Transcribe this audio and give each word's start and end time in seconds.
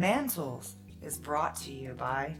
Man 0.00 0.28
Tools 0.28 0.76
is 1.02 1.18
brought 1.18 1.54
to 1.56 1.70
you 1.70 1.92
by 1.92 2.34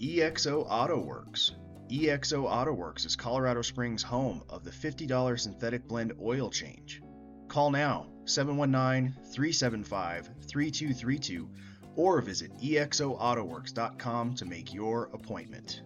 EXO 0.00 0.64
Auto 0.68 1.00
Works. 1.00 1.56
EXO 1.90 2.44
Auto 2.44 2.72
Works 2.72 3.04
is 3.04 3.16
Colorado 3.16 3.60
Springs' 3.60 4.04
home 4.04 4.44
of 4.48 4.62
the 4.62 4.70
$50 4.70 5.40
synthetic 5.40 5.88
blend 5.88 6.12
oil 6.22 6.48
change. 6.48 7.02
Call 7.48 7.72
now 7.72 8.06
719 8.24 9.16
375 9.32 10.30
3232 10.48 11.50
or 11.96 12.20
visit 12.20 12.56
exoautoworks.com 12.60 14.34
to 14.36 14.44
make 14.44 14.72
your 14.72 15.10
appointment. 15.12 15.82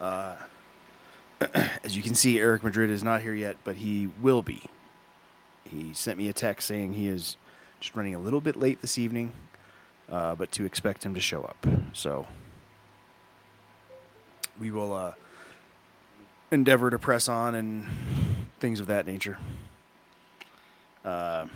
Uh, 0.00 0.36
as 1.84 1.94
you 1.94 2.02
can 2.02 2.14
see, 2.14 2.38
Eric 2.38 2.64
Madrid 2.64 2.88
is 2.88 3.02
not 3.02 3.20
here 3.20 3.34
yet, 3.34 3.58
but 3.62 3.76
he 3.76 4.08
will 4.22 4.40
be. 4.40 4.62
He 5.64 5.92
sent 5.92 6.16
me 6.16 6.30
a 6.30 6.32
text 6.32 6.66
saying 6.66 6.94
he 6.94 7.08
is 7.08 7.36
just 7.78 7.94
running 7.94 8.14
a 8.14 8.18
little 8.18 8.40
bit 8.40 8.56
late 8.56 8.80
this 8.80 8.96
evening, 8.96 9.32
uh, 10.10 10.34
but 10.34 10.50
to 10.52 10.64
expect 10.64 11.04
him 11.04 11.12
to 11.12 11.20
show 11.20 11.42
up. 11.42 11.66
So 11.92 12.26
we 14.58 14.70
will 14.70 14.94
uh, 14.94 15.12
endeavor 16.50 16.88
to 16.88 16.98
press 16.98 17.28
on 17.28 17.54
and 17.54 17.84
things 18.60 18.80
of 18.80 18.86
that 18.86 19.06
nature. 19.06 19.36
Uh, 21.04 21.48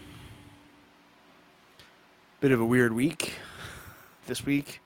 bit 2.40 2.52
of 2.52 2.60
a 2.60 2.66
weird 2.66 2.92
week 2.92 3.32
this 4.26 4.44
week. 4.44 4.80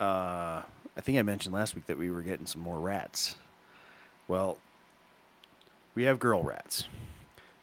Uh, 0.00 0.62
I 0.96 1.00
think 1.00 1.18
I 1.18 1.22
mentioned 1.22 1.54
last 1.54 1.74
week 1.74 1.86
that 1.86 1.98
we 1.98 2.10
were 2.10 2.22
getting 2.22 2.46
some 2.46 2.62
more 2.62 2.78
rats. 2.78 3.36
Well, 4.28 4.58
we 5.94 6.04
have 6.04 6.18
girl 6.18 6.42
rats, 6.42 6.88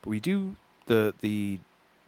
but 0.01 0.09
we 0.09 0.19
do 0.19 0.55
the 0.85 1.13
the 1.21 1.59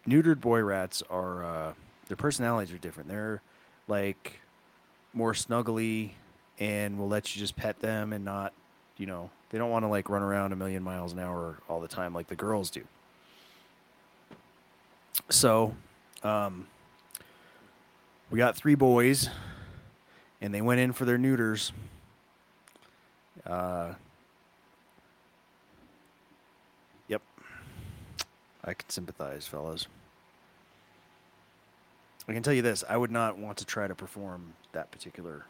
neutered 0.07 0.41
boy 0.41 0.61
rats 0.61 1.03
are 1.09 1.43
uh, 1.43 1.73
their 2.07 2.17
personalities 2.17 2.73
are 2.73 2.77
different. 2.77 3.09
They're 3.09 3.41
like 3.87 4.39
more 5.13 5.33
snuggly 5.33 6.11
and 6.59 6.97
will 6.97 7.07
let 7.07 7.35
you 7.35 7.39
just 7.39 7.55
pet 7.55 7.79
them 7.79 8.13
and 8.13 8.23
not, 8.23 8.53
you 8.97 9.05
know, 9.05 9.29
they 9.49 9.57
don't 9.57 9.69
want 9.69 9.83
to 9.83 9.89
like 9.89 10.09
run 10.09 10.21
around 10.21 10.51
a 10.51 10.55
million 10.55 10.83
miles 10.83 11.13
an 11.13 11.19
hour 11.19 11.57
all 11.69 11.79
the 11.79 11.87
time 11.87 12.13
like 12.13 12.27
the 12.27 12.35
girls 12.35 12.69
do. 12.69 12.83
So, 15.29 15.75
um, 16.23 16.67
we 18.33 18.39
got 18.39 18.55
three 18.55 18.73
boys, 18.73 19.29
and 20.41 20.51
they 20.51 20.61
went 20.61 20.79
in 20.79 20.91
for 20.91 21.05
their 21.05 21.19
neuters. 21.19 21.71
Uh, 23.45 23.93
yep. 27.07 27.21
I 28.65 28.73
can 28.73 28.89
sympathize, 28.89 29.45
fellas. 29.45 29.85
I 32.27 32.33
can 32.33 32.41
tell 32.41 32.55
you 32.55 32.63
this 32.63 32.83
I 32.89 32.97
would 32.97 33.11
not 33.11 33.37
want 33.37 33.59
to 33.59 33.65
try 33.65 33.87
to 33.87 33.93
perform 33.93 34.53
that 34.71 34.89
particular 34.89 35.45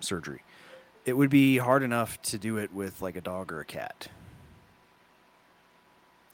surgery. 0.00 0.40
It 1.04 1.12
would 1.12 1.28
be 1.28 1.58
hard 1.58 1.82
enough 1.82 2.22
to 2.22 2.38
do 2.38 2.56
it 2.56 2.72
with 2.72 3.02
like 3.02 3.16
a 3.16 3.20
dog 3.20 3.52
or 3.52 3.60
a 3.60 3.66
cat. 3.66 4.08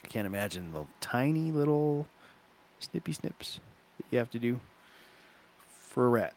I 0.05 0.07
can't 0.07 0.27
imagine 0.27 0.73
the 0.73 0.85
tiny 1.01 1.51
little 1.51 2.07
snippy 2.79 3.13
snips 3.13 3.59
that 3.97 4.07
you 4.13 4.19
have 4.21 4.31
to 4.31 4.39
do 4.39 4.61
for 5.89 6.07
a 6.07 6.09
rat. 6.09 6.35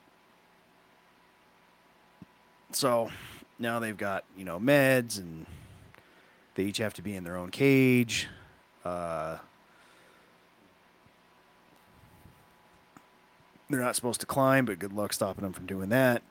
So 2.72 3.12
now 3.60 3.80
they've 3.80 3.98
got, 3.98 4.24
you 4.38 4.46
know, 4.46 4.60
meds 4.60 5.18
and 5.18 5.46
they 6.56 6.64
each 6.64 6.78
have 6.78 6.94
to 6.96 7.02
be 7.02 7.16
in 7.16 7.24
their 7.24 7.38
own 7.38 7.52
cage. 7.52 8.28
Uh, 8.84 9.38
they're 13.70 13.80
not 13.80 13.96
supposed 13.96 14.20
to 14.22 14.26
climb, 14.26 14.66
but 14.66 14.80
good 14.80 14.94
luck 14.94 15.14
stopping 15.14 15.44
them 15.44 15.54
from 15.54 15.66
doing 15.66 15.90
that. 15.90 16.22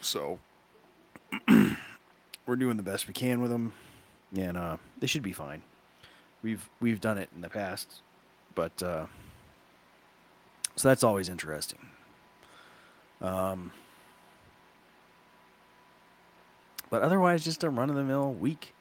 So 0.00 0.38
we're 1.48 2.56
doing 2.56 2.76
the 2.76 2.82
best 2.82 3.08
we 3.08 3.14
can 3.14 3.40
with 3.40 3.50
them, 3.50 3.72
and 4.36 4.56
uh, 4.56 4.76
they 4.98 5.06
should 5.06 5.22
be 5.22 5.32
fine. 5.32 5.62
We've 6.42 6.68
we've 6.80 7.00
done 7.00 7.16
it 7.16 7.30
in 7.34 7.40
the 7.40 7.48
past, 7.48 8.02
but 8.54 8.82
uh, 8.82 9.06
so 10.76 10.88
that's 10.88 11.02
always 11.02 11.28
interesting. 11.28 11.78
Um, 13.24 13.72
but 16.90 17.02
otherwise, 17.02 17.42
just 17.42 17.64
a 17.64 17.70
run 17.70 17.88
of 17.88 17.96
the 17.96 18.04
mill 18.04 18.32
week. 18.32 18.74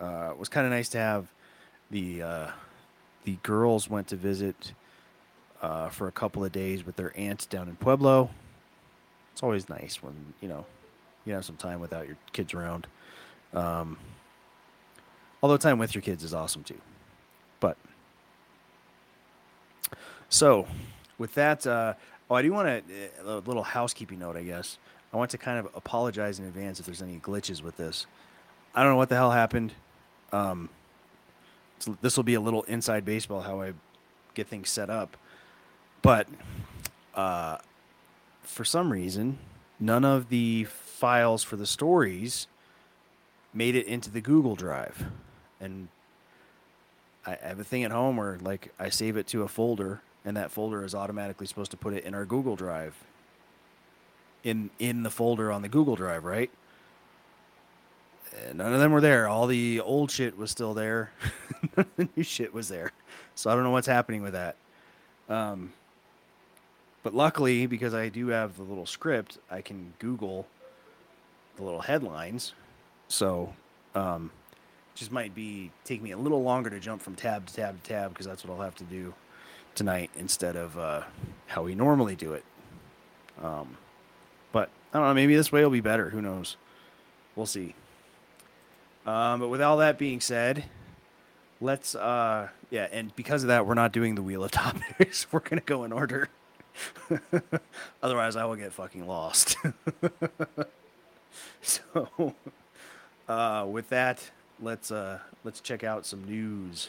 Uh, 0.00 0.30
it 0.32 0.38
was 0.38 0.48
kind 0.48 0.66
of 0.66 0.72
nice 0.72 0.88
to 0.90 0.98
have 0.98 1.28
the 1.90 2.22
uh, 2.22 2.50
the 3.24 3.38
girls 3.44 3.88
went 3.88 4.08
to 4.08 4.16
visit 4.16 4.72
uh, 5.62 5.88
for 5.88 6.08
a 6.08 6.12
couple 6.12 6.44
of 6.44 6.50
days 6.50 6.84
with 6.84 6.96
their 6.96 7.12
aunt 7.16 7.48
down 7.48 7.68
in 7.68 7.76
Pueblo. 7.76 8.28
It's 9.32 9.42
always 9.42 9.68
nice 9.68 10.02
when 10.02 10.34
you 10.40 10.48
know 10.48 10.66
you 11.24 11.32
have 11.32 11.44
some 11.44 11.56
time 11.56 11.78
without 11.78 12.08
your 12.08 12.16
kids 12.32 12.54
around. 12.54 12.88
Um, 13.54 13.98
although 15.42 15.56
time 15.56 15.78
with 15.78 15.94
your 15.94 16.02
kids 16.02 16.24
is 16.24 16.34
awesome 16.34 16.64
too. 16.64 16.80
But 17.60 17.76
so 20.28 20.66
with 21.18 21.34
that, 21.34 21.66
uh, 21.66 21.94
oh, 22.30 22.34
I 22.34 22.42
do 22.42 22.52
want 22.52 22.88
to 22.88 23.10
a 23.24 23.38
little 23.40 23.62
housekeeping 23.62 24.18
note, 24.18 24.36
I 24.36 24.42
guess. 24.42 24.78
I 25.12 25.16
want 25.16 25.30
to 25.30 25.38
kind 25.38 25.58
of 25.58 25.68
apologize 25.74 26.38
in 26.38 26.46
advance 26.46 26.80
if 26.80 26.86
there's 26.86 27.02
any 27.02 27.18
glitches 27.18 27.62
with 27.62 27.76
this. 27.76 28.06
I 28.74 28.82
don't 28.82 28.92
know 28.92 28.96
what 28.96 29.08
the 29.08 29.14
hell 29.14 29.30
happened. 29.30 29.72
Um, 30.32 30.68
so 31.78 31.96
this 32.00 32.16
will 32.16 32.24
be 32.24 32.34
a 32.34 32.40
little 32.40 32.62
inside 32.64 33.04
baseball 33.04 33.42
how 33.42 33.60
I 33.60 33.72
get 34.34 34.48
things 34.48 34.68
set 34.68 34.90
up, 34.90 35.16
but 36.02 36.26
uh, 37.14 37.58
for 38.42 38.64
some 38.64 38.92
reason, 38.92 39.38
none 39.78 40.04
of 40.04 40.28
the 40.28 40.64
files 40.64 41.42
for 41.42 41.56
the 41.56 41.66
stories 41.66 42.46
made 43.54 43.74
it 43.74 43.86
into 43.86 44.10
the 44.10 44.20
Google 44.20 44.54
Drive, 44.54 45.06
and 45.60 45.88
I 47.26 47.32
I 47.42 47.48
have 47.48 47.60
a 47.60 47.64
thing 47.64 47.84
at 47.84 47.90
home 47.90 48.16
where 48.16 48.38
like 48.42 48.72
I 48.78 48.88
save 48.88 49.16
it 49.16 49.26
to 49.28 49.42
a 49.42 49.48
folder, 49.48 50.00
and 50.26 50.36
that 50.36 50.52
folder 50.52 50.84
is 50.84 50.94
automatically 50.94 51.46
supposed 51.48 51.72
to 51.72 51.78
put 51.78 51.94
it 51.94 52.04
in 52.04 52.14
our 52.14 52.26
Google 52.26 52.56
Drive. 52.56 52.96
In 54.44 54.70
in 54.80 55.04
the 55.04 55.10
folder 55.10 55.52
on 55.52 55.62
the 55.62 55.70
Google 55.70 55.96
Drive, 55.96 56.24
right? 56.24 56.50
None 58.54 58.74
of 58.74 58.80
them 58.80 58.92
were 58.92 59.02
there. 59.02 59.28
All 59.28 59.46
the 59.48 59.80
old 59.80 60.10
shit 60.10 60.38
was 60.38 60.50
still 60.50 60.74
there. 60.74 61.12
the 61.96 62.08
new 62.16 62.24
shit 62.24 62.54
was 62.54 62.68
there. 62.68 62.92
So 63.34 63.50
I 63.50 63.54
don't 63.54 63.64
know 63.64 63.70
what's 63.70 63.88
happening 63.88 64.22
with 64.22 64.34
that. 64.34 64.56
Um, 65.28 65.72
But 67.02 67.14
luckily, 67.14 67.66
because 67.66 67.94
I 67.94 68.10
do 68.10 68.28
have 68.28 68.56
the 68.56 68.64
little 68.64 68.86
script, 68.86 69.38
I 69.50 69.62
can 69.62 69.94
Google 69.98 70.46
the 71.56 71.64
little 71.64 71.82
headlines. 71.82 72.54
So, 73.08 73.54
um, 73.94 74.30
just 74.94 75.12
might 75.12 75.34
be 75.34 75.72
take 75.84 76.02
me 76.02 76.12
a 76.12 76.18
little 76.18 76.42
longer 76.42 76.70
to 76.70 76.80
jump 76.80 77.02
from 77.02 77.16
tab 77.16 77.46
to 77.46 77.54
tab 77.54 77.82
to 77.82 77.88
tab 77.88 78.10
because 78.10 78.26
that's 78.26 78.44
what 78.44 78.54
I'll 78.54 78.64
have 78.64 78.76
to 78.76 78.84
do 78.84 79.14
tonight 79.76 80.10
instead 80.16 80.56
of 80.56 80.76
uh, 80.76 81.02
how 81.46 81.62
we 81.62 81.74
normally 81.74 82.16
do 82.16 82.32
it. 82.32 82.44
Um, 83.40 83.76
but 84.50 84.70
I 84.92 84.98
don't 84.98 85.06
know. 85.06 85.14
Maybe 85.14 85.36
this 85.36 85.52
way 85.52 85.62
will 85.62 85.70
be 85.70 85.80
better. 85.80 86.10
Who 86.10 86.20
knows? 86.20 86.56
We'll 87.36 87.46
see. 87.46 87.74
Um, 89.06 89.38
but 89.38 89.48
with 89.48 89.62
all 89.62 89.76
that 89.76 89.98
being 89.98 90.20
said, 90.20 90.64
let's 91.60 91.94
uh, 91.94 92.48
yeah, 92.70 92.88
and 92.90 93.14
because 93.14 93.44
of 93.44 93.48
that, 93.48 93.66
we're 93.66 93.74
not 93.74 93.92
doing 93.92 94.16
the 94.16 94.22
wheel 94.22 94.42
of 94.42 94.50
topics. 94.50 95.26
we're 95.32 95.40
gonna 95.40 95.60
go 95.60 95.84
in 95.84 95.92
order. 95.92 96.28
Otherwise, 98.02 98.36
I 98.36 98.44
will 98.44 98.56
get 98.56 98.72
fucking 98.72 99.06
lost. 99.06 99.56
so, 101.62 102.34
uh, 103.28 103.66
with 103.68 103.88
that, 103.90 104.30
let's 104.60 104.90
uh, 104.90 105.20
let's 105.44 105.60
check 105.60 105.84
out 105.84 106.04
some 106.04 106.24
news. 106.24 106.88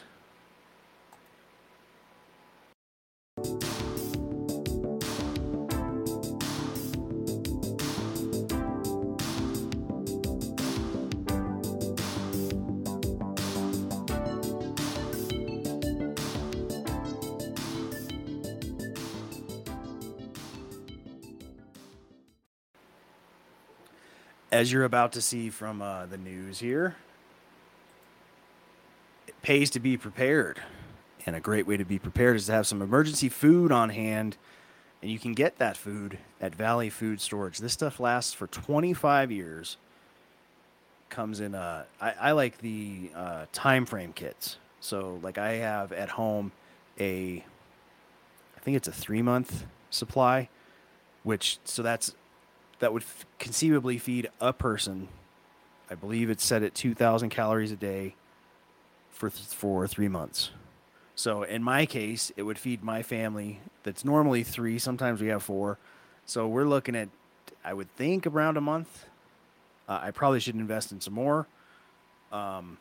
As 24.50 24.72
you're 24.72 24.84
about 24.84 25.12
to 25.12 25.20
see 25.20 25.50
from 25.50 25.80
uh, 25.80 26.06
the 26.06 26.18
news 26.18 26.58
here, 26.58 26.96
it 29.28 29.40
pays 29.40 29.70
to 29.70 29.78
be 29.78 29.96
prepared. 29.96 30.60
And 31.26 31.36
a 31.36 31.40
great 31.40 31.66
way 31.66 31.76
to 31.76 31.84
be 31.84 31.98
prepared 31.98 32.36
is 32.36 32.46
to 32.46 32.52
have 32.52 32.66
some 32.66 32.80
emergency 32.80 33.28
food 33.28 33.72
on 33.72 33.90
hand. 33.90 34.36
And 35.02 35.10
you 35.10 35.18
can 35.18 35.34
get 35.34 35.58
that 35.58 35.76
food 35.76 36.18
at 36.40 36.54
Valley 36.54 36.90
Food 36.90 37.20
Storage. 37.20 37.58
This 37.58 37.72
stuff 37.72 38.00
lasts 38.00 38.32
for 38.32 38.46
25 38.46 39.30
years. 39.30 39.76
Comes 41.08 41.40
in, 41.40 41.54
uh, 41.54 41.84
I, 42.00 42.14
I 42.20 42.32
like 42.32 42.58
the 42.58 43.10
uh, 43.14 43.46
time 43.52 43.86
frame 43.86 44.12
kits. 44.12 44.58
So, 44.80 45.18
like, 45.22 45.38
I 45.38 45.54
have 45.54 45.92
at 45.92 46.10
home 46.10 46.52
a, 47.00 47.44
I 48.56 48.60
think 48.60 48.76
it's 48.76 48.88
a 48.88 48.92
three 48.92 49.22
month 49.22 49.66
supply, 49.90 50.48
which, 51.22 51.58
so 51.64 51.82
that's, 51.82 52.14
that 52.80 52.92
would 52.92 53.02
f- 53.02 53.26
conceivably 53.38 53.98
feed 53.98 54.30
a 54.40 54.52
person. 54.52 55.08
I 55.90 55.94
believe 55.94 56.30
it's 56.30 56.44
set 56.44 56.62
at 56.62 56.74
2,000 56.74 57.30
calories 57.30 57.72
a 57.72 57.76
day 57.76 58.14
for 59.10 59.30
th- 59.30 59.48
for 59.48 59.86
three 59.88 60.08
months. 60.08 60.50
So 61.18 61.42
in 61.42 61.62
my 61.64 61.84
case, 61.84 62.30
it 62.36 62.44
would 62.44 62.60
feed 62.60 62.84
my 62.84 63.02
family. 63.02 63.58
That's 63.82 64.04
normally 64.04 64.44
three. 64.44 64.78
Sometimes 64.78 65.20
we 65.20 65.26
have 65.26 65.42
four. 65.42 65.76
So 66.26 66.46
we're 66.46 66.64
looking 66.64 66.94
at, 66.94 67.08
I 67.64 67.74
would 67.74 67.92
think, 67.96 68.24
around 68.24 68.56
a 68.56 68.60
month. 68.60 69.06
Uh, 69.88 69.98
I 70.00 70.12
probably 70.12 70.38
should 70.38 70.54
invest 70.54 70.92
in 70.92 71.00
some 71.00 71.14
more. 71.14 71.48
Um, 72.30 72.78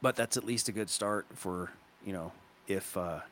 but 0.00 0.14
that's 0.14 0.36
at 0.36 0.44
least 0.44 0.68
a 0.68 0.72
good 0.72 0.88
start 0.88 1.26
for 1.34 1.72
you 2.06 2.12
know 2.12 2.30
if, 2.68 2.96
uh, 2.96 3.22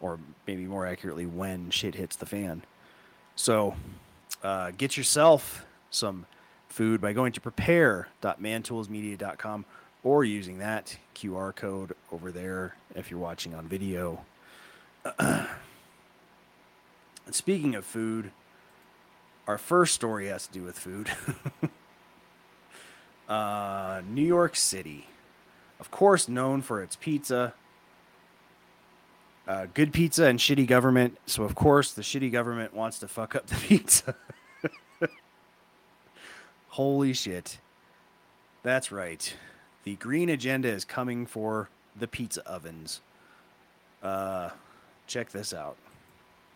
or 0.00 0.20
maybe 0.46 0.62
more 0.62 0.86
accurately, 0.86 1.26
when 1.26 1.70
shit 1.70 1.96
hits 1.96 2.14
the 2.14 2.26
fan. 2.26 2.62
So 3.34 3.74
uh, 4.44 4.70
get 4.70 4.96
yourself 4.96 5.66
some 5.90 6.26
food 6.68 7.00
by 7.00 7.12
going 7.12 7.32
to 7.32 7.40
prepare.mantoolsmedia.com 7.40 9.64
or 10.06 10.22
using 10.22 10.58
that 10.58 10.96
QR 11.16 11.52
code 11.52 11.92
over 12.12 12.30
there 12.30 12.76
if 12.94 13.10
you're 13.10 13.18
watching 13.18 13.56
on 13.56 13.66
video. 13.66 14.24
speaking 17.32 17.74
of 17.74 17.84
food, 17.84 18.30
our 19.48 19.58
first 19.58 19.94
story 19.94 20.28
has 20.28 20.46
to 20.46 20.52
do 20.52 20.62
with 20.62 20.78
food. 20.78 21.10
uh, 23.28 24.00
New 24.08 24.22
York 24.22 24.54
City, 24.54 25.08
of 25.80 25.90
course, 25.90 26.28
known 26.28 26.62
for 26.62 26.80
its 26.84 26.94
pizza. 26.94 27.52
Uh, 29.48 29.66
good 29.74 29.92
pizza 29.92 30.26
and 30.26 30.38
shitty 30.38 30.68
government. 30.68 31.18
So, 31.26 31.42
of 31.42 31.56
course, 31.56 31.92
the 31.92 32.02
shitty 32.02 32.30
government 32.30 32.72
wants 32.72 33.00
to 33.00 33.08
fuck 33.08 33.34
up 33.34 33.48
the 33.48 33.56
pizza. 33.66 34.14
Holy 36.68 37.12
shit. 37.12 37.58
That's 38.62 38.92
right. 38.92 39.34
The 39.86 39.94
green 39.94 40.30
agenda 40.30 40.66
is 40.68 40.84
coming 40.84 41.26
for 41.26 41.68
the 41.94 42.08
pizza 42.08 42.44
ovens. 42.44 43.02
Uh, 44.02 44.50
check 45.06 45.30
this 45.30 45.54
out. 45.54 45.76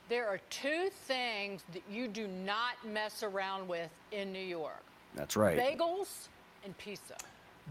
There 0.08 0.26
are 0.26 0.40
two 0.50 0.88
things 1.06 1.62
that 1.72 1.84
you 1.88 2.08
do 2.08 2.26
not 2.26 2.72
mess 2.84 3.22
around 3.22 3.68
with 3.68 3.88
in 4.10 4.32
New 4.32 4.44
York 4.44 4.82
That's 5.14 5.36
right. 5.36 5.56
bagels 5.56 6.26
and 6.64 6.76
pizza. 6.76 7.14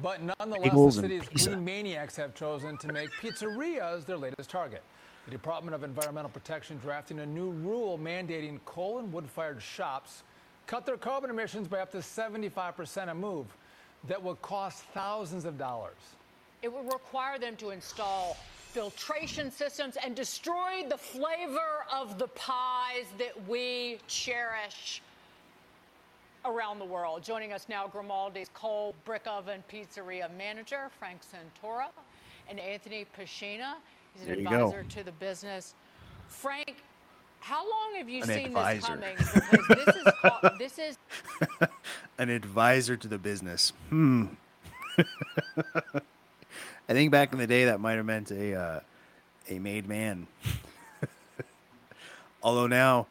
But 0.01 0.21
nonetheless, 0.21 0.71
Bagels 0.71 0.95
the 0.95 1.01
and 1.01 1.11
city's 1.11 1.27
pizza. 1.27 1.49
green 1.49 1.65
maniacs 1.65 2.15
have 2.15 2.33
chosen 2.33 2.77
to 2.77 2.93
make 2.93 3.09
pizzerias 3.21 4.05
their 4.05 4.15
latest 4.15 4.49
target. 4.49 4.81
The 5.25 5.31
Department 5.31 5.75
of 5.75 5.83
Environmental 5.83 6.29
Protection 6.29 6.77
drafting 6.77 7.19
a 7.19 7.25
new 7.25 7.49
rule 7.49 7.99
mandating 7.99 8.59
coal 8.63 8.99
and 8.99 9.11
wood-fired 9.11 9.61
shops 9.61 10.23
cut 10.67 10.85
their 10.85 10.95
carbon 10.95 11.29
emissions 11.29 11.67
by 11.67 11.79
up 11.79 11.91
to 11.91 11.97
75% 11.97 13.09
a 13.09 13.13
move 13.13 13.47
that 14.07 14.21
would 14.21 14.41
cost 14.41 14.83
thousands 14.93 15.45
of 15.45 15.57
dollars. 15.57 15.97
It 16.61 16.71
would 16.73 16.85
require 16.91 17.37
them 17.39 17.55
to 17.57 17.69
install 17.69 18.37
filtration 18.71 19.51
systems 19.51 19.97
and 20.03 20.15
destroy 20.15 20.83
the 20.87 20.97
flavor 20.97 21.85
of 21.91 22.19
the 22.19 22.27
pies 22.29 23.05
that 23.17 23.47
we 23.47 23.97
cherish 24.07 25.01
around 26.45 26.79
the 26.79 26.85
world. 26.85 27.23
Joining 27.23 27.51
us 27.51 27.67
now, 27.67 27.87
Grimaldi's 27.87 28.49
Coal 28.53 28.95
Brick 29.05 29.23
Oven 29.27 29.63
Pizzeria 29.71 30.29
manager, 30.37 30.89
Frank 30.99 31.19
Santora, 31.21 31.87
and 32.49 32.59
Anthony 32.59 33.05
Pashina. 33.17 33.73
He's 34.13 34.23
an 34.23 34.27
There 34.27 34.37
you 34.39 34.43
go. 34.49 34.65
advisor 34.67 34.83
to 34.83 35.03
the 35.03 35.11
business. 35.13 35.73
Frank, 36.27 36.75
how 37.39 37.63
long 37.69 37.95
have 37.97 38.09
you 38.09 38.21
An 38.23 38.27
seen 38.27 38.45
advisor. 38.47 38.97
this 38.97 39.29
coming? 39.29 39.51
Because 39.51 39.85
this 39.85 39.95
is, 39.95 40.13
called- 40.21 40.53
this 40.59 40.79
is 40.79 40.97
An 42.17 42.29
advisor 42.29 42.97
to 42.97 43.07
the 43.07 43.17
business. 43.17 43.73
Hmm. 43.89 44.25
I 44.97 46.93
think 46.93 47.11
back 47.11 47.31
in 47.33 47.39
the 47.39 47.47
day 47.47 47.65
that 47.65 47.79
might 47.79 47.93
have 47.93 48.05
meant 48.05 48.31
a 48.31 48.55
uh, 48.55 48.79
a 49.49 49.59
made 49.59 49.87
man. 49.87 50.27
Although 52.43 52.67
now, 52.67 53.07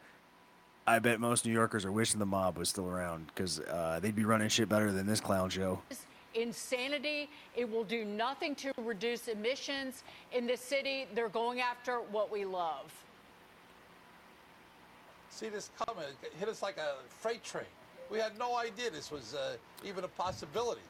I 0.87 0.99
bet 0.99 1.19
most 1.19 1.45
New 1.45 1.51
Yorkers 1.51 1.85
are 1.85 1.91
wishing 1.91 2.19
the 2.19 2.25
mob 2.25 2.57
was 2.57 2.69
still 2.69 2.89
around 2.89 3.27
because 3.27 3.59
uh, 3.59 3.99
they'd 4.01 4.15
be 4.15 4.25
running 4.25 4.49
shit 4.49 4.67
better 4.69 4.91
than 4.91 5.05
this 5.07 5.19
clown 5.21 5.49
show. 5.49 5.81
insanity. 6.33 7.29
It 7.55 7.69
will 7.69 7.83
do 7.83 8.05
nothing 8.05 8.55
to 8.55 8.71
reduce 8.77 9.27
emissions 9.27 10.03
in 10.31 10.45
the 10.47 10.57
city. 10.57 11.05
They're 11.15 11.29
going 11.29 11.59
after 11.61 11.97
what 12.11 12.31
we 12.31 12.43
love. 12.45 12.91
See 15.39 15.47
this 15.47 15.69
coming. 15.85 16.03
It 16.21 16.33
hit 16.37 16.49
us 16.49 16.61
like 16.61 16.77
a 16.77 16.95
freight 17.07 17.43
train. 17.43 17.63
We 18.11 18.17
had 18.17 18.37
no 18.37 18.57
idea 18.57 18.89
this 18.89 19.09
was 19.09 19.33
uh, 19.33 19.55
even 19.85 20.03
a 20.03 20.07
possibility. 20.09 20.81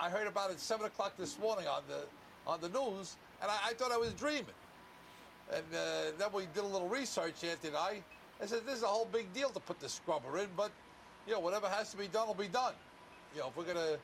I 0.00 0.08
heard 0.08 0.26
about 0.26 0.50
it 0.50 0.58
seven 0.60 0.86
o'clock 0.86 1.12
this 1.18 1.38
morning 1.38 1.66
on 1.66 1.82
the 1.88 2.00
on 2.46 2.60
the 2.60 2.68
news, 2.70 3.16
and 3.42 3.50
I, 3.50 3.70
I 3.70 3.72
thought 3.74 3.92
I 3.92 3.98
was 3.98 4.12
dreaming. 4.14 4.56
And 5.52 5.64
uh, 5.74 6.12
then 6.18 6.28
we 6.32 6.44
did 6.54 6.64
a 6.64 6.66
little 6.66 6.88
research, 6.88 7.44
Anthony 7.44 7.68
and 7.68 7.76
I. 7.76 8.02
I 8.42 8.46
said, 8.46 8.60
this 8.66 8.78
is 8.78 8.82
a 8.82 8.86
whole 8.86 9.06
big 9.12 9.32
deal 9.34 9.50
to 9.50 9.60
put 9.60 9.78
the 9.78 9.88
scrubber 9.88 10.38
in, 10.38 10.48
but 10.56 10.70
you 11.26 11.34
know, 11.34 11.40
whatever 11.40 11.68
has 11.68 11.90
to 11.90 11.96
be 11.96 12.08
done 12.08 12.26
will 12.26 12.34
be 12.34 12.48
done. 12.48 12.72
You 13.34 13.42
know, 13.42 13.48
if 13.48 13.56
we're 13.56 13.64
gonna 13.72 13.98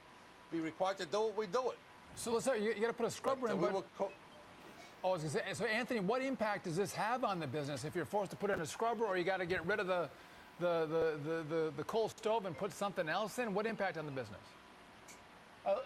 be 0.53 0.61
required 0.61 0.99
to 0.99 1.07
do 1.07 1.29
it, 1.29 1.37
we 1.37 1.47
do 1.47 1.71
it. 1.71 1.79
So 2.15 2.33
let's 2.33 2.45
say 2.45 2.63
you, 2.63 2.75
you 2.75 2.81
got 2.83 2.89
to 2.89 2.93
put 2.93 3.07
a 3.07 3.11
scrubber 3.11 3.47
But, 3.49 3.55
in. 3.55 3.61
we 3.61 3.67
But, 3.67 3.75
were 3.77 3.83
co- 3.97 4.13
oh, 5.05 5.11
I 5.11 5.13
was 5.13 5.23
say, 5.23 5.43
so 5.53 5.65
Anthony, 5.65 6.01
what 6.01 6.23
impact 6.23 6.65
does 6.65 6.77
this 6.77 6.93
have 6.95 7.25
on 7.25 7.41
the 7.41 7.47
business 7.47 7.85
if 7.85 7.95
you're 7.95 8.05
forced 8.05 8.31
to 8.33 8.37
put 8.37 8.51
in 8.51 8.61
a 8.61 8.67
scrubber, 8.67 9.05
or 9.05 9.17
you 9.17 9.25
got 9.25 9.39
to 9.39 9.47
get 9.47 9.65
rid 9.67 9.81
of 9.81 9.87
the 9.87 10.09
the, 10.61 10.87
the, 10.87 11.31
the, 11.31 11.45
the 11.55 11.73
the 11.77 11.85
coal 11.85 12.09
stove 12.09 12.47
and 12.47 12.57
put 12.57 12.73
something 12.73 13.09
else 13.09 13.39
in? 13.39 13.55
What 13.55 13.67
impact 13.67 13.97
on 13.99 14.07
the 14.07 14.13
business? 14.13 14.41
Uh, 15.67 15.77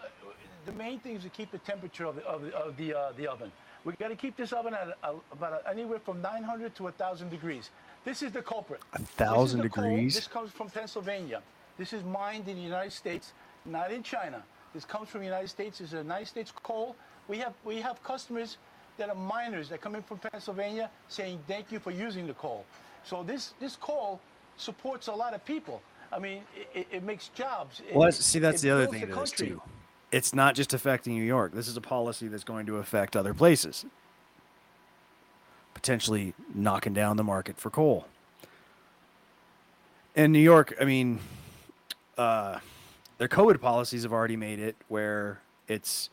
the 0.65 0.71
main 0.73 0.99
thing 0.99 1.15
is 1.15 1.23
to 1.23 1.29
keep 1.29 1.51
the 1.51 1.57
temperature 1.59 2.05
of 2.05 2.15
the 2.15 2.25
of 2.25 2.41
the, 2.43 2.55
of 2.57 2.77
the, 2.77 2.93
uh, 2.93 3.11
the 3.17 3.27
oven. 3.27 3.51
We've 3.83 3.97
got 3.99 4.09
to 4.09 4.15
keep 4.15 4.37
this 4.37 4.53
oven 4.53 4.73
at 4.73 4.97
a, 5.03 5.13
about 5.31 5.61
a, 5.65 5.69
anywhere 5.69 5.99
from 5.99 6.21
900 6.21 6.73
to 6.75 6.83
1,000 6.83 7.29
degrees. 7.29 7.69
This 8.05 8.21
is 8.21 8.31
the 8.31 8.41
culprit. 8.41 8.79
A 8.93 8.99
This 8.99 9.09
is 9.09 9.15
thousand 9.15 9.61
the 9.61 9.69
coal. 9.69 9.83
degrees? 9.83 10.15
This 10.15 10.27
comes 10.27 10.51
from 10.51 10.69
Pennsylvania. 10.69 11.41
This 11.77 11.91
is 11.91 12.03
mined 12.03 12.47
in 12.47 12.55
the 12.55 12.61
United 12.61 12.93
States, 12.93 13.33
not 13.65 13.91
in 13.91 14.01
China. 14.01 14.41
This 14.73 14.85
comes 14.85 15.09
from 15.09 15.19
the 15.19 15.25
United 15.27 15.49
States. 15.49 15.79
This 15.79 15.89
is 15.89 15.93
a 15.95 15.97
United 15.97 16.27
States 16.27 16.51
coal. 16.63 16.95
We 17.27 17.37
have 17.39 17.53
we 17.65 17.81
have 17.81 18.01
customers 18.03 18.57
that 18.97 19.09
are 19.09 19.15
miners 19.15 19.69
that 19.69 19.81
come 19.81 19.95
in 19.95 20.03
from 20.03 20.19
Pennsylvania 20.19 20.89
saying 21.07 21.39
thank 21.47 21.71
you 21.71 21.79
for 21.79 21.91
using 21.91 22.27
the 22.27 22.33
coal. 22.33 22.65
So 23.03 23.23
this 23.23 23.53
this 23.59 23.75
coal 23.75 24.19
supports 24.57 25.07
a 25.07 25.11
lot 25.11 25.33
of 25.33 25.43
people. 25.45 25.81
I 26.11 26.19
mean, 26.19 26.43
it, 26.75 26.87
it- 26.91 27.03
makes 27.03 27.29
jobs. 27.29 27.81
It- 27.89 27.95
Well, 27.95 28.11
see, 28.11 28.37
that's 28.39 28.61
the 28.61 28.69
other 28.69 28.85
thing 28.85 29.09
this 29.09 29.31
too. 29.31 29.61
It's 30.11 30.33
not 30.35 30.53
just 30.53 30.73
affecting 30.75 31.13
New 31.15 31.23
York. 31.23 31.53
This 31.53 31.67
is 31.67 31.75
a 31.75 31.81
policy 31.81 32.27
that's 32.27 32.43
going 32.43 32.67
to 32.67 32.77
affect 32.77 33.15
other 33.15 33.33
places, 33.33 33.83
potentially 35.73 36.35
knocking 36.53 36.93
down 36.93 37.17
the 37.17 37.23
market 37.23 37.57
for 37.57 37.71
coal. 37.71 38.05
In 40.15 40.31
New 40.31 40.37
York, 40.39 40.75
I 40.79 40.85
mean, 40.85 41.19
uh, 42.15 42.59
their 43.17 43.27
COVID 43.27 43.59
policies 43.59 44.03
have 44.03 44.13
already 44.13 44.35
made 44.37 44.59
it 44.59 44.75
where 44.87 45.41
it's. 45.67 46.11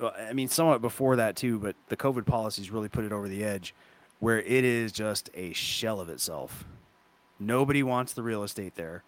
I 0.00 0.32
mean, 0.32 0.48
somewhat 0.48 0.80
before 0.80 1.16
that 1.16 1.36
too, 1.36 1.58
but 1.58 1.74
the 1.88 1.96
COVID 1.96 2.24
policies 2.26 2.70
really 2.70 2.88
put 2.88 3.04
it 3.04 3.12
over 3.12 3.28
the 3.28 3.44
edge, 3.44 3.74
where 4.20 4.40
it 4.40 4.64
is 4.64 4.92
just 4.92 5.30
a 5.34 5.52
shell 5.52 6.00
of 6.00 6.08
itself. 6.08 6.64
Nobody 7.40 7.82
wants 7.82 8.12
the 8.12 8.22
real 8.22 8.42
estate 8.42 8.74
there 8.74 9.02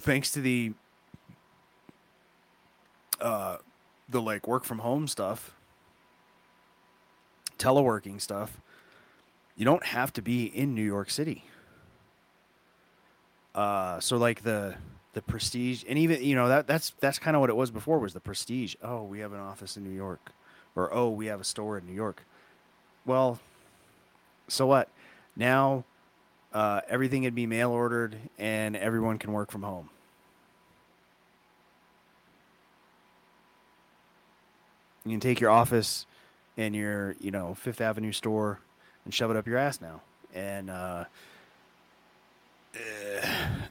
thanks 0.00 0.30
to 0.30 0.40
the 0.40 0.72
uh 3.20 3.56
the 4.08 4.20
like 4.20 4.46
work 4.46 4.64
from 4.64 4.80
home 4.80 5.08
stuff 5.08 5.54
teleworking 7.58 8.20
stuff 8.20 8.60
you 9.56 9.64
don't 9.64 9.84
have 9.84 10.12
to 10.12 10.20
be 10.20 10.44
in 10.44 10.74
New 10.74 10.84
York 10.84 11.10
City 11.10 11.44
uh 13.54 13.98
so 14.00 14.18
like 14.18 14.42
the 14.42 14.74
the 15.16 15.22
prestige 15.22 15.82
and 15.88 15.98
even 15.98 16.22
you 16.22 16.34
know 16.34 16.46
that 16.46 16.66
that's 16.66 16.92
that's 17.00 17.18
kind 17.18 17.34
of 17.34 17.40
what 17.40 17.48
it 17.48 17.56
was 17.56 17.70
before 17.70 17.98
was 17.98 18.12
the 18.12 18.20
prestige 18.20 18.74
oh 18.82 19.02
we 19.02 19.20
have 19.20 19.32
an 19.32 19.40
office 19.40 19.74
in 19.74 19.82
New 19.82 19.96
York 19.96 20.30
or 20.74 20.92
oh 20.92 21.08
we 21.08 21.24
have 21.24 21.40
a 21.40 21.44
store 21.44 21.78
in 21.78 21.86
New 21.86 21.94
York 21.94 22.22
well 23.06 23.40
so 24.46 24.66
what 24.66 24.90
now 25.34 25.84
uh, 26.52 26.80
everything 26.88 27.22
would 27.24 27.34
be 27.34 27.46
mail 27.46 27.70
ordered 27.70 28.16
and 28.38 28.76
everyone 28.76 29.18
can 29.18 29.32
work 29.32 29.50
from 29.50 29.62
home. 29.62 29.90
You 35.04 35.12
can 35.12 35.20
take 35.20 35.38
your 35.38 35.50
office 35.50 36.06
and 36.56 36.74
your, 36.74 37.14
you 37.20 37.30
know, 37.30 37.54
Fifth 37.54 37.82
Avenue 37.82 38.10
store 38.10 38.60
and 39.04 39.12
shove 39.12 39.30
it 39.30 39.36
up 39.36 39.46
your 39.46 39.58
ass 39.58 39.80
now. 39.82 40.00
And 40.34 40.70
uh, 40.70 41.04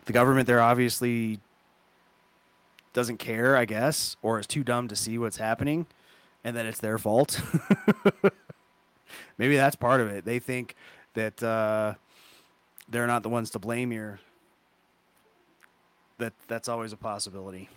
the 0.05 0.13
government 0.13 0.47
there 0.47 0.61
obviously 0.61 1.39
doesn't 2.93 3.17
care, 3.17 3.57
I 3.57 3.65
guess, 3.65 4.15
or 4.21 4.39
is 4.39 4.47
too 4.47 4.63
dumb 4.63 4.87
to 4.87 4.95
see 4.95 5.17
what's 5.17 5.37
happening 5.37 5.85
and 6.43 6.55
that 6.55 6.65
it's 6.65 6.79
their 6.79 6.97
fault. 6.97 7.41
Maybe 9.37 9.57
that's 9.57 9.75
part 9.75 9.99
of 9.99 10.07
it. 10.07 10.23
They 10.23 10.39
think 10.39 10.75
that 11.15 11.41
uh, 11.43 11.95
they're 12.87 13.07
not 13.07 13.23
the 13.23 13.29
ones 13.29 13.49
to 13.51 13.59
blame 13.59 13.91
here. 13.91 14.19
That 16.19 16.33
that's 16.47 16.69
always 16.69 16.93
a 16.93 16.97
possibility. 16.97 17.67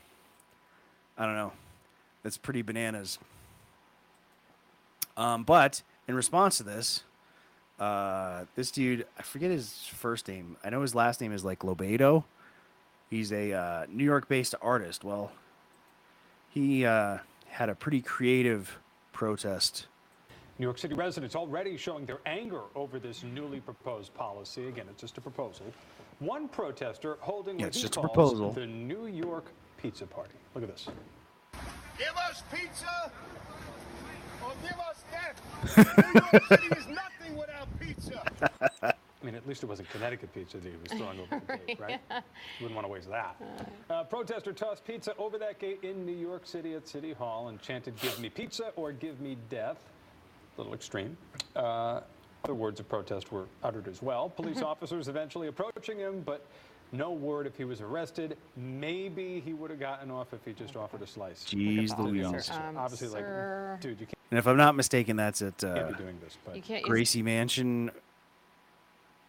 I 1.16 1.26
don't 1.26 1.35
know. 1.35 1.52
That's 2.23 2.37
pretty 2.37 2.62
bananas. 2.62 3.18
Um, 5.16 5.42
but 5.42 5.82
in 6.06 6.14
response 6.14 6.58
to 6.58 6.62
this, 6.62 7.02
uh, 7.78 8.44
this 8.54 8.70
dude, 8.70 9.06
I 9.18 9.23
forget 9.23 9.50
his 9.50 9.87
first 9.94 10.28
name. 10.28 10.56
I 10.64 10.70
know 10.70 10.82
his 10.82 10.94
last 10.94 11.20
name 11.20 11.32
is 11.32 11.44
like 11.44 11.61
Lobedo. 11.61 12.25
He's 13.11 13.32
a 13.32 13.52
uh, 13.52 13.87
New 13.88 14.04
York-based 14.04 14.54
artist. 14.61 15.04
Well, 15.04 15.32
he 16.50 16.85
uh, 16.85 17.18
had 17.47 17.68
a 17.68 17.75
pretty 17.75 18.02
creative 18.02 18.78
protest 19.12 19.87
New 20.58 20.66
York 20.66 20.78
City 20.78 20.94
residents 20.94 21.37
already 21.37 21.76
showing 21.76 22.04
their 22.04 22.18
anger 22.26 22.62
over 22.75 22.99
this 22.99 23.23
newly 23.23 23.61
proposed 23.61 24.12
policy. 24.14 24.66
Again, 24.66 24.87
it's 24.90 25.00
just 25.00 25.16
a 25.16 25.20
proposal. 25.20 25.66
One 26.18 26.49
protester 26.49 27.16
holding 27.20 27.58
Yeah, 27.61 27.66
what 27.66 27.68
it's 27.68 27.76
he 27.76 27.82
just 27.82 27.97
a 27.97 28.00
calls 28.00 28.32
proposal. 28.32 28.52
the 28.52 28.66
New 28.66 29.06
York 29.06 29.52
Pizza 29.80 30.04
Party. 30.04 30.35
Look 30.54 30.64
at 30.64 30.70
this. 30.70 30.88
Give 31.97 32.16
us 32.28 32.42
pizza 32.52 33.12
or 34.44 34.50
give 34.62 34.78
us 34.80 35.04
death. 35.12 35.87
New 36.14 36.20
York 36.20 36.44
City 36.49 36.66
is 36.76 36.87
pizza. 36.87 36.97
I 38.83 38.92
mean, 39.25 39.35
at 39.35 39.47
least 39.49 39.64
it 39.64 39.66
wasn't 39.66 39.90
Connecticut 39.90 40.33
pizza 40.33 40.59
that 40.59 40.68
he 40.68 40.76
was 40.80 40.92
throwing 40.92 41.18
over 41.18 41.42
the 41.47 41.57
gate, 41.57 41.80
right? 41.80 42.00
You 42.11 42.23
wouldn't 42.61 42.76
want 42.76 42.87
to 42.87 42.92
waste 42.92 43.11
that. 43.11 43.37
Uh, 43.90 44.04
protester 44.04 44.52
tossed 44.52 44.85
pizza 44.85 45.12
over 45.18 45.38
that 45.38 45.59
gate 45.59 45.80
in 45.83 46.07
New 46.07 46.16
York 46.16 46.47
City 46.47 46.75
at 46.75 46.87
City 46.87 47.12
Hall 47.12 47.49
and 47.49 47.61
chanted, 47.61 47.99
Give 48.00 48.18
me 48.21 48.30
pizza 48.30 48.71
or 48.76 48.92
give 48.92 49.21
me 49.21 49.37
death. 49.50 49.78
A 50.57 50.61
little 50.61 50.75
extreme. 50.75 51.16
Uh, 51.57 52.00
other 52.45 52.54
words 52.54 52.78
of 52.78 52.88
protest 52.88 53.33
were 53.33 53.47
uttered 53.64 53.88
as 53.88 54.02
well. 54.02 54.28
Police 54.37 54.62
officers 54.62 55.09
eventually 55.09 55.49
approaching 55.49 55.99
him, 55.99 56.23
but 56.25 56.47
no 56.92 57.11
word 57.11 57.47
if 57.47 57.57
he 57.57 57.64
was 57.64 57.80
arrested. 57.80 58.37
Maybe 58.57 59.40
he 59.45 59.52
would 59.52 59.71
have 59.71 59.80
gotten 59.80 60.11
off 60.11 60.33
if 60.33 60.45
he 60.45 60.52
just 60.52 60.76
offered 60.76 61.02
a 61.02 61.07
slice. 61.07 61.45
Jeez 61.45 61.95
the 61.97 62.02
Louise. 62.02 62.50
Um, 62.50 62.76
Obviously, 62.76 63.09
sir. 63.09 63.71
like, 63.73 63.80
dude, 63.80 64.00
you 64.00 64.07
can't, 64.07 64.14
And 64.30 64.38
if 64.38 64.47
I'm 64.47 64.57
not 64.57 64.76
mistaken, 64.76 65.16
that's 65.16 65.42
at 65.42 65.62
uh, 65.64 65.90
doing 65.92 66.18
this. 66.23 66.38
But 66.45 66.57
You 66.57 66.62
can't 66.62 66.85
Gracie 66.85 67.23
Mansion 67.23 67.90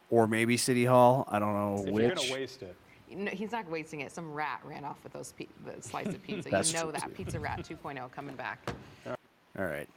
or 0.10 0.28
maybe 0.28 0.58
City 0.58 0.86
Hall. 0.86 1.28
I 1.30 1.40
don't 1.40 1.54
know 1.54 1.84
if 1.86 1.92
which. 1.92 2.04
you're 2.04 2.16
going 2.16 2.28
to 2.28 2.34
waste 2.34 2.64
it, 2.64 2.76
No, 3.12 3.32
he's 3.32 3.52
not 3.52 3.70
wasting 3.70 4.02
it. 4.02 4.12
Some 4.12 4.34
rat 4.34 4.62
ran 4.64 4.84
off 4.86 4.98
with 5.04 5.14
those 5.14 5.34
pe- 5.34 5.48
the 5.66 5.82
slice 5.82 6.08
of 6.08 6.22
pizza. 6.24 6.50
You 6.50 6.74
know 6.74 6.92
that 6.92 7.04
too. 7.04 7.10
pizza 7.10 7.40
rat 7.40 7.60
2.0 7.84 8.12
coming 8.12 8.36
back. 8.36 8.60
All 9.08 9.66
right. 9.66 9.90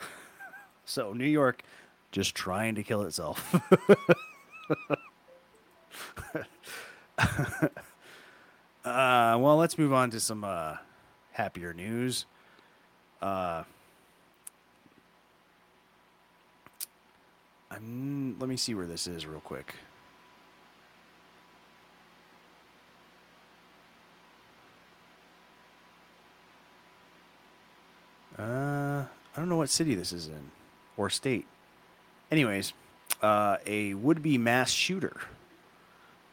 so 0.84 1.12
New 1.12 1.24
York 1.26 1.62
just 2.12 2.34
trying 2.34 2.74
to 2.76 2.82
kill 2.82 3.02
itself. 3.02 3.54
uh, 7.18 7.68
well, 8.84 9.56
let's 9.56 9.76
move 9.78 9.92
on 9.92 10.10
to 10.10 10.20
some 10.20 10.44
uh, 10.44 10.76
happier 11.32 11.74
news. 11.74 12.26
Uh, 13.20 13.64
I'm, 17.70 18.38
let 18.38 18.48
me 18.48 18.56
see 18.56 18.74
where 18.74 18.86
this 18.86 19.06
is 19.06 19.26
real 19.26 19.40
quick. 19.40 19.74
Uh, 28.38 29.04
I 29.04 29.38
don't 29.38 29.48
know 29.48 29.56
what 29.56 29.70
city 29.70 29.94
this 29.94 30.12
is 30.12 30.28
in 30.28 30.50
or 30.96 31.10
state. 31.10 31.46
Anyways, 32.30 32.72
uh, 33.22 33.56
a 33.66 33.94
would 33.94 34.22
be 34.22 34.36
mass 34.36 34.70
shooter 34.70 35.20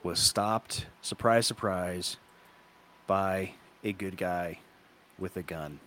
was 0.04 0.20
stopped, 0.20 0.86
surprise, 1.02 1.48
surprise, 1.48 2.18
by 3.08 3.52
a 3.84 3.94
good 3.94 4.18
guy 4.18 4.60
with 5.18 5.38
a 5.38 5.44
gun. 5.44 5.80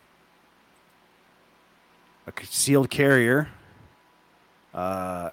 A 2.27 2.33
concealed 2.33 2.89
carrier 2.89 3.49
uh, 4.77 5.31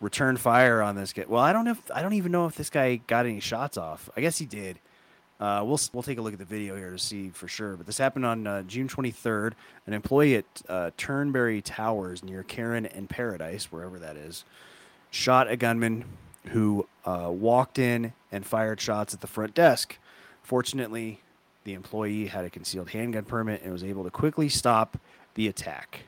returned 0.00 0.40
fire 0.40 0.80
on 0.80 0.94
this 0.94 1.12
guy. 1.12 1.24
Well, 1.28 1.42
I 1.42 1.52
don't 1.52 1.64
know. 1.64 1.72
If, 1.72 1.90
I 1.94 2.00
don't 2.00 2.14
even 2.14 2.32
know 2.32 2.46
if 2.46 2.54
this 2.54 2.70
guy 2.70 2.96
got 3.06 3.26
any 3.26 3.40
shots 3.40 3.76
off. 3.76 4.08
I 4.16 4.22
guess 4.22 4.38
he 4.38 4.46
did. 4.46 4.78
Uh, 5.38 5.62
we'll 5.66 5.78
we'll 5.92 6.02
take 6.02 6.16
a 6.16 6.22
look 6.22 6.32
at 6.32 6.38
the 6.38 6.46
video 6.46 6.76
here 6.76 6.90
to 6.90 6.98
see 6.98 7.28
for 7.28 7.46
sure. 7.46 7.76
But 7.76 7.84
this 7.84 7.98
happened 7.98 8.24
on 8.24 8.46
uh, 8.46 8.62
June 8.62 8.88
23rd. 8.88 9.52
An 9.86 9.92
employee 9.92 10.36
at 10.36 10.44
uh, 10.68 10.90
Turnberry 10.96 11.60
Towers 11.60 12.22
near 12.22 12.42
Karen 12.42 12.86
and 12.86 13.10
Paradise, 13.10 13.70
wherever 13.70 13.98
that 13.98 14.16
is, 14.16 14.44
shot 15.10 15.50
a 15.50 15.56
gunman 15.56 16.04
who 16.50 16.86
uh, 17.04 17.28
walked 17.30 17.78
in 17.78 18.12
and 18.32 18.46
fired 18.46 18.80
shots 18.80 19.12
at 19.12 19.20
the 19.20 19.26
front 19.26 19.52
desk. 19.52 19.98
Fortunately, 20.42 21.20
the 21.64 21.74
employee 21.74 22.28
had 22.28 22.44
a 22.44 22.50
concealed 22.50 22.90
handgun 22.90 23.24
permit 23.24 23.62
and 23.62 23.72
was 23.72 23.82
able 23.82 24.04
to 24.04 24.10
quickly 24.10 24.48
stop 24.48 24.96
the 25.34 25.48
attack. 25.48 26.04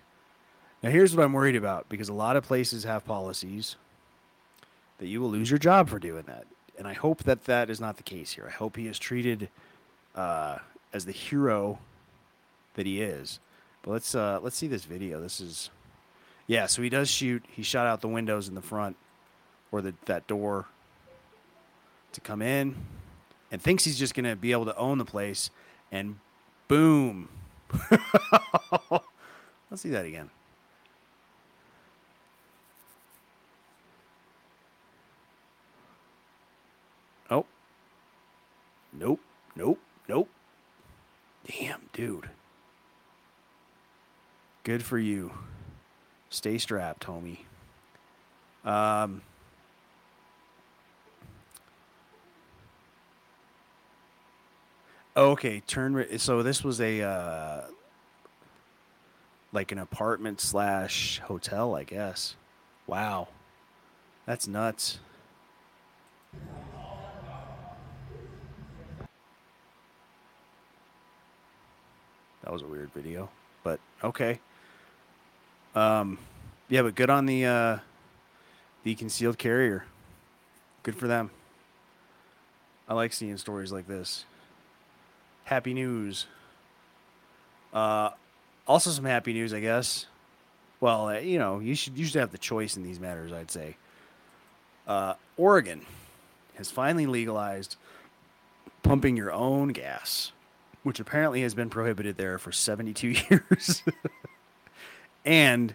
Now, 0.82 0.90
here's 0.90 1.16
what 1.16 1.24
I'm 1.24 1.32
worried 1.32 1.56
about 1.56 1.88
because 1.88 2.08
a 2.08 2.14
lot 2.14 2.36
of 2.36 2.44
places 2.44 2.84
have 2.84 3.04
policies 3.04 3.76
that 4.98 5.06
you 5.06 5.20
will 5.20 5.30
lose 5.30 5.50
your 5.50 5.58
job 5.58 5.88
for 5.88 5.98
doing 5.98 6.24
that. 6.26 6.46
And 6.76 6.86
I 6.86 6.92
hope 6.92 7.24
that 7.24 7.44
that 7.44 7.70
is 7.70 7.80
not 7.80 7.96
the 7.96 8.02
case 8.04 8.32
here. 8.32 8.44
I 8.46 8.52
hope 8.52 8.76
he 8.76 8.86
is 8.86 8.98
treated 8.98 9.48
uh, 10.14 10.58
as 10.92 11.04
the 11.04 11.12
hero 11.12 11.80
that 12.74 12.86
he 12.86 13.02
is. 13.02 13.40
But 13.82 13.92
let's 13.92 14.14
uh, 14.14 14.38
let's 14.42 14.56
see 14.56 14.68
this 14.68 14.84
video. 14.84 15.20
This 15.20 15.40
is 15.40 15.70
yeah. 16.46 16.66
So 16.66 16.82
he 16.82 16.88
does 16.88 17.08
shoot. 17.08 17.44
He 17.48 17.62
shot 17.62 17.86
out 17.86 18.00
the 18.00 18.08
windows 18.08 18.48
in 18.48 18.54
the 18.54 18.62
front 18.62 18.96
or 19.72 19.82
the 19.82 19.94
that 20.06 20.26
door 20.26 20.66
to 22.12 22.20
come 22.20 22.42
in, 22.42 22.74
and 23.50 23.60
thinks 23.60 23.84
he's 23.84 23.98
just 23.98 24.14
gonna 24.14 24.36
be 24.36 24.52
able 24.52 24.66
to 24.66 24.76
own 24.76 24.98
the 24.98 25.04
place. 25.04 25.50
And 25.90 26.18
boom. 26.68 27.28
let's 29.70 29.82
see 29.82 29.90
that 29.90 30.04
again. 30.04 30.30
Oh. 37.30 37.44
Nope. 38.98 39.20
Nope. 39.54 39.78
Nope. 40.08 40.28
Damn, 41.46 41.82
dude. 41.92 42.30
Good 44.64 44.82
for 44.82 44.98
you. 44.98 45.32
Stay 46.30 46.58
strapped, 46.58 47.06
homie. 47.06 47.38
Um, 48.64 49.22
okay, 55.16 55.60
turn. 55.66 56.18
So 56.18 56.42
this 56.42 56.62
was 56.62 56.80
a 56.80 57.02
uh, 57.02 57.60
like 59.52 59.72
an 59.72 59.78
apartment 59.78 60.40
slash 60.40 61.20
hotel, 61.20 61.74
I 61.74 61.84
guess. 61.84 62.36
Wow, 62.86 63.28
that's 64.26 64.46
nuts. 64.46 64.98
That 72.48 72.52
was 72.54 72.62
a 72.62 72.66
weird 72.66 72.90
video, 72.94 73.28
but 73.62 73.78
okay. 74.02 74.40
Um, 75.74 76.16
yeah, 76.70 76.80
but 76.80 76.94
good 76.94 77.10
on 77.10 77.26
the 77.26 77.44
uh, 77.44 77.78
the 78.84 78.94
concealed 78.94 79.36
carrier. 79.36 79.84
Good 80.82 80.96
for 80.96 81.06
them. 81.06 81.30
I 82.88 82.94
like 82.94 83.12
seeing 83.12 83.36
stories 83.36 83.70
like 83.70 83.86
this. 83.86 84.24
Happy 85.44 85.74
news. 85.74 86.24
Uh, 87.74 88.12
also 88.66 88.88
some 88.92 89.04
happy 89.04 89.34
news, 89.34 89.52
I 89.52 89.60
guess. 89.60 90.06
Well, 90.80 91.08
uh, 91.08 91.18
you 91.18 91.38
know, 91.38 91.58
you 91.58 91.74
should 91.74 91.98
you 91.98 92.06
should 92.06 92.18
have 92.18 92.32
the 92.32 92.38
choice 92.38 92.78
in 92.78 92.82
these 92.82 92.98
matters. 92.98 93.30
I'd 93.30 93.50
say. 93.50 93.76
Uh, 94.86 95.16
Oregon 95.36 95.84
has 96.54 96.70
finally 96.70 97.04
legalized 97.04 97.76
pumping 98.82 99.18
your 99.18 99.34
own 99.34 99.68
gas, 99.68 100.32
which 100.88 101.00
apparently 101.00 101.42
has 101.42 101.54
been 101.54 101.68
prohibited 101.68 102.16
there 102.16 102.38
for 102.38 102.50
72 102.50 103.08
years. 103.30 103.82
and 105.22 105.74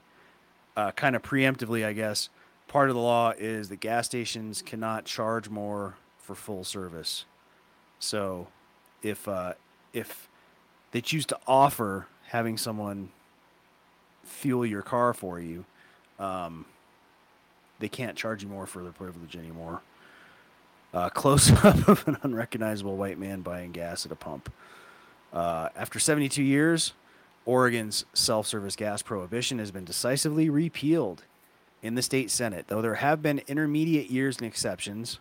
uh, 0.76 0.90
kind 0.90 1.16
of 1.16 1.22
preemptively, 1.22 1.86
I 1.86 1.94
guess, 1.94 2.30
part 2.68 2.90
of 2.90 2.96
the 2.96 3.02
law 3.02 3.32
is 3.38 3.70
that 3.70 3.80
gas 3.80 4.08
stations 4.08 4.64
cannot 4.64 5.06
charge 5.06 5.50
more 5.50 5.98
for 6.18 6.34
full 6.34 6.64
service. 6.64 7.26
So, 8.00 8.48
if 9.04 9.28
uh, 9.28 9.54
if 9.94 10.28
they 10.94 11.00
choose 11.00 11.28
to 11.28 11.38
offer 11.46 12.08
having 12.30 12.58
someone 12.58 13.10
fuel 14.24 14.66
your 14.66 14.82
car 14.82 15.14
for 15.14 15.40
you, 15.40 15.64
um, 16.18 16.66
they 17.78 17.88
can't 17.88 18.18
charge 18.18 18.42
you 18.42 18.50
more 18.50 18.66
for 18.66 18.84
the 18.84 18.92
privilege 18.92 19.36
anymore. 19.36 19.84
Uh, 20.92 21.10
close 21.10 21.52
up 21.64 21.88
of 21.88 22.08
an 22.08 22.18
unrecognizable 22.24 22.98
white 22.98 23.20
man 23.20 23.42
buying 23.42 23.72
gas 23.72 24.08
at 24.08 24.12
a 24.12 24.16
pump. 24.16 24.52
Uh, 25.34 25.70
after 25.76 26.00
72 26.00 26.42
years, 26.42 26.94
Oregon's 27.46 28.06
self 28.14 28.48
service 28.48 28.76
gas 28.76 29.02
prohibition 29.02 29.60
has 29.60 29.72
been 29.72 29.84
decisively 29.84 30.50
repealed 30.50 31.24
in 31.82 31.96
the 31.96 32.02
state 32.02 32.32
Senate, 32.32 32.66
though 32.68 32.82
there 32.82 32.96
have 32.96 33.22
been 33.22 33.42
intermediate 33.48 34.10
years 34.10 34.38
and 34.38 34.46
exceptions. 34.46 35.20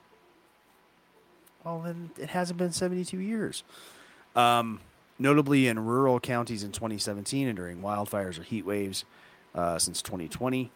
Well, 1.65 1.81
then 1.81 2.11
it 2.19 2.31
hasn't 2.31 2.59
been 2.59 2.73
72 2.73 3.19
years. 3.19 3.65
Um, 4.37 4.81
notably 5.19 5.69
in 5.69 5.79
rural 5.85 6.21
counties 6.21 6.63
in 6.65 6.73
2017 6.73 7.49
and 7.49 7.57
during 7.57 7.81
wildfires 7.81 8.39
or 8.39 8.43
heat 8.43 8.65
waves 8.65 9.05
uh, 9.55 9.79
since 9.79 10.03
2020. 10.03 10.71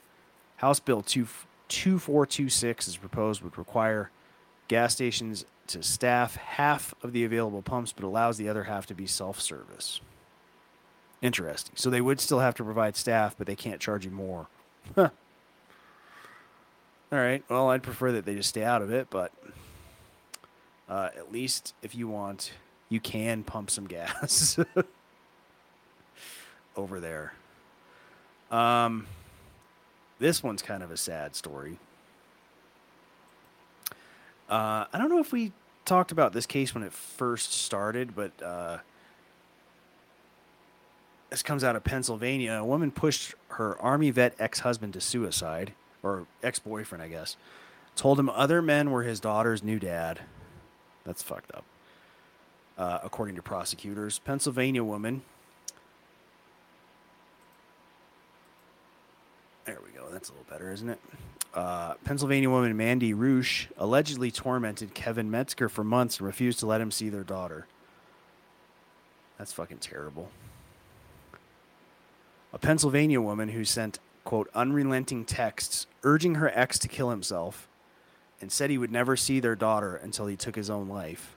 House 0.57 0.81
Bill 0.81 1.03
2, 1.03 1.27
2426 1.69 2.89
is 2.89 2.97
proposed 2.97 3.43
would 3.43 3.59
require 3.59 4.11
gas 4.69 4.93
stations 4.93 5.45
to 5.69 5.83
staff 5.83 6.37
half 6.37 6.95
of 7.03 7.13
the 7.13 7.25
available 7.25 7.63
pumps, 7.63 7.93
but 7.93 8.05
allows 8.05 8.37
the 8.39 8.49
other 8.49 8.65
half 8.65 8.87
to 8.87 8.95
be 8.95 9.07
self 9.07 9.41
service. 9.41 10.01
Interesting. 11.23 11.75
So 11.77 11.91
they 11.91 12.01
would 12.01 12.21
still 12.21 12.41
have 12.41 12.55
to 12.57 12.65
provide 12.65 12.97
staff, 12.97 13.35
but 13.37 13.47
they 13.47 13.57
can't 13.57 13.81
charge 13.81 14.05
you 14.05 14.11
more. 14.11 14.49
All 14.97 15.11
right. 17.11 17.43
Well, 17.49 17.71
I'd 17.71 17.83
prefer 17.83 18.13
that 18.13 18.25
they 18.25 18.35
just 18.35 18.49
stay 18.49 18.65
out 18.65 18.83
of 18.83 18.93
it, 18.93 19.09
but 19.11 19.33
uh, 20.89 21.11
at 21.17 21.33
least 21.33 21.75
if 21.83 21.95
you 21.95 22.09
want, 22.09 22.53
you 22.89 23.01
can 23.01 23.43
pump 23.43 23.71
some 23.71 23.87
gas 23.87 24.59
over 26.77 27.01
there. 27.01 27.33
Um, 28.51 29.07
this 30.19 30.43
one's 30.43 30.63
kind 30.63 30.83
of 30.83 30.91
a 30.91 30.97
sad 30.97 31.35
story. 31.35 31.79
Uh, 34.49 34.85
I 34.93 34.99
don't 34.99 35.09
know 35.09 35.19
if 35.19 35.33
we 35.33 35.53
talked 35.85 36.13
about 36.13 36.33
this 36.33 36.47
case 36.47 36.75
when 36.75 36.85
it 36.85 36.93
first 36.93 37.53
started, 37.53 38.15
but 38.15 38.31
uh, 38.43 38.79
this 41.31 41.43
comes 41.43 41.65
out 41.65 41.75
of 41.75 41.85
Pennsylvania. 41.85 42.53
A 42.53 42.65
woman 42.65 42.91
pushed 42.91 43.35
her 43.51 43.81
Army 43.81 44.11
vet 44.11 44.35
ex 44.39 44.61
husband 44.61 44.93
to 44.93 45.01
suicide, 45.01 45.73
or 46.03 46.27
ex 46.43 46.59
boyfriend, 46.59 47.03
I 47.03 47.09
guess. 47.09 47.37
Told 47.97 48.19
him 48.19 48.29
other 48.29 48.61
men 48.63 48.91
were 48.91 49.03
his 49.03 49.21
daughter's 49.21 49.63
new 49.63 49.79
dad. 49.79 50.21
That's 51.05 51.23
fucked 51.23 51.53
up. 51.55 51.65
Uh, 52.77 52.99
according 53.03 53.37
to 53.37 53.43
prosecutors, 53.43 54.19
Pennsylvania 54.19 54.85
woman. 54.85 55.23
There 59.65 59.79
we 59.85 59.99
go. 59.99 60.07
That's 60.13 60.29
a 60.29 60.33
little 60.33 60.47
better, 60.49 60.71
isn't 60.71 60.91
it? 60.91 61.01
Uh, 61.57 61.95
Pennsylvania 62.05 62.51
woman 62.51 62.77
Mandy 62.77 63.15
Roosh 63.15 63.69
allegedly 63.79 64.31
tormented 64.31 64.93
Kevin 64.93 65.31
Metzger 65.31 65.71
for 65.71 65.83
months 65.83 66.19
and 66.19 66.27
refused 66.27 66.59
to 66.61 66.67
let 66.67 66.83
him 66.83 66.91
see 66.91 67.09
their 67.09 67.25
daughter. 67.25 67.67
That's 69.39 69.55
fucking 69.55 69.79
terrible. 69.79 70.31
A 72.53 72.59
Pennsylvania 72.59 73.23
woman 73.23 73.49
who 73.49 73.65
sent, 73.65 73.99
quote, 74.23 74.51
unrelenting 74.55 75.25
texts 75.25 75.87
urging 76.05 76.35
her 76.35 76.51
ex 76.55 76.79
to 76.81 76.89
kill 76.89 77.09
himself 77.09 77.69
and 78.39 78.53
said 78.53 78.69
he 78.69 78.77
would 78.77 78.93
never 78.93 79.17
see 79.17 79.41
their 79.41 79.57
daughter 79.57 79.97
until 79.97 80.27
he 80.27 80.37
took 80.37 80.57
his 80.57 80.69
own 80.69 80.89
life 80.89 81.37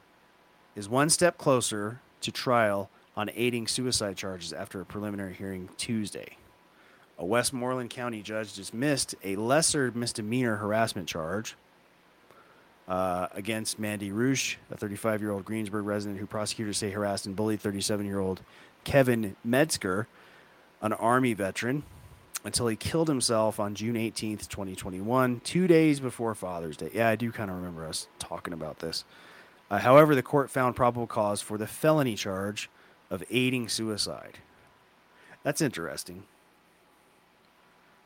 is 0.76 0.90
one 0.90 1.10
step 1.10 1.38
closer 1.38 2.02
to 2.20 2.32
trial 2.32 2.90
on 3.16 3.30
aiding 3.36 3.68
suicide 3.68 4.18
charges 4.18 4.52
after 4.52 4.82
a 4.82 4.86
preliminary 4.86 5.34
hearing 5.34 5.70
Tuesday. 5.78 6.36
A 7.20 7.26
Westmoreland 7.26 7.90
County 7.90 8.22
judge 8.22 8.54
dismissed 8.54 9.14
a 9.26 9.36
lesser 9.36 9.92
misdemeanor 9.94 10.56
harassment 10.56 11.06
charge 11.06 11.56
uh, 12.88 13.28
against 13.34 13.78
Mandy 13.78 14.14
Roosh, 14.14 14.56
a 14.72 14.78
35 14.78 15.22
year 15.22 15.32
old 15.32 15.44
Greensburg 15.44 15.86
resident 15.86 16.20
who 16.20 16.26
prosecutors 16.26 16.78
say 16.78 16.92
harassed 16.92 17.26
and 17.26 17.36
bullied 17.36 17.60
37 17.60 18.06
year 18.06 18.20
old 18.20 18.42
Kevin 18.86 19.36
Metzger, 19.44 20.08
an 20.82 20.94
Army 20.94 21.34
veteran, 21.34 21.84
until 22.46 22.68
he 22.68 22.78
killed 22.78 23.10
himself 23.10 23.60
on 23.60 23.76
June 23.76 23.96
18th, 23.96 24.48
2021, 24.48 25.42
two 25.42 25.68
days 25.68 26.00
before 26.00 26.34
Father's 26.34 26.78
Day. 26.78 26.90
Yeah, 26.94 27.10
I 27.10 27.18
do 27.18 27.34
kind 27.34 27.52
of 27.52 27.58
remember 27.58 27.86
us 27.86 28.08
talking 28.18 28.54
about 28.54 28.80
this. 28.80 29.04
Uh, 29.70 29.80
however, 29.80 30.16
the 30.16 30.24
court 30.24 30.50
found 30.50 30.78
probable 30.78 31.06
cause 31.06 31.42
for 31.42 31.58
the 31.58 31.68
felony 31.68 32.16
charge 32.16 32.70
of 33.10 33.26
aiding 33.30 33.68
suicide. 33.68 34.40
That's 35.44 35.60
interesting. 35.62 36.24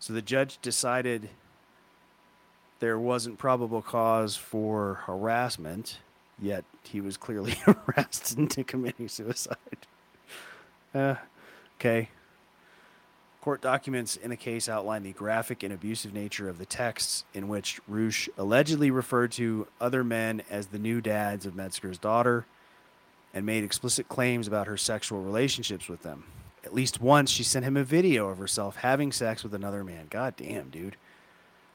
So 0.03 0.11
the 0.11 0.21
judge 0.21 0.59
decided 0.61 1.29
there 2.81 2.99
wasn't 2.99 3.37
probable 3.37 3.81
cause 3.81 4.35
for 4.35 4.95
harassment, 5.05 5.99
yet 6.37 6.65
he 6.83 6.99
was 6.99 7.15
clearly 7.15 7.51
harassed 7.65 8.37
into 8.37 8.65
committing 8.65 9.07
suicide. 9.07 9.57
Uh, 10.93 11.15
okay. 11.79 12.09
Court 13.41 13.61
documents 13.61 14.15
in 14.15 14.29
the 14.29 14.35
case 14.35 14.69
outline 14.69 15.01
the 15.01 15.11
graphic 15.11 15.63
and 15.63 15.73
abusive 15.73 16.13
nature 16.13 16.47
of 16.47 16.59
the 16.59 16.67
texts 16.67 17.25
in 17.33 17.47
which 17.47 17.79
Roosh 17.87 18.29
allegedly 18.37 18.91
referred 18.91 19.31
to 19.31 19.67
other 19.81 20.03
men 20.03 20.43
as 20.51 20.67
the 20.67 20.77
new 20.77 21.01
dads 21.01 21.47
of 21.47 21.55
Metzger's 21.55 21.97
daughter 21.97 22.45
and 23.33 23.43
made 23.43 23.63
explicit 23.63 24.07
claims 24.07 24.47
about 24.47 24.67
her 24.67 24.77
sexual 24.77 25.23
relationships 25.23 25.89
with 25.89 26.03
them. 26.03 26.25
At 26.63 26.73
least 26.73 27.01
once, 27.01 27.29
she 27.29 27.43
sent 27.43 27.65
him 27.65 27.75
a 27.75 27.83
video 27.83 28.29
of 28.29 28.37
herself 28.37 28.77
having 28.77 29.11
sex 29.11 29.43
with 29.43 29.53
another 29.53 29.83
man. 29.83 30.07
God 30.09 30.35
damn, 30.37 30.69
dude. 30.69 30.95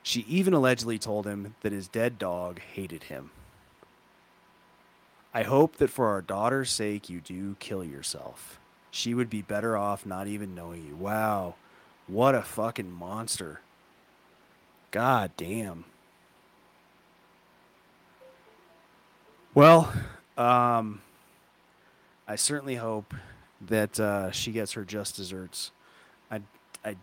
She 0.03 0.21
even 0.29 0.55
allegedly 0.55 0.99
told 0.99 1.27
him 1.27 1.55
that 1.61 1.73
his 1.73 1.89
dead 1.89 2.19
dog 2.19 2.61
hated 2.61 3.05
him. 3.05 3.31
I 5.35 5.43
hope 5.43 5.77
that 5.77 5.91
for 5.91 6.09
our 6.09 6.23
daughter's 6.23 6.71
sake, 6.71 7.11
you 7.11 7.21
do 7.21 7.57
kill 7.59 7.85
yourself. 7.85 8.59
She 8.91 9.13
would 9.13 9.29
be 9.29 9.43
better 9.43 9.77
off 9.77 10.07
not 10.07 10.27
even 10.27 10.55
knowing 10.55 10.87
you. 10.87 10.97
Wow. 10.97 11.57
What 12.07 12.35
a 12.35 12.43
fucking 12.43 12.91
monster. 12.91 13.61
God 14.91 15.31
damn. 15.37 15.85
Well, 19.55 19.93
um, 20.39 21.03
I 22.27 22.37
certainly 22.37 22.77
hope 22.77 23.13
that 23.63 23.99
uh, 23.99 24.31
she 24.31 24.53
gets 24.53 24.73
her 24.73 24.85
just 24.85 25.17
desserts. 25.17 25.73
I, 26.31 26.41
I 26.85 26.97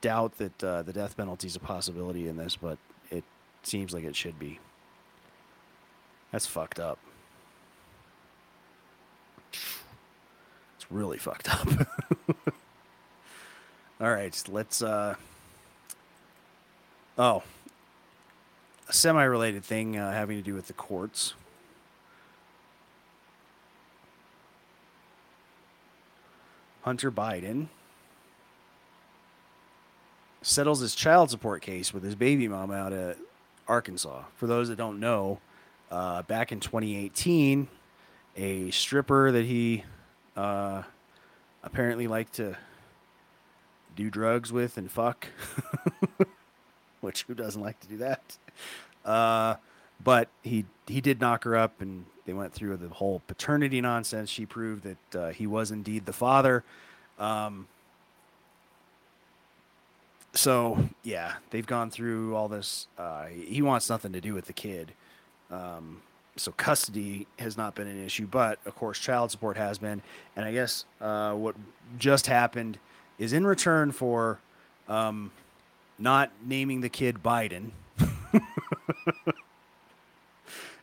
doubt 0.00 0.38
that 0.38 0.64
uh, 0.64 0.82
the 0.82 0.92
death 0.92 1.16
penalty 1.16 1.46
is 1.46 1.56
a 1.56 1.60
possibility 1.60 2.28
in 2.28 2.36
this, 2.36 2.56
but 2.56 2.78
it 3.10 3.24
seems 3.62 3.92
like 3.92 4.04
it 4.04 4.16
should 4.16 4.38
be. 4.38 4.58
That's 6.30 6.46
fucked 6.46 6.80
up. 6.80 6.98
It's 9.52 10.90
really 10.90 11.18
fucked 11.18 11.52
up. 11.52 11.68
All 14.00 14.10
right, 14.10 14.42
let's. 14.48 14.82
uh 14.82 15.16
Oh, 17.18 17.42
a 18.88 18.92
semi-related 18.92 19.64
thing 19.64 19.98
uh, 19.98 20.12
having 20.12 20.38
to 20.38 20.42
do 20.42 20.54
with 20.54 20.66
the 20.66 20.72
courts. 20.72 21.34
Hunter 26.82 27.10
Biden 27.10 27.68
settles 30.42 30.80
his 30.80 30.94
child 30.94 31.30
support 31.30 31.62
case 31.62 31.94
with 31.94 32.02
his 32.02 32.14
baby 32.14 32.48
mama 32.48 32.74
out 32.74 32.92
of 32.92 33.16
Arkansas. 33.68 34.24
For 34.34 34.46
those 34.46 34.68
that 34.68 34.76
don't 34.76 34.98
know, 34.98 35.38
uh, 35.90 36.22
back 36.22 36.52
in 36.52 36.60
2018, 36.60 37.68
a 38.36 38.70
stripper 38.70 39.30
that 39.30 39.44
he 39.44 39.84
uh, 40.36 40.82
apparently 41.62 42.06
liked 42.06 42.34
to 42.34 42.56
do 43.94 44.10
drugs 44.10 44.52
with 44.52 44.76
and 44.76 44.90
fuck, 44.90 45.28
which 47.00 47.22
who 47.24 47.34
doesn't 47.34 47.62
like 47.62 47.78
to 47.80 47.88
do 47.88 47.98
that? 47.98 48.38
Uh, 49.04 49.56
but 50.02 50.28
he 50.42 50.64
he 50.86 51.00
did 51.00 51.20
knock 51.20 51.44
her 51.44 51.56
up, 51.56 51.80
and 51.80 52.06
they 52.24 52.32
went 52.32 52.52
through 52.52 52.76
the 52.76 52.88
whole 52.88 53.22
paternity 53.26 53.80
nonsense. 53.80 54.30
She 54.30 54.46
proved 54.46 54.84
that 54.84 55.18
uh, 55.18 55.30
he 55.30 55.46
was 55.46 55.70
indeed 55.70 56.06
the 56.06 56.12
father. 56.12 56.64
Um, 57.18 57.66
so 60.34 60.88
yeah, 61.02 61.34
they've 61.50 61.66
gone 61.66 61.90
through 61.90 62.34
all 62.34 62.48
this. 62.48 62.86
Uh, 62.96 63.26
he 63.26 63.62
wants 63.62 63.88
nothing 63.90 64.12
to 64.12 64.20
do 64.20 64.34
with 64.34 64.46
the 64.46 64.52
kid. 64.52 64.92
Um, 65.50 66.00
so 66.36 66.52
custody 66.52 67.26
has 67.38 67.56
not 67.56 67.74
been 67.74 67.86
an 67.86 68.02
issue, 68.02 68.26
but 68.26 68.58
of 68.64 68.74
course, 68.74 68.98
child 68.98 69.30
support 69.30 69.56
has 69.56 69.78
been. 69.78 70.00
And 70.34 70.44
I 70.44 70.52
guess 70.52 70.84
uh, 71.00 71.34
what 71.34 71.54
just 71.98 72.26
happened 72.26 72.78
is 73.18 73.32
in 73.32 73.46
return 73.46 73.92
for 73.92 74.40
um, 74.88 75.30
not 75.98 76.30
naming 76.44 76.80
the 76.80 76.88
kid 76.88 77.22
Biden, 77.22 77.70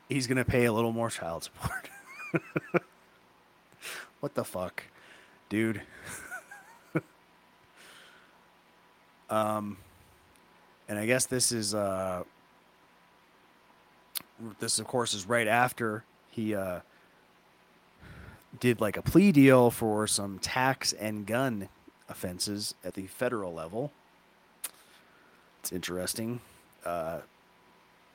he's 0.09 0.27
going 0.27 0.37
to 0.37 0.45
pay 0.45 0.65
a 0.65 0.73
little 0.73 0.91
more 0.91 1.09
child 1.09 1.43
support. 1.43 1.89
what 4.19 4.33
the 4.33 4.43
fuck, 4.43 4.83
dude? 5.47 5.81
um, 9.29 9.77
and 10.89 10.99
I 10.99 11.05
guess 11.05 11.27
this 11.27 11.51
is 11.51 11.73
uh, 11.73 12.23
this 14.59 14.79
of 14.79 14.87
course 14.87 15.13
is 15.13 15.25
right 15.27 15.47
after 15.47 16.03
he 16.29 16.55
uh, 16.55 16.79
did 18.59 18.81
like 18.81 18.97
a 18.97 19.01
plea 19.01 19.31
deal 19.31 19.69
for 19.69 20.07
some 20.07 20.39
tax 20.39 20.93
and 20.93 21.25
gun 21.25 21.69
offenses 22.09 22.73
at 22.83 22.95
the 22.95 23.05
federal 23.07 23.53
level. 23.53 23.91
It's 25.61 25.71
interesting. 25.71 26.41
Uh, 26.83 27.19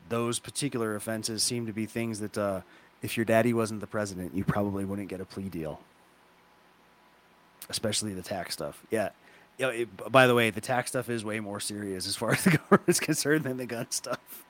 those 0.08 0.38
particular 0.38 0.94
offenses 0.94 1.42
seem 1.42 1.66
to 1.66 1.72
be 1.72 1.86
things 1.86 2.20
that 2.20 2.36
uh, 2.36 2.60
if 3.02 3.16
your 3.16 3.24
daddy 3.24 3.52
wasn't 3.52 3.80
the 3.80 3.86
president, 3.86 4.34
you 4.34 4.44
probably 4.44 4.84
wouldn't 4.84 5.08
get 5.08 5.20
a 5.20 5.24
plea 5.24 5.48
deal. 5.48 5.80
Especially 7.68 8.12
the 8.14 8.22
tax 8.22 8.54
stuff. 8.54 8.82
Yeah. 8.90 9.10
Yeah, 9.56 9.68
it, 9.68 10.12
by 10.12 10.26
the 10.26 10.34
way, 10.34 10.50
the 10.50 10.60
tax 10.60 10.90
stuff 10.90 11.08
is 11.08 11.24
way 11.24 11.38
more 11.38 11.60
serious 11.60 12.08
as 12.08 12.16
far 12.16 12.32
as 12.32 12.42
the 12.42 12.50
government 12.58 12.88
is 12.88 12.98
concerned 12.98 13.44
than 13.44 13.56
the 13.56 13.66
gun 13.66 13.90
stuff. 13.90 14.44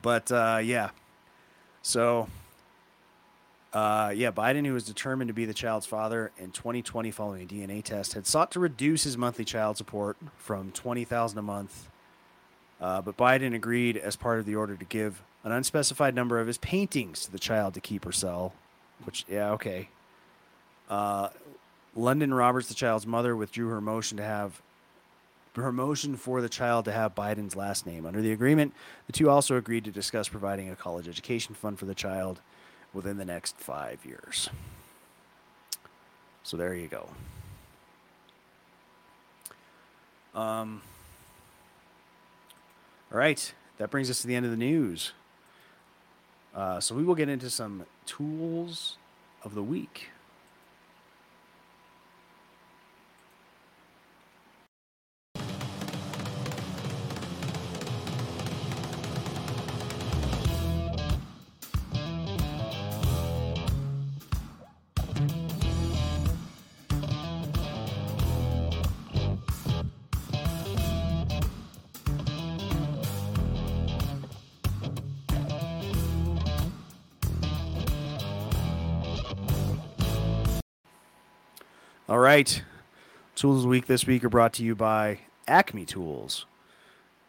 But 0.00 0.30
uh, 0.32 0.60
yeah, 0.62 0.90
so 1.82 2.28
uh, 3.72 4.10
yeah, 4.16 4.30
Biden, 4.30 4.66
who 4.66 4.72
was 4.72 4.84
determined 4.84 5.28
to 5.28 5.34
be 5.34 5.44
the 5.44 5.54
child's 5.54 5.84
father 5.84 6.32
in 6.38 6.50
2020 6.50 7.10
following 7.10 7.42
a 7.42 7.46
DNA 7.46 7.82
test, 7.82 8.14
had 8.14 8.26
sought 8.26 8.50
to 8.52 8.60
reduce 8.60 9.04
his 9.04 9.18
monthly 9.18 9.44
child 9.44 9.76
support 9.76 10.16
from 10.38 10.70
20000 10.70 11.38
a 11.38 11.42
month. 11.42 11.88
Uh, 12.80 13.00
but 13.00 13.16
Biden 13.16 13.54
agreed 13.54 13.96
as 13.96 14.16
part 14.16 14.38
of 14.38 14.46
the 14.46 14.54
order 14.54 14.76
to 14.76 14.84
give 14.84 15.22
an 15.44 15.52
unspecified 15.52 16.14
number 16.14 16.40
of 16.40 16.46
his 16.46 16.58
paintings 16.58 17.24
to 17.24 17.32
the 17.32 17.38
child 17.38 17.74
to 17.74 17.80
keep 17.80 18.04
or 18.04 18.12
sell. 18.12 18.52
Which, 19.04 19.24
yeah, 19.28 19.52
okay. 19.52 19.88
Uh, 20.88 21.28
Lunden 21.96 22.36
Roberts, 22.36 22.68
the 22.68 22.74
child's 22.74 23.06
mother, 23.06 23.34
withdrew 23.34 23.68
her 23.68 23.80
motion 23.80 24.16
to 24.18 24.24
have 24.24 24.60
her 25.54 25.72
motion 25.72 26.16
for 26.16 26.42
the 26.42 26.48
child 26.48 26.84
to 26.84 26.92
have 26.92 27.14
Biden's 27.14 27.56
last 27.56 27.86
name. 27.86 28.04
Under 28.04 28.20
the 28.20 28.32
agreement, 28.32 28.74
the 29.06 29.12
two 29.12 29.30
also 29.30 29.56
agreed 29.56 29.84
to 29.84 29.90
discuss 29.90 30.28
providing 30.28 30.68
a 30.68 30.76
college 30.76 31.08
education 31.08 31.54
fund 31.54 31.78
for 31.78 31.86
the 31.86 31.94
child 31.94 32.40
within 32.92 33.16
the 33.16 33.24
next 33.24 33.56
five 33.58 34.04
years. 34.04 34.50
So 36.42 36.56
there 36.56 36.74
you 36.74 36.88
go. 36.88 37.08
Um, 40.38 40.82
all 43.12 43.18
right, 43.18 43.52
that 43.78 43.90
brings 43.90 44.10
us 44.10 44.20
to 44.22 44.26
the 44.26 44.34
end 44.34 44.44
of 44.44 44.50
the 44.50 44.56
news. 44.56 45.12
Uh, 46.54 46.80
so 46.80 46.94
we 46.94 47.04
will 47.04 47.14
get 47.14 47.28
into 47.28 47.50
some 47.50 47.84
tools 48.06 48.96
of 49.44 49.54
the 49.54 49.62
week. 49.62 50.08
Right. 82.36 82.62
Tools 83.34 83.56
of 83.56 83.62
the 83.62 83.68
Week 83.68 83.86
this 83.86 84.06
week 84.06 84.22
are 84.22 84.28
brought 84.28 84.52
to 84.54 84.62
you 84.62 84.74
by 84.74 85.20
Acme 85.48 85.86
Tools. 85.86 86.44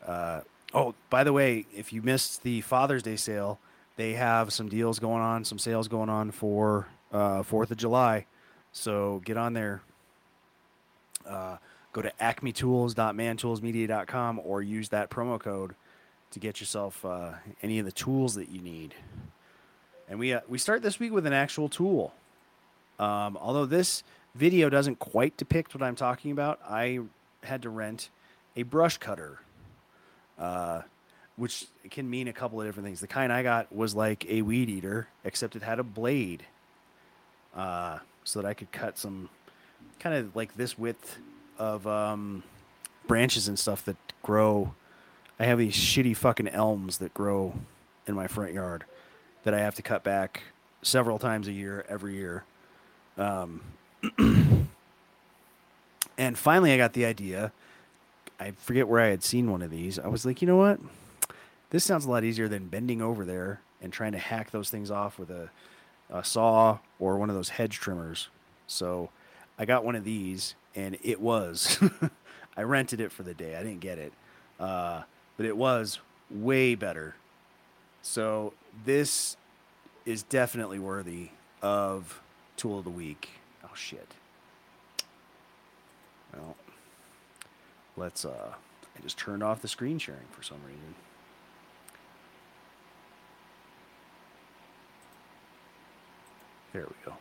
Uh, 0.05 0.41
oh, 0.73 0.95
by 1.09 1.23
the 1.23 1.31
way, 1.31 1.65
if 1.73 1.93
you 1.93 2.01
missed 2.01 2.43
the 2.43 2.59
Father's 2.59 3.03
Day 3.03 3.15
sale, 3.15 3.57
they 3.95 4.15
have 4.15 4.51
some 4.51 4.67
deals 4.67 4.99
going 4.99 5.21
on, 5.21 5.45
some 5.45 5.59
sales 5.59 5.87
going 5.87 6.09
on 6.09 6.31
for 6.31 6.89
uh, 7.13 7.41
4th 7.41 7.71
of 7.71 7.77
July. 7.77 8.25
So 8.73 9.21
get 9.23 9.37
on 9.37 9.53
there. 9.53 9.81
Uh, 11.25 11.55
go 11.93 12.01
to 12.01 12.11
acmetools.mantoolsmedia.com 12.19 14.41
or 14.43 14.61
use 14.61 14.89
that 14.89 15.09
promo 15.09 15.39
code 15.39 15.73
to 16.31 16.39
get 16.39 16.59
yourself 16.59 17.05
uh, 17.05 17.31
any 17.63 17.79
of 17.79 17.85
the 17.85 17.93
tools 17.93 18.35
that 18.35 18.49
you 18.49 18.59
need. 18.59 18.93
And 20.09 20.19
we, 20.19 20.33
uh, 20.33 20.41
we 20.49 20.57
start 20.57 20.81
this 20.81 20.99
week 20.99 21.13
with 21.13 21.25
an 21.25 21.31
actual 21.31 21.69
tool. 21.69 22.13
Um, 22.99 23.37
although 23.39 23.65
this 23.65 24.03
video 24.37 24.69
doesn't 24.69 24.99
quite 24.99 25.35
depict 25.35 25.73
what 25.73 25.83
I'm 25.83 25.95
talking 25.95 26.31
about, 26.31 26.59
I 26.67 26.99
had 27.43 27.63
to 27.63 27.69
rent 27.69 28.09
a 28.55 28.63
brush 28.63 28.97
cutter, 28.97 29.39
uh, 30.39 30.81
which 31.35 31.67
can 31.89 32.09
mean 32.09 32.27
a 32.27 32.33
couple 32.33 32.61
of 32.61 32.67
different 32.67 32.85
things. 32.85 32.99
The 32.99 33.07
kind 33.07 33.33
I 33.33 33.43
got 33.43 33.73
was 33.73 33.95
like 33.95 34.25
a 34.29 34.43
weed 34.43 34.69
eater, 34.69 35.07
except 35.23 35.55
it 35.55 35.63
had 35.63 35.79
a 35.79 35.83
blade, 35.83 36.43
uh, 37.55 37.99
so 38.23 38.41
that 38.41 38.47
I 38.47 38.53
could 38.53 38.71
cut 38.71 38.97
some 38.97 39.29
kind 39.99 40.15
of 40.15 40.35
like 40.35 40.55
this 40.55 40.77
width 40.77 41.17
of 41.57 41.87
um, 41.87 42.43
branches 43.07 43.47
and 43.47 43.57
stuff 43.57 43.83
that 43.85 43.97
grow. 44.21 44.73
I 45.39 45.45
have 45.45 45.57
these 45.57 45.75
shitty 45.75 46.15
fucking 46.15 46.47
elms 46.47 46.99
that 46.99 47.13
grow 47.13 47.53
in 48.05 48.15
my 48.15 48.27
front 48.27 48.53
yard 48.53 48.85
that 49.43 49.53
I 49.53 49.59
have 49.59 49.75
to 49.75 49.81
cut 49.81 50.03
back 50.03 50.43
several 50.81 51.17
times 51.17 51.47
a 51.47 51.51
year, 51.51 51.85
every 51.89 52.15
year. 52.15 52.43
Um, 53.17 53.61
and 56.17 56.37
finally, 56.37 56.71
I 56.71 56.77
got 56.77 56.93
the 56.93 57.05
idea. 57.05 57.51
I 58.39 58.51
forget 58.51 58.87
where 58.87 59.01
I 59.01 59.07
had 59.07 59.23
seen 59.23 59.51
one 59.51 59.61
of 59.61 59.71
these. 59.71 59.97
I 59.97 60.07
was 60.07 60.25
like, 60.25 60.41
you 60.41 60.47
know 60.47 60.57
what? 60.57 60.79
This 61.69 61.83
sounds 61.83 62.05
a 62.05 62.11
lot 62.11 62.23
easier 62.23 62.47
than 62.47 62.67
bending 62.67 63.01
over 63.01 63.25
there 63.25 63.61
and 63.81 63.91
trying 63.91 64.13
to 64.13 64.17
hack 64.17 64.51
those 64.51 64.69
things 64.69 64.91
off 64.91 65.19
with 65.19 65.29
a, 65.29 65.49
a 66.09 66.23
saw 66.23 66.77
or 66.99 67.17
one 67.17 67.29
of 67.29 67.35
those 67.35 67.49
hedge 67.49 67.77
trimmers. 67.79 68.29
So 68.67 69.09
I 69.57 69.65
got 69.65 69.83
one 69.83 69.95
of 69.95 70.03
these, 70.03 70.55
and 70.75 70.97
it 71.03 71.19
was. 71.19 71.79
I 72.57 72.63
rented 72.63 72.99
it 72.99 73.11
for 73.11 73.23
the 73.23 73.33
day. 73.33 73.55
I 73.55 73.63
didn't 73.63 73.81
get 73.81 73.97
it, 73.97 74.13
uh, 74.59 75.03
but 75.35 75.45
it 75.45 75.57
was 75.57 75.99
way 76.29 76.75
better. 76.75 77.15
So 78.01 78.53
this 78.85 79.37
is 80.05 80.23
definitely 80.23 80.79
worthy 80.79 81.29
of 81.61 82.21
tool 82.55 82.79
of 82.79 82.83
the 82.83 82.89
week. 82.89 83.29
Shit. 83.77 84.15
Well, 86.33 86.55
let's 87.95 88.25
uh 88.25 88.53
I 88.97 89.01
just 89.01 89.17
turned 89.17 89.43
off 89.43 89.61
the 89.61 89.67
screen 89.67 89.99
sharing 89.99 90.25
for 90.31 90.41
some 90.41 90.57
reason. 90.65 90.95
There 96.73 96.85
we 96.85 96.95
go. 97.05 97.13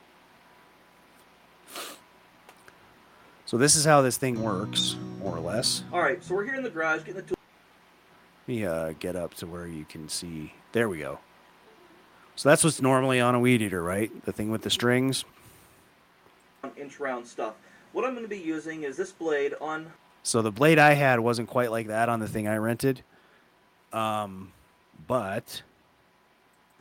So 3.44 3.56
this 3.58 3.76
is 3.76 3.84
how 3.84 4.02
this 4.02 4.16
thing 4.16 4.42
works. 4.42 4.96
more 5.20 5.36
or 5.36 5.40
less. 5.40 5.84
All 5.92 6.00
right, 6.00 6.22
so 6.24 6.34
we're 6.34 6.44
here 6.44 6.56
in 6.56 6.62
the 6.62 6.70
garage 6.70 7.00
getting 7.00 7.14
the 7.14 7.22
tool. 7.22 7.36
Let 8.48 8.54
me 8.54 8.64
uh, 8.64 8.94
get 8.98 9.14
up 9.14 9.34
to 9.34 9.46
where 9.46 9.66
you 9.66 9.84
can 9.84 10.08
see. 10.08 10.54
There 10.72 10.88
we 10.88 10.98
go. 10.98 11.20
So 12.34 12.48
that's 12.48 12.64
what's 12.64 12.82
normally 12.82 13.20
on 13.20 13.34
a 13.34 13.40
weed 13.40 13.62
eater, 13.62 13.82
right? 13.82 14.24
The 14.24 14.32
thing 14.32 14.50
with 14.50 14.62
the 14.62 14.70
strings. 14.70 15.24
Inch 16.76 17.00
round 17.00 17.26
stuff. 17.26 17.54
What 17.92 18.04
I'm 18.04 18.12
going 18.12 18.24
to 18.24 18.28
be 18.28 18.38
using 18.38 18.82
is 18.82 18.96
this 18.96 19.12
blade 19.12 19.54
on 19.60 19.92
So 20.22 20.42
the 20.42 20.52
blade 20.52 20.78
I 20.78 20.94
had 20.94 21.20
wasn't 21.20 21.48
quite 21.48 21.70
like 21.70 21.86
that 21.86 22.08
on 22.08 22.20
the 22.20 22.28
thing 22.28 22.46
I 22.46 22.56
rented. 22.56 23.02
Um, 23.92 24.52
but 25.06 25.62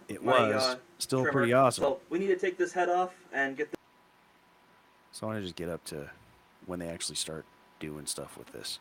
it 0.08 0.24
my 0.24 0.50
was 0.50 0.63
uh, 0.63 0.76
still 0.98 1.21
trimmer. 1.21 1.32
pretty 1.32 1.54
awesome. 1.54 1.84
So 1.84 2.00
we 2.10 2.19
need 2.19 2.28
to 2.28 2.38
take 2.38 2.58
this 2.58 2.74
head 2.74 2.89
off 2.89 3.13
and 3.34 3.56
get 3.56 3.71
the 3.71 3.78
So 5.12 5.26
I 5.26 5.30
want 5.30 5.39
to 5.39 5.43
just 5.43 5.56
get 5.56 5.69
up 5.69 5.84
to 5.86 6.10
when 6.65 6.80
they 6.80 6.88
actually 6.88 7.15
start 7.15 7.45
doing 7.80 8.06
stuff 8.06 8.38
with 8.38 8.52
this. 8.52 8.80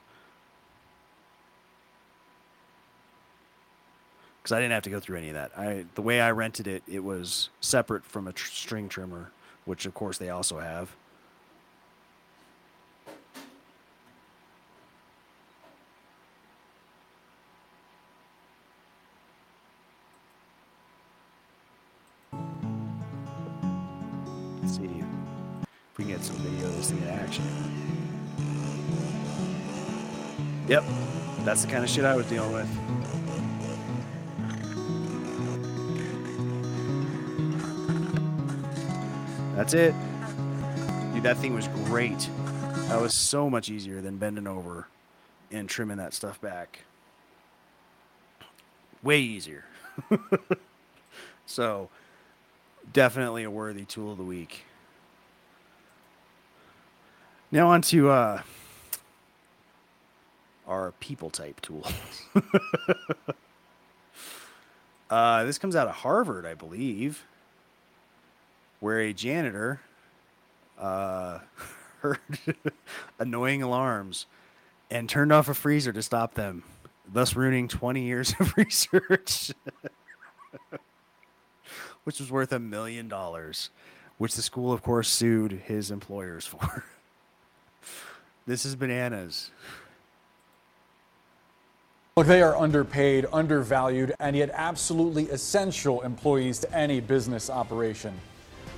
Because 4.43 4.53
I 4.53 4.61
didn't 4.61 4.73
have 4.73 4.83
to 4.83 4.91
go 4.91 5.01
through 5.01 5.17
any 5.19 5.29
of 5.29 5.35
that. 5.35 5.53
I 5.57 5.87
the 5.95 6.03
way 6.03 6.21
I 6.21 6.31
rented 6.31 6.67
it, 6.67 6.83
it 6.87 7.03
was 7.03 7.49
separate 7.61 8.05
from 8.05 8.27
a 8.29 8.33
tr- 8.33 8.51
string 8.51 8.89
trimmer, 8.89 9.31
which 9.65 9.87
of 9.87 9.95
course 9.95 10.19
they 10.19 10.31
also 10.31 10.59
have. 10.59 10.95
If 25.95 25.99
we 25.99 26.05
get 26.07 26.25
some 26.25 26.37
in 26.91 27.09
action. 27.09 27.45
Yep, 30.67 30.83
that's 31.45 31.63
the 31.63 31.71
kind 31.71 31.85
of 31.85 31.91
shit 31.91 32.05
I 32.05 32.17
was 32.17 32.27
dealing 32.27 32.53
with. 32.53 33.04
That's 39.65 39.73
it. 39.73 39.95
Dude, 41.15 41.23
that 41.23 41.39
thing 41.39 41.55
was 41.55 41.69
great. 41.69 42.29
That 42.89 43.01
was 43.01 43.15
so 43.15 43.49
much 43.49 43.71
easier 43.71 44.03
than 44.03 44.19
bending 44.19 44.47
over 44.47 44.89
and 45.51 45.67
trimming 45.67 45.97
that 45.97 46.13
stuff 46.13 46.39
back. 46.39 46.81
Way 49.03 49.21
easier. 49.21 49.65
so, 51.47 51.89
definitely 52.93 53.43
a 53.45 53.51
worthy 53.51 53.87
tool 53.87 54.13
of 54.13 54.19
the 54.19 54.23
week. 54.23 54.65
Now 57.51 57.71
on 57.71 57.81
to 57.81 58.11
uh, 58.11 58.43
our 60.67 60.93
people 61.01 61.31
type 61.31 61.63
tools. 61.63 61.91
uh, 65.09 65.45
this 65.45 65.57
comes 65.57 65.75
out 65.75 65.89
of 65.89 65.95
Harvard, 65.95 66.45
I 66.45 66.53
believe, 66.53 67.25
where 68.85 69.01
a 69.01 69.15
janitor 69.15 69.81
uh, 70.79 71.39
heard 72.01 72.19
annoying 73.19 73.63
alarms 73.63 74.27
and 74.91 75.09
turned 75.09 75.33
off 75.33 75.49
a 75.49 75.55
freezer 75.55 75.91
to 75.91 76.03
stop 76.03 76.35
them, 76.35 76.63
thus 77.11 77.35
ruining 77.35 77.67
20 77.67 78.03
years 78.03 78.35
of 78.39 78.55
research, 78.59 79.53
which 82.05 82.21
was 82.21 82.31
worth 82.31 82.53
a 82.53 82.59
million 82.59 83.09
dollars, 83.09 83.71
which 84.19 84.35
the 84.35 84.43
school, 84.43 84.71
of 84.71 84.83
course, 84.83 85.09
sued 85.09 85.53
his 85.65 85.91
employers 85.91 86.45
for. 86.45 86.85
this 88.47 88.67
is 88.67 88.77
bananas. 88.77 89.51
Look, 92.19 92.27
they 92.27 92.43
are 92.43 92.55
underpaid, 92.55 93.25
undervalued, 93.33 94.15
and 94.21 94.37
yet 94.37 94.51
absolutely 94.53 95.31
essential 95.31 96.03
employees 96.03 96.59
to 96.59 96.77
any 96.77 97.01
business 97.01 97.49
operation. 97.49 98.13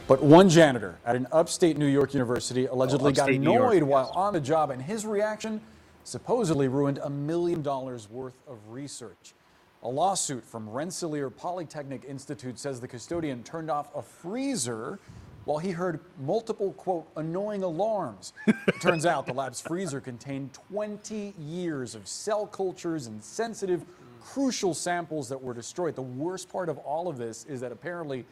But 0.09 0.23
one 0.23 0.49
janitor 0.49 0.99
at 1.05 1.16
an 1.16 1.27
upstate 1.33 1.77
New 1.77 1.87
York 1.87 2.14
university 2.14 2.66
allegedly 2.66 3.12
got 3.12 3.23
upstate 3.23 3.42
York, 3.42 3.57
annoyed 3.57 3.83
while 3.83 4.12
on 4.14 4.33
the 4.33 4.40
job, 4.40 4.71
and 4.71 4.81
his 4.81 5.05
reaction 5.05 5.61
supposedly 6.05 6.69
ruined 6.69 6.99
a 7.03 7.11
million 7.11 7.61
dollars 7.61 8.09
worth 8.09 8.40
of 8.47 8.59
research. 8.69 9.35
A 9.83 9.88
lawsuit 9.88 10.45
from 10.45 10.69
Rensselaer 10.71 11.29
Polytechnic 11.29 12.05
Institute 12.05 12.59
says 12.59 12.81
the 12.81 12.87
custodian 12.87 13.42
turned 13.42 13.69
off 13.69 13.92
a 13.97 14.03
freezer 14.03 15.01
while 15.45 15.59
he 15.59 15.73
heard 15.73 16.01
multiple, 16.21 16.73
quote, 16.75 17.09
annoying 17.16 17.64
alarms. 17.64 18.33
it 18.47 18.81
turns 18.81 19.07
out 19.07 19.27
the 19.27 19.33
lab's 19.33 19.61
freezer 19.61 20.01
contained 20.01 20.53
20 20.53 21.35
years 21.38 21.97
of 21.97 22.07
cell 22.07 22.47
cultures 22.47 23.07
and 23.09 23.23
sensitive, 23.23 23.85
crucial 24.21 24.75
samples 24.75 25.29
that 25.29 25.40
were 25.40 25.55
destroyed. 25.55 25.97
The 25.97 26.03
worst 26.03 26.49
part 26.49 26.69
of 26.69 26.79
all 26.79 27.09
of 27.09 27.16
this 27.16 27.45
is 27.47 27.61
that 27.61 27.71
apparently 27.71 28.25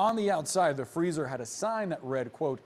on 0.00 0.16
the 0.16 0.30
outside, 0.30 0.78
the 0.78 0.86
freezer 0.86 1.26
had 1.26 1.42
a 1.42 1.46
sign 1.46 1.90
that 1.90 2.02
read, 2.02 2.32
quote, 2.32 2.60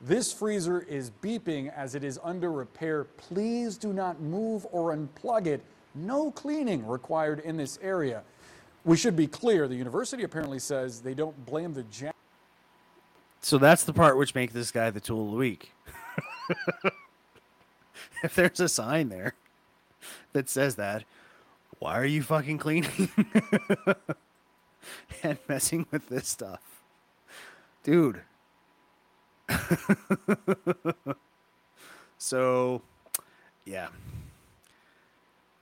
this 0.00 0.32
freezer 0.32 0.80
is 0.80 1.12
beeping 1.22 1.72
as 1.76 1.94
it 1.94 2.02
is 2.02 2.18
under 2.24 2.50
repair. 2.50 3.04
Please 3.04 3.76
do 3.76 3.92
not 3.92 4.20
move 4.20 4.66
or 4.72 4.92
unplug 4.92 5.46
it. 5.46 5.62
No 5.94 6.32
cleaning 6.32 6.84
required 6.84 7.38
in 7.38 7.56
this 7.56 7.78
area. 7.82 8.24
We 8.84 8.96
should 8.96 9.14
be 9.14 9.28
clear, 9.28 9.68
the 9.68 9.76
university 9.76 10.24
apparently 10.24 10.58
says 10.58 11.00
they 11.00 11.14
don't 11.14 11.46
blame 11.46 11.72
the 11.72 11.84
janitor. 11.84 12.18
So 13.42 13.58
that's 13.58 13.84
the 13.84 13.92
part 13.92 14.18
which 14.18 14.34
makes 14.34 14.52
this 14.52 14.72
guy 14.72 14.90
the 14.90 14.98
tool 14.98 15.26
of 15.26 15.30
the 15.30 15.36
week. 15.36 15.70
if 18.24 18.34
there's 18.34 18.58
a 18.58 18.68
sign 18.68 19.08
there 19.08 19.34
that 20.32 20.48
says 20.48 20.74
that, 20.74 21.04
why 21.78 21.96
are 21.96 22.04
you 22.04 22.24
fucking 22.24 22.58
cleaning 22.58 23.08
and 25.22 25.38
messing 25.48 25.86
with 25.92 26.08
this 26.08 26.26
stuff? 26.26 26.71
Dude. 27.82 28.20
so, 32.18 32.82
yeah. 33.64 33.88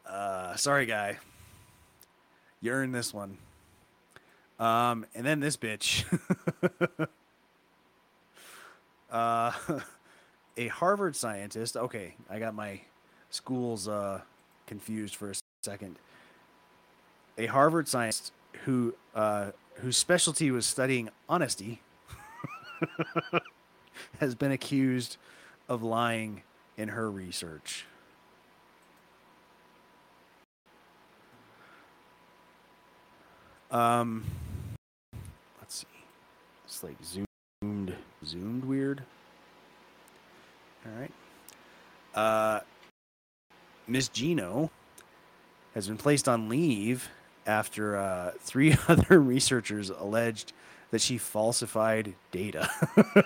Uh, 0.07 0.55
sorry, 0.57 0.87
guy. 0.87 1.19
You 2.61 2.73
earned 2.73 2.95
this 2.95 3.15
one. 3.15 3.39
Um, 4.59 5.07
and 5.15 5.25
then 5.25 5.41
this 5.41 5.57
bitch. 5.57 6.05
uh, 9.11 9.53
a 10.59 10.69
Harvard 10.69 11.17
scientist. 11.17 11.77
Okay, 11.77 12.15
I 12.29 12.39
got 12.39 12.55
my 12.55 12.83
schools 13.31 13.89
uh, 13.89 14.21
confused 14.67 15.17
for 15.17 15.31
a 15.31 15.35
second. 15.63 15.97
A 17.39 17.47
Harvard 17.47 17.89
scientist 17.89 18.33
who 18.65 18.95
uh, 19.15 19.53
whose 19.77 19.97
specialty 19.97 20.51
was 20.51 20.67
studying 20.67 21.09
honesty 21.27 21.81
has 24.21 24.35
been 24.35 24.53
accused 24.53 25.17
of 25.69 25.83
lying 25.83 26.43
in 26.77 26.89
her 26.89 27.11
research. 27.11 27.85
Um, 33.71 34.25
let's 35.61 35.77
see. 35.77 35.87
It's 36.65 36.83
like 36.83 36.97
zoomed, 37.05 37.95
zoomed 38.25 38.65
weird. 38.65 39.03
All 40.85 40.93
right. 40.99 41.13
Uh, 42.15 42.61
Miss 43.87 44.09
Gino 44.09 44.71
has 45.75 45.87
been 45.87 45.97
placed 45.97 46.29
on 46.29 46.49
leave 46.49 47.09
after 47.47 47.97
uh, 47.97 48.33
three 48.41 48.77
other 48.89 49.21
researchers 49.21 49.91
alleged 49.91 50.53
that 50.91 51.01
she 51.01 51.19
falsified 51.19 52.15
data. 52.31 52.69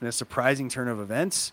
In 0.00 0.06
a 0.06 0.12
surprising 0.12 0.68
turn 0.68 0.88
of 0.88 1.00
events, 1.00 1.52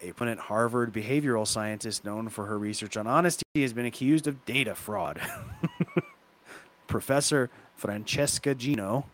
a 0.00 0.12
prominent 0.12 0.40
Harvard 0.40 0.92
behavioral 0.92 1.46
scientist 1.46 2.04
known 2.04 2.28
for 2.28 2.46
her 2.46 2.58
research 2.58 2.96
on 2.96 3.06
honesty 3.06 3.44
has 3.56 3.72
been 3.72 3.86
accused 3.86 4.26
of 4.26 4.44
data 4.44 4.74
fraud. 4.74 5.20
Professor 6.86 7.50
Francesca 7.74 8.54
Gino 8.54 9.06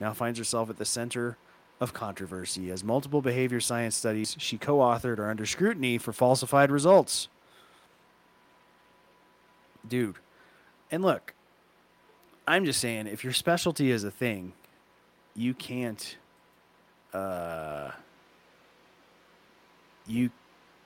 now 0.00 0.12
finds 0.12 0.38
herself 0.38 0.70
at 0.70 0.78
the 0.78 0.84
center 0.84 1.36
of 1.80 1.92
controversy 1.92 2.70
as 2.70 2.84
multiple 2.84 3.22
behavior 3.22 3.60
science 3.60 3.96
studies 3.96 4.36
she 4.38 4.58
co 4.58 4.78
authored 4.78 5.18
are 5.18 5.30
under 5.30 5.46
scrutiny 5.46 5.98
for 5.98 6.12
falsified 6.12 6.70
results. 6.70 7.28
Dude, 9.86 10.16
and 10.90 11.02
look, 11.02 11.34
I'm 12.50 12.64
just 12.64 12.80
saying, 12.80 13.06
if 13.06 13.22
your 13.22 13.32
specialty 13.32 13.92
is 13.92 14.02
a 14.02 14.10
thing, 14.10 14.54
you 15.36 15.54
can't, 15.54 16.16
uh, 17.14 17.92
you 20.04 20.30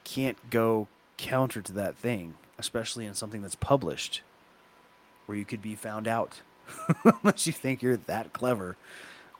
can't 0.04 0.36
go 0.50 0.88
counter 1.16 1.62
to 1.62 1.72
that 1.72 1.96
thing, 1.96 2.34
especially 2.58 3.06
in 3.06 3.14
something 3.14 3.40
that's 3.40 3.54
published, 3.54 4.20
where 5.24 5.38
you 5.38 5.46
could 5.46 5.62
be 5.62 5.74
found 5.74 6.06
out, 6.06 6.42
unless 7.22 7.46
you 7.46 7.52
think 7.54 7.80
you're 7.80 7.96
that 7.96 8.34
clever, 8.34 8.76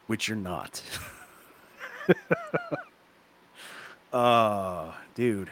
which 0.07 0.27
you're 0.27 0.35
not. 0.39 0.81
uh, 4.15 4.93
dude. 5.15 5.51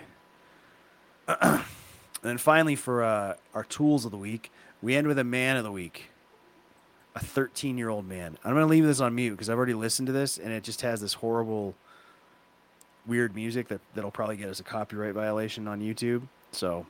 and 2.22 2.40
finally, 2.40 2.76
for 2.76 3.04
uh, 3.04 3.34
our 3.52 3.64
tools 3.64 4.06
of 4.06 4.10
the 4.10 4.16
week, 4.16 4.50
we 4.80 4.96
end 4.96 5.06
with 5.06 5.18
a 5.18 5.24
man 5.24 5.58
of 5.58 5.64
the 5.64 5.70
week. 5.70 6.08
A 7.14 7.20
13 7.20 7.76
year 7.76 7.88
old 7.88 8.08
man. 8.08 8.38
I'm 8.44 8.52
going 8.52 8.62
to 8.62 8.70
leave 8.70 8.84
this 8.84 9.00
on 9.00 9.14
mute 9.14 9.32
because 9.32 9.50
I've 9.50 9.56
already 9.56 9.74
listened 9.74 10.06
to 10.06 10.12
this 10.12 10.38
and 10.38 10.52
it 10.52 10.62
just 10.62 10.80
has 10.80 11.00
this 11.00 11.14
horrible, 11.14 11.74
weird 13.06 13.34
music 13.34 13.68
that, 13.68 13.80
that'll 13.94 14.10
probably 14.10 14.36
get 14.36 14.48
us 14.48 14.60
a 14.60 14.62
copyright 14.62 15.14
violation 15.14 15.68
on 15.68 15.80
YouTube. 15.80 16.22
So, 16.52 16.86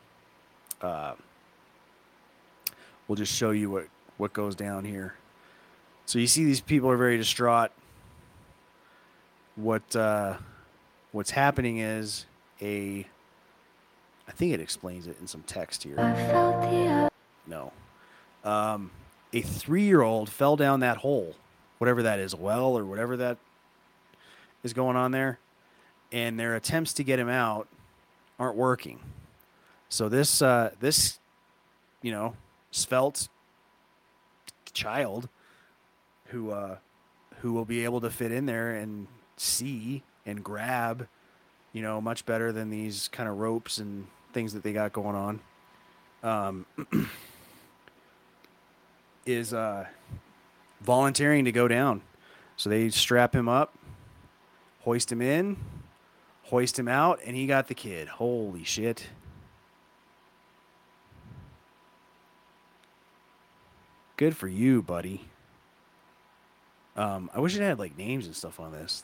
uh, 0.80 1.14
we'll 3.08 3.16
just 3.16 3.34
show 3.34 3.50
you 3.50 3.70
what, 3.70 3.88
what 4.16 4.32
goes 4.32 4.54
down 4.54 4.84
here. 4.84 5.14
So 6.06 6.18
you 6.18 6.26
see 6.26 6.44
these 6.44 6.60
people 6.60 6.90
are 6.90 6.96
very 6.96 7.16
distraught. 7.16 7.70
What 9.56 9.94
uh, 9.94 10.36
what's 11.12 11.30
happening 11.30 11.78
is 11.78 12.26
a 12.60 13.06
I 14.26 14.32
think 14.32 14.52
it 14.52 14.60
explains 14.60 15.06
it 15.06 15.16
in 15.20 15.26
some 15.26 15.42
text 15.42 15.82
here. 15.82 15.96
No. 17.46 17.72
Um, 18.44 18.90
a 19.32 19.40
three 19.40 19.84
year 19.84 20.02
old 20.02 20.28
fell 20.28 20.56
down 20.56 20.80
that 20.80 20.98
hole, 20.98 21.34
whatever 21.78 22.02
that 22.02 22.18
is, 22.18 22.34
well 22.34 22.76
or 22.76 22.84
whatever 22.84 23.16
that 23.16 23.38
is 24.62 24.72
going 24.72 24.96
on 24.96 25.10
there. 25.10 25.38
And 26.10 26.38
their 26.38 26.54
attempts 26.54 26.92
to 26.94 27.04
get 27.04 27.18
him 27.18 27.28
out 27.28 27.68
aren't 28.38 28.56
working. 28.56 29.00
So 29.88 30.08
this 30.08 30.42
uh, 30.42 30.70
this 30.80 31.18
you 32.02 32.10
know, 32.10 32.34
svelte 32.70 33.28
child 34.72 35.28
who 36.26 36.50
uh, 36.50 36.76
who 37.40 37.52
will 37.52 37.64
be 37.64 37.84
able 37.84 38.00
to 38.00 38.10
fit 38.10 38.32
in 38.32 38.46
there 38.46 38.72
and 38.72 39.06
see 39.36 40.02
and 40.26 40.42
grab, 40.44 41.08
you 41.72 41.82
know, 41.82 42.00
much 42.00 42.26
better 42.26 42.52
than 42.52 42.70
these 42.70 43.08
kind 43.08 43.28
of 43.28 43.38
ropes 43.38 43.78
and 43.78 44.06
things 44.32 44.52
that 44.54 44.62
they 44.62 44.72
got 44.72 44.92
going 44.92 45.16
on. 45.16 45.40
Um, 46.22 46.66
is 49.26 49.52
uh, 49.54 49.86
volunteering 50.80 51.44
to 51.44 51.52
go 51.52 51.68
down. 51.68 52.02
So 52.56 52.70
they 52.70 52.90
strap 52.90 53.34
him 53.34 53.48
up, 53.48 53.76
hoist 54.80 55.10
him 55.10 55.22
in, 55.22 55.56
hoist 56.44 56.78
him 56.78 56.88
out, 56.88 57.20
and 57.24 57.34
he 57.34 57.46
got 57.46 57.68
the 57.68 57.74
kid. 57.74 58.08
Holy 58.08 58.64
shit. 58.64 59.08
Good 64.16 64.36
for 64.36 64.48
you, 64.48 64.82
buddy. 64.82 65.28
Um, 66.96 67.30
I 67.34 67.40
wish 67.40 67.56
it 67.56 67.62
had 67.62 67.78
like 67.78 67.96
names 67.96 68.26
and 68.26 68.36
stuff 68.36 68.60
on 68.60 68.72
this. 68.72 69.02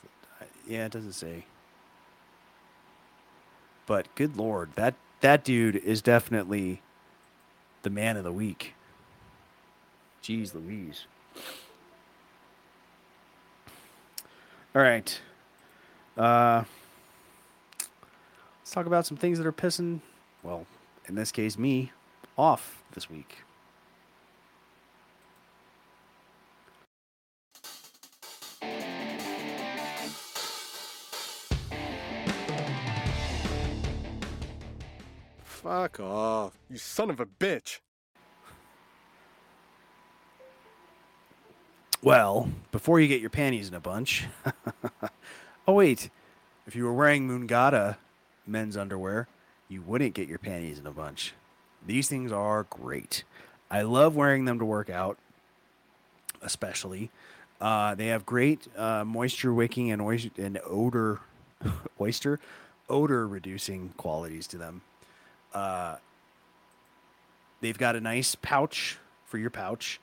Yeah, 0.67 0.87
it 0.87 0.93
doesn't 0.93 1.15
say. 1.15 1.47
But 3.87 4.15
good 4.15 4.37
lord, 4.37 4.71
that 4.75 4.95
that 5.21 5.43
dude 5.43 5.77
is 5.77 6.03
definitely 6.03 6.83
the 7.83 7.91
man 7.91 8.17
of 8.17 8.25
the 8.25 8.33
week. 8.33 8.75
Jeez 10.23 10.55
Louise. 10.55 11.07
All 14.75 14.83
right. 14.83 15.21
Uh, 16.17 16.65
let's 18.61 18.71
talk 18.71 18.87
about 18.87 19.07
some 19.07 19.17
things 19.17 19.39
that 19.39 19.47
are 19.47 19.53
pissing, 19.53 20.01
well, 20.43 20.67
in 21.09 21.15
this 21.15 21.33
case, 21.33 21.57
me, 21.57 21.93
off 22.37 22.83
this 22.93 23.09
week. 23.09 23.39
Fuck 35.45 36.01
off, 36.01 36.57
you 36.71 36.79
son 36.79 37.11
of 37.11 37.21
a 37.21 37.27
bitch. 37.27 37.81
Well, 42.01 42.49
before 42.71 43.01
you 43.01 43.09
get 43.09 43.21
your 43.21 43.31
panties 43.31 43.69
in 43.69 43.75
a 43.75 43.81
bunch. 43.81 44.27
oh, 45.67 45.73
wait. 45.73 46.11
If 46.67 46.77
you 46.77 46.85
were 46.85 46.93
wearing 46.93 47.27
Mangata 47.27 47.97
men's 48.47 48.77
underwear, 48.77 49.27
you 49.69 49.83
wouldn't 49.83 50.15
get 50.15 50.29
your 50.29 50.39
panties 50.39 50.79
in 50.79 50.87
a 50.87 50.93
bunch. 50.93 51.35
These 51.85 52.09
things 52.09 52.31
are 52.31 52.65
great. 52.71 53.25
I 53.69 53.83
love 53.83 54.15
wearing 54.15 54.45
them 54.45 54.61
to 54.61 54.65
work 54.65 54.89
out, 54.89 55.19
especially. 56.41 57.11
Uh, 57.61 57.97
they 57.97 58.07
have 58.07 58.25
great 58.25 58.69
uh, 58.77 59.05
moisture 59.05 59.53
wicking 59.53 59.91
and, 59.91 60.31
and 60.39 60.61
odor, 60.65 61.21
oyster, 62.01 62.39
odor 62.89 63.27
reducing 63.27 63.89
qualities 63.97 64.47
to 64.47 64.59
them. 64.59 64.83
Uh, 65.53 65.97
they've 67.61 67.79
got 67.79 67.97
a 67.97 68.01
nice 68.01 68.37
pouch 68.37 68.99
for 69.27 69.39
your 69.39 69.51
pouch 69.51 69.99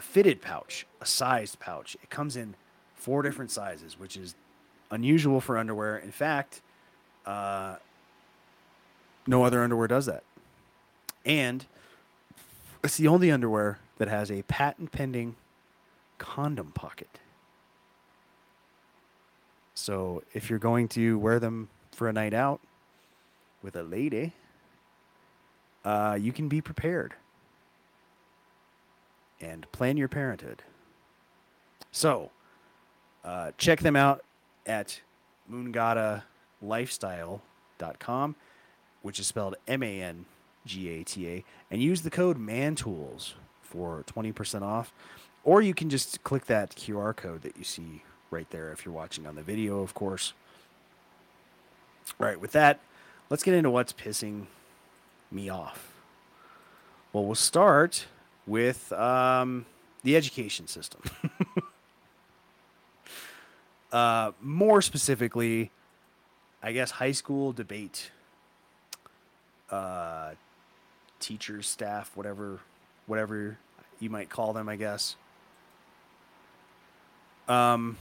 a 0.00 0.02
fitted 0.02 0.40
pouch, 0.40 0.86
a 1.02 1.04
sized 1.04 1.60
pouch. 1.60 1.94
It 2.02 2.08
comes 2.08 2.34
in 2.34 2.54
four 2.94 3.20
different 3.20 3.50
sizes, 3.50 3.98
which 3.98 4.16
is 4.16 4.34
unusual 4.90 5.42
for 5.42 5.58
underwear. 5.58 5.98
In 5.98 6.10
fact, 6.10 6.62
uh, 7.26 7.76
no 9.26 9.44
other 9.44 9.62
underwear 9.62 9.88
does 9.88 10.06
that. 10.06 10.22
And 11.26 11.66
it's 12.82 12.96
the 12.96 13.08
only 13.08 13.30
underwear 13.30 13.78
that 13.98 14.08
has 14.08 14.30
a 14.30 14.40
patent 14.44 14.90
pending 14.90 15.36
condom 16.16 16.72
pocket. 16.72 17.20
So 19.74 20.22
if 20.32 20.48
you're 20.48 20.58
going 20.58 20.88
to 20.88 21.18
wear 21.18 21.38
them 21.38 21.68
for 21.92 22.08
a 22.08 22.12
night 22.14 22.32
out 22.32 22.60
with 23.62 23.76
a 23.76 23.82
lady, 23.82 24.32
uh, 25.84 26.16
you 26.18 26.32
can 26.32 26.48
be 26.48 26.62
prepared 26.62 27.12
and 29.40 29.70
plan 29.72 29.96
your 29.96 30.08
parenthood. 30.08 30.62
So, 31.90 32.30
uh, 33.24 33.50
check 33.58 33.80
them 33.80 33.96
out 33.96 34.22
at 34.66 35.00
mangatalifestyle.com, 35.50 38.36
which 39.02 39.18
is 39.18 39.26
spelled 39.26 39.56
M 39.66 39.82
A 39.82 40.00
N 40.00 40.26
G 40.64 40.88
A 40.90 41.02
T 41.04 41.28
A, 41.28 41.44
and 41.70 41.82
use 41.82 42.02
the 42.02 42.10
code 42.10 42.38
MANTOOLS 42.38 43.34
for 43.62 44.04
20% 44.06 44.62
off. 44.62 44.92
Or 45.42 45.62
you 45.62 45.72
can 45.74 45.88
just 45.88 46.22
click 46.22 46.44
that 46.46 46.76
QR 46.76 47.16
code 47.16 47.42
that 47.42 47.56
you 47.56 47.64
see 47.64 48.02
right 48.30 48.48
there 48.50 48.70
if 48.72 48.84
you're 48.84 48.94
watching 48.94 49.26
on 49.26 49.36
the 49.36 49.42
video, 49.42 49.80
of 49.80 49.94
course. 49.94 50.34
All 52.18 52.26
right, 52.26 52.40
with 52.40 52.52
that, 52.52 52.80
let's 53.30 53.42
get 53.42 53.54
into 53.54 53.70
what's 53.70 53.92
pissing 53.92 54.46
me 55.30 55.48
off. 55.48 55.92
Well, 57.12 57.24
we'll 57.24 57.34
start 57.34 58.06
with 58.50 58.92
um, 58.92 59.64
the 60.02 60.16
education 60.16 60.66
system. 60.66 61.00
uh, 63.92 64.32
more 64.42 64.82
specifically, 64.82 65.70
I 66.60 66.72
guess 66.72 66.90
high 66.90 67.12
school 67.12 67.52
debate, 67.52 68.10
uh, 69.70 70.32
teachers, 71.20 71.68
staff, 71.68 72.10
whatever, 72.16 72.58
whatever 73.06 73.56
you 74.00 74.10
might 74.10 74.28
call 74.28 74.52
them, 74.52 74.68
I 74.68 74.74
guess. 74.74 75.14
Um, 77.46 77.98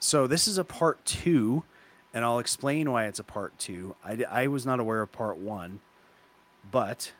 so 0.00 0.26
this 0.26 0.46
is 0.46 0.58
a 0.58 0.64
part 0.64 1.02
two, 1.06 1.62
and 2.12 2.26
I'll 2.26 2.40
explain 2.40 2.90
why 2.90 3.06
it's 3.06 3.18
a 3.18 3.24
part 3.24 3.58
two. 3.58 3.96
I, 4.04 4.22
I 4.30 4.46
was 4.48 4.66
not 4.66 4.80
aware 4.80 5.00
of 5.00 5.12
part 5.12 5.38
one, 5.38 5.80
but 6.70 7.12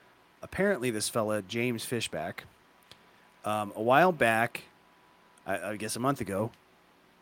apparently 0.42 0.90
this 0.90 1.08
fella 1.08 1.42
James 1.42 1.84
Fishback, 1.84 2.44
um, 3.44 3.72
a 3.74 3.82
while 3.82 4.12
back, 4.12 4.62
I, 5.46 5.70
I 5.70 5.76
guess 5.76 5.96
a 5.96 6.00
month 6.00 6.20
ago, 6.20 6.50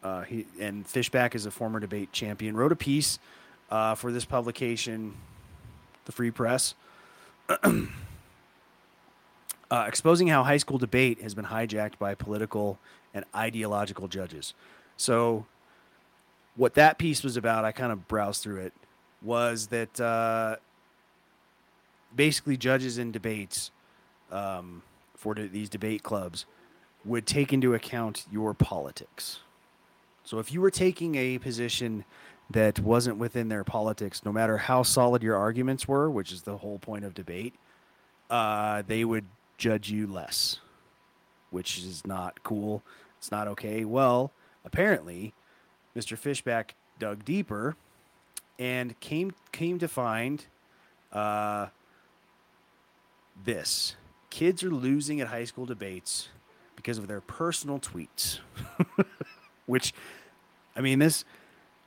uh, 0.03 0.23
he 0.23 0.47
and 0.59 0.87
Fishback 0.87 1.35
is 1.35 1.47
a 1.47 1.51
former 1.51 1.81
debate 1.81 2.13
champion, 2.13 2.57
wrote 2.57 2.73
a 2.73 2.77
piece 2.77 3.19
uh, 3.71 3.95
for 3.95 4.13
this 4.13 4.25
publication, 4.25 5.15
the 6.07 6.13
Free 6.13 6.31
Press, 6.31 6.75
uh, 7.63 7.87
exposing 9.87 10.29
how 10.29 10.43
high 10.43 10.57
school 10.57 10.79
debate 10.79 11.21
has 11.21 11.35
been 11.35 11.47
hijacked 11.47 11.99
by 11.99 12.15
political 12.15 12.79
and 13.13 13.25
ideological 13.35 14.09
judges. 14.09 14.55
So, 14.97 15.47
what 16.57 16.75
that 16.75 16.99
piece 16.99 17.23
was 17.23 17.37
about, 17.37 17.65
I 17.65 17.73
kind 17.73 17.93
of 17.93 18.09
browsed 18.09 18.43
through 18.43 18.61
it, 18.61 18.73
was 19.23 19.69
that 19.69 20.01
uh, 20.01 20.57
basically 22.15 22.57
judges 22.57 22.99
in 22.99 23.13
debates 23.13 23.71
um, 24.31 24.83
for 25.15 25.35
de- 25.35 25.49
these 25.49 25.69
debate 25.69 26.03
clubs 26.03 26.47
would 27.05 27.27
take 27.27 27.53
into 27.53 27.75
account 27.75 28.27
your 28.31 28.55
politics. 28.55 29.41
So 30.25 30.39
if 30.39 30.53
you 30.53 30.61
were 30.61 30.71
taking 30.71 31.15
a 31.15 31.39
position 31.39 32.05
that 32.51 32.79
wasn't 32.79 33.17
within 33.17 33.49
their 33.49 33.65
politics, 33.65 34.25
no 34.25 34.33
matter 34.33 34.59
how 34.59 34.83
solid 34.83 35.23
your 35.23 35.37
arguments 35.37 35.89
were, 35.89 36.11
which 36.11 36.33
is 36.33 36.43
the 36.43 36.59
whole 36.59 36.79
point 36.79 37.05
of 37.05 37.15
debate, 37.15 37.55
uh, 38.29 38.83
they 38.87 39.05
would 39.05 39.25
judge 39.57 39.91
you 39.91 40.07
less, 40.07 40.59
which 41.51 41.79
is 41.79 42.07
not 42.07 42.43
cool. 42.43 42.83
It's 43.19 43.31
not 43.31 43.49
okay. 43.49 43.85
Well, 43.85 44.33
apparently, 44.65 45.33
Mr. 45.97 46.17
Fishback 46.17 46.75
dug 46.99 47.25
deeper 47.25 47.77
and 48.59 48.99
came 49.01 49.33
came 49.53 49.79
to 49.79 49.89
find 49.89 50.45
uh, 51.13 51.67
this: 53.45 53.97
kids 54.31 54.63
are 54.63 54.71
losing 54.71 55.21
at 55.21 55.29
high 55.29 55.45
school 55.45 55.67
debates 55.67 56.29
because 56.77 56.99
of 56.99 57.09
their 57.09 57.21
personal 57.21 57.79
tweets. 57.79 58.39
Which, 59.67 59.93
I 60.75 60.81
mean, 60.81 60.99
this 60.99 61.25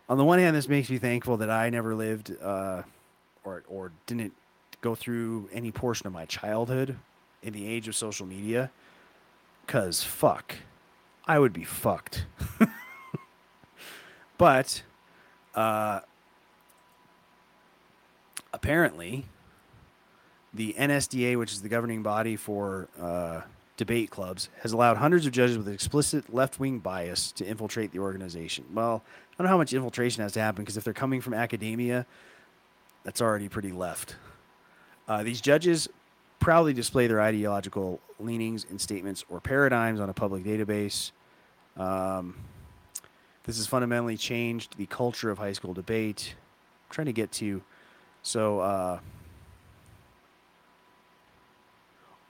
on 0.09 0.17
the 0.17 0.23
one 0.23 0.39
hand, 0.39 0.55
this 0.55 0.67
makes 0.67 0.89
me 0.89 0.97
thankful 0.97 1.37
that 1.37 1.49
I 1.49 1.69
never 1.69 1.95
lived 1.95 2.35
uh, 2.41 2.83
or 3.43 3.63
or 3.67 3.91
didn't 4.05 4.33
go 4.81 4.95
through 4.95 5.49
any 5.53 5.71
portion 5.71 6.07
of 6.07 6.13
my 6.13 6.25
childhood 6.25 6.97
in 7.41 7.53
the 7.53 7.67
age 7.67 7.87
of 7.87 7.95
social 7.95 8.25
media. 8.25 8.69
Cause 9.65 10.03
fuck, 10.03 10.55
I 11.25 11.39
would 11.39 11.53
be 11.53 11.63
fucked. 11.63 12.25
but 14.37 14.83
uh, 15.55 16.01
apparently, 18.53 19.25
the 20.53 20.73
NSDA, 20.77 21.37
which 21.37 21.51
is 21.51 21.61
the 21.61 21.69
governing 21.69 22.03
body 22.03 22.35
for 22.35 22.87
uh, 22.99 23.41
debate 23.77 24.11
clubs, 24.11 24.49
has 24.61 24.71
allowed 24.71 24.97
hundreds 24.97 25.25
of 25.25 25.31
judges 25.31 25.57
with 25.57 25.67
explicit 25.67 26.33
left 26.33 26.59
wing 26.59 26.79
bias 26.79 27.31
to 27.33 27.45
infiltrate 27.45 27.91
the 27.91 27.99
organization. 27.99 28.65
Well, 28.73 29.03
I 29.05 29.35
don't 29.37 29.45
know 29.45 29.51
how 29.51 29.57
much 29.57 29.73
infiltration 29.73 30.21
has 30.21 30.33
to 30.33 30.41
happen 30.41 30.63
because 30.63 30.77
if 30.77 30.83
they're 30.83 30.93
coming 30.93 31.21
from 31.21 31.33
academia, 31.33 32.05
that's 33.03 33.21
already 33.21 33.49
pretty 33.49 33.71
left. 33.71 34.15
Uh, 35.07 35.23
these 35.23 35.41
judges 35.41 35.89
proudly 36.39 36.73
display 36.73 37.07
their 37.07 37.21
ideological 37.21 37.99
leanings 38.19 38.65
in 38.69 38.77
statements 38.77 39.25
or 39.29 39.39
paradigms 39.39 39.99
on 39.99 40.09
a 40.09 40.13
public 40.13 40.43
database. 40.43 41.11
Um, 41.77 42.35
this 43.45 43.57
has 43.57 43.67
fundamentally 43.67 44.17
changed 44.17 44.77
the 44.77 44.85
culture 44.85 45.29
of 45.29 45.37
high 45.37 45.53
school 45.53 45.73
debate. 45.73 46.35
I'm 46.37 46.93
trying 46.93 47.07
to 47.07 47.13
get 47.13 47.31
to, 47.33 47.61
so 48.21 48.59
uh, 48.59 48.99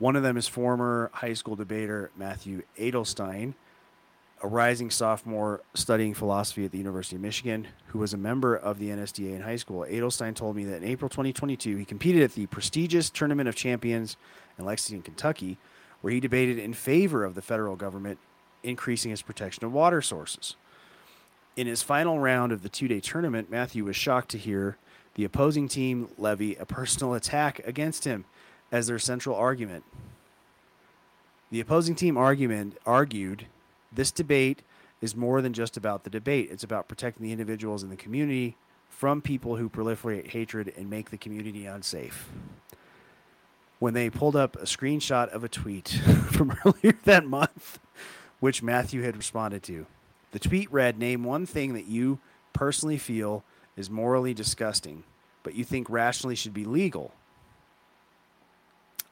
one 0.04 0.18
of 0.18 0.24
them 0.24 0.36
is 0.36 0.50
former 0.50 1.10
high 1.14 1.32
school 1.32 1.56
debater 1.56 2.12
Matthew 2.18 2.64
Adelstein, 2.78 3.54
a 4.42 4.48
rising 4.50 4.92
sophomore 4.92 5.62
studying 5.76 6.14
philosophy 6.14 6.66
at 6.66 6.74
the 6.74 6.78
University 6.78 7.16
of 7.16 7.22
Michigan, 7.22 7.70
who 7.88 8.00
was 8.00 8.14
a 8.14 8.18
member 8.18 8.54
of 8.54 8.80
the 8.80 8.90
NSDA 8.90 9.34
in 9.34 9.44
high 9.44 9.56
school. 9.56 9.86
Adelstein 9.90 10.36
told 10.36 10.58
me 10.58 10.66
that 10.66 10.84
in 10.84 10.90
April 10.90 11.08
2022, 11.08 11.78
he 11.78 11.86
competed 11.86 12.22
at 12.22 12.34
the 12.34 12.48
prestigious 12.48 13.10
Tournament 13.10 13.48
of 13.48 13.56
Champions 13.56 14.18
in 14.60 14.66
Lexington, 14.66 15.04
Kentucky, 15.04 15.58
where 16.02 16.12
he 16.12 16.20
debated 16.20 16.60
in 16.60 16.74
favor 16.74 17.24
of 17.24 17.34
the 17.34 17.42
federal 17.42 17.78
government 17.78 18.20
increasing 18.62 19.10
its 19.10 19.22
protection 19.22 19.64
of 19.64 19.72
water 19.72 20.02
sources. 20.02 20.58
In 21.56 21.66
his 21.66 21.82
final 21.82 22.20
round 22.20 22.52
of 22.52 22.62
the 22.62 22.68
two 22.68 22.90
day 22.90 23.00
tournament, 23.00 23.50
Matthew 23.50 23.86
was 23.86 23.96
shocked 23.96 24.32
to 24.32 24.38
hear 24.38 24.76
the 25.16 25.24
opposing 25.24 25.70
team 25.70 26.10
levy 26.18 26.56
a 26.56 26.66
personal 26.66 27.14
attack 27.14 27.66
against 27.66 28.04
him 28.04 28.26
as 28.74 28.88
their 28.88 29.00
central 29.00 29.36
argument. 29.36 29.86
The 31.52 31.60
opposing 31.60 31.94
team 31.94 32.18
argument 32.18 32.76
argued 32.86 33.46
this 33.92 34.12
debate 34.12 34.64
is 35.00 35.16
more 35.16 35.44
than 35.44 35.54
just 35.54 35.78
about 35.78 36.04
the 36.04 36.10
debate. 36.10 36.50
It's 36.52 36.64
about 36.64 36.88
protecting 36.88 37.24
the 37.24 37.32
individuals 37.32 37.84
in 37.84 37.90
the 37.90 37.96
community 37.96 38.58
from 38.90 39.22
people 39.22 39.58
who 39.58 39.70
proliferate 39.70 40.28
hatred 40.28 40.74
and 40.76 40.90
make 40.90 41.12
the 41.12 41.18
community 41.18 41.68
unsafe. 41.68 42.30
When 43.78 43.94
they 43.94 44.10
pulled 44.10 44.36
up 44.36 44.56
a 44.56 44.64
screenshot 44.64 45.30
of 45.30 45.44
a 45.44 45.50
tweet 45.50 45.90
from 46.32 46.58
earlier 46.66 46.98
that 47.04 47.28
month, 47.28 47.80
which 48.40 48.64
Matthew 48.64 49.04
had 49.04 49.16
responded 49.16 49.62
to, 49.64 49.86
the 50.32 50.40
tweet 50.40 50.72
read 50.72 50.98
Name 50.98 51.24
one 51.24 51.46
thing 51.46 51.74
that 51.74 51.86
you 51.86 52.18
personally 52.54 52.98
feel 52.98 53.44
is 53.78 53.90
morally 53.90 54.34
disgusting, 54.34 55.04
but 55.44 55.54
you 55.54 55.64
think 55.64 55.90
rationally 55.90 56.36
should 56.36 56.54
be 56.54 56.66
legal. 56.66 57.14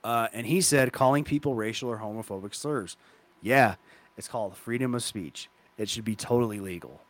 Uh, 0.04 0.28
and 0.34 0.48
he 0.48 0.62
said, 0.62 0.92
calling 0.92 1.24
people 1.24 1.54
racial 1.54 1.90
or 1.90 1.98
homophobic 2.00 2.56
slurs. 2.56 2.98
Yeah, 3.42 3.76
it's 4.18 4.28
called 4.28 4.56
freedom 4.56 4.96
of 4.96 5.04
speech. 5.04 5.50
It 5.78 5.90
should 5.90 6.06
be 6.06 6.16
totally 6.16 6.60
legal. 6.60 7.02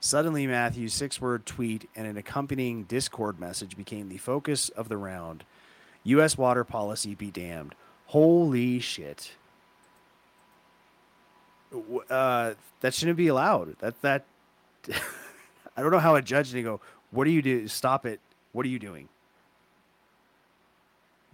Suddenly, 0.00 0.46
Matthew's 0.46 0.94
six 0.94 1.20
word 1.20 1.44
tweet 1.44 1.88
and 1.94 2.06
an 2.06 2.16
accompanying 2.16 2.84
Discord 2.84 3.38
message 3.38 3.76
became 3.76 4.08
the 4.08 4.16
focus 4.16 4.70
of 4.70 4.88
the 4.88 4.96
round. 4.96 5.44
U.S. 6.04 6.38
water 6.38 6.64
policy 6.64 7.14
be 7.14 7.30
damned. 7.30 7.74
Holy 8.06 8.80
shit. 8.80 9.32
Uh, 12.08 12.54
that 12.80 12.94
shouldn't 12.94 13.18
be 13.18 13.28
allowed. 13.28 13.78
That, 13.80 14.00
that, 14.00 14.24
I 15.76 15.82
don't 15.82 15.90
know 15.90 15.98
how 15.98 16.16
a 16.16 16.22
judge 16.22 16.50
can 16.50 16.62
go, 16.62 16.80
what 17.10 17.24
do 17.24 17.30
you 17.30 17.42
do? 17.42 17.68
Stop 17.68 18.06
it. 18.06 18.20
What 18.52 18.64
are 18.64 18.70
you 18.70 18.78
doing? 18.78 19.08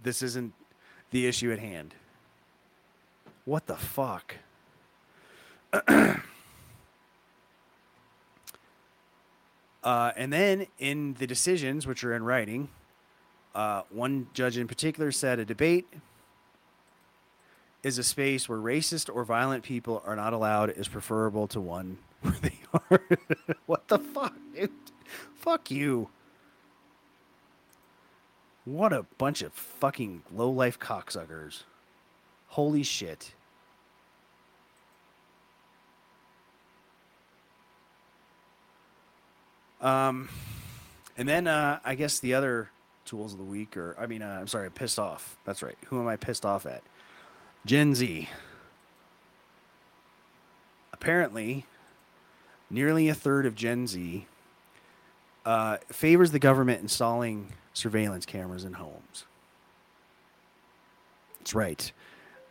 This 0.07 0.21
isn't 0.21 0.53
the 1.11 1.27
issue 1.27 1.51
at 1.51 1.59
hand. 1.59 1.93
What 3.43 3.67
the 3.67 3.75
fuck? 3.75 4.35
uh, 5.73 6.21
and 9.83 10.31
then 10.31 10.67
in 10.79 11.15
the 11.15 11.27
decisions, 11.27 11.85
which 11.85 12.05
are 12.05 12.15
in 12.15 12.23
writing, 12.23 12.69
uh, 13.53 13.81
one 13.89 14.29
judge 14.33 14.57
in 14.57 14.65
particular 14.65 15.11
said 15.11 15.39
a 15.39 15.45
debate 15.45 15.85
is 17.83 17.97
a 17.97 18.03
space 18.03 18.47
where 18.47 18.59
racist 18.59 19.13
or 19.13 19.25
violent 19.25 19.65
people 19.65 20.01
are 20.05 20.15
not 20.15 20.31
allowed 20.31 20.69
is 20.69 20.87
preferable 20.87 21.49
to 21.49 21.59
one 21.59 21.97
where 22.21 22.37
they 22.41 22.57
are. 22.89 23.01
what 23.65 23.89
the 23.89 23.99
fuck, 23.99 24.35
dude? 24.55 24.71
Fuck 25.35 25.69
you. 25.69 26.07
What 28.67 28.91
a 28.91 29.05
bunch 29.17 29.41
of 29.43 29.53
fucking 29.53 30.23
low 30.29 30.49
life 30.49 30.77
cocksuckers. 30.77 31.63
Holy 32.47 32.83
shit. 32.83 33.31
Um, 39.79 40.27
and 41.17 41.29
then 41.29 41.47
uh, 41.47 41.79
I 41.85 41.95
guess 41.95 42.19
the 42.19 42.33
other 42.33 42.69
tools 43.05 43.31
of 43.31 43.37
the 43.37 43.45
week, 43.45 43.77
or 43.77 43.95
I 43.97 44.05
mean, 44.05 44.21
uh, 44.21 44.37
I'm 44.41 44.47
sorry, 44.47 44.69
pissed 44.69 44.99
off. 44.99 45.37
That's 45.45 45.63
right. 45.63 45.77
Who 45.85 46.01
am 46.01 46.07
I 46.09 46.17
pissed 46.17 46.45
off 46.45 46.65
at? 46.65 46.83
Gen 47.65 47.95
Z. 47.95 48.27
Apparently, 50.91 51.65
nearly 52.69 53.07
a 53.07 53.15
third 53.15 53.45
of 53.45 53.55
Gen 53.55 53.87
Z 53.87 54.25
uh, 55.47 55.77
favors 55.89 56.31
the 56.31 56.39
government 56.39 56.81
installing 56.81 57.53
surveillance 57.71 58.25
cameras 58.25 58.65
in 58.65 58.73
homes. 58.73 59.23
That's 61.39 61.55
right. 61.55 61.89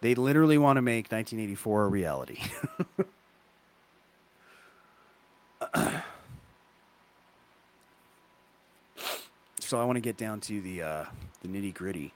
They 0.00 0.14
literally 0.14 0.56
want 0.56 0.78
to 0.78 0.82
make 0.82 1.12
1984 1.12 1.84
a 1.84 1.88
reality. 1.88 2.38
so 9.60 9.78
I 9.78 9.84
want 9.84 9.96
to 9.96 10.00
get 10.00 10.16
down 10.16 10.40
to 10.40 10.62
the 10.62 10.82
uh, 10.82 11.04
the 11.42 11.48
nitty 11.48 11.74
gritty. 11.74 12.14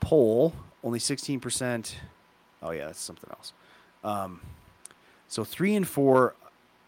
Poll 0.00 0.52
only 0.84 0.98
16%. 0.98 1.94
Oh 2.62 2.72
yeah, 2.72 2.84
that's 2.86 3.00
something 3.00 3.30
else. 3.30 3.54
Um, 4.04 4.42
so 5.28 5.44
three 5.44 5.74
and 5.76 5.88
four 5.88 6.34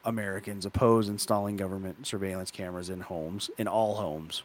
Americans 0.04 0.66
oppose 0.66 1.08
installing 1.08 1.56
government 1.56 2.06
surveillance 2.06 2.50
cameras 2.50 2.90
in 2.90 3.00
homes, 3.00 3.50
in 3.58 3.68
all 3.68 3.94
homes. 3.94 4.42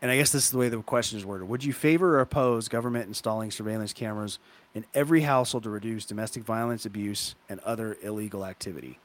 And 0.00 0.10
I 0.10 0.16
guess 0.16 0.32
this 0.32 0.44
is 0.44 0.50
the 0.50 0.58
way 0.58 0.68
the 0.68 0.82
question 0.82 1.16
is 1.18 1.24
worded. 1.24 1.48
Would 1.48 1.62
you 1.62 1.72
favor 1.72 2.16
or 2.16 2.20
oppose 2.20 2.68
government 2.68 3.06
installing 3.06 3.52
surveillance 3.52 3.92
cameras 3.92 4.40
in 4.74 4.84
every 4.94 5.20
household 5.20 5.62
to 5.62 5.70
reduce 5.70 6.04
domestic 6.04 6.42
violence, 6.42 6.84
abuse, 6.84 7.36
and 7.48 7.60
other 7.60 7.96
illegal 8.02 8.44
activity? 8.44 8.98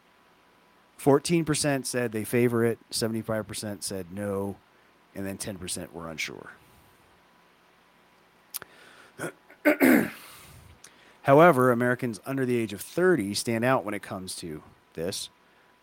14% 1.00 1.86
said 1.86 2.12
they 2.12 2.24
favor 2.24 2.66
it, 2.66 2.80
75% 2.92 3.84
said 3.84 4.08
no, 4.12 4.56
and 5.14 5.24
then 5.24 5.38
10% 5.38 5.92
were 5.92 6.10
unsure. 6.10 6.52
However, 11.24 11.72
Americans 11.72 12.20
under 12.26 12.46
the 12.46 12.58
age 12.58 12.74
of 12.74 12.82
30 12.82 13.36
stand 13.36 13.64
out 13.64 13.86
when 13.86 13.94
it 13.94 14.02
comes 14.02 14.34
to 14.38 14.64
this, 14.98 15.30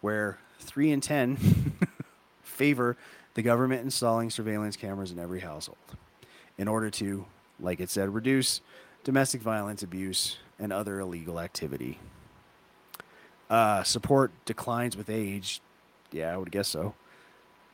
where 0.03 0.39
3 0.61 0.91
in 0.91 1.01
10 1.01 1.39
favor 2.43 2.99
the 3.33 3.43
government 3.43 3.83
installing 3.83 4.29
surveillance 4.29 4.77
cameras 4.77 5.11
in 5.11 5.19
every 5.19 5.41
household 5.41 5.79
in 6.59 6.69
order 6.69 6.91
to, 6.91 7.25
like 7.59 7.81
it 7.81 7.89
said, 7.89 8.13
reduce 8.13 8.61
domestic 9.03 9.41
violence, 9.41 9.83
abuse, 9.83 10.39
and 10.59 10.73
other 10.73 11.01
illegal 11.01 11.41
activity. 11.41 11.99
Uh, 13.51 13.83
support 13.83 14.33
declines 14.45 14.97
with 14.97 15.11
age. 15.11 15.61
Yeah, 16.13 16.33
I 16.33 16.37
would 16.37 16.51
guess 16.51 16.69
so. 16.69 16.95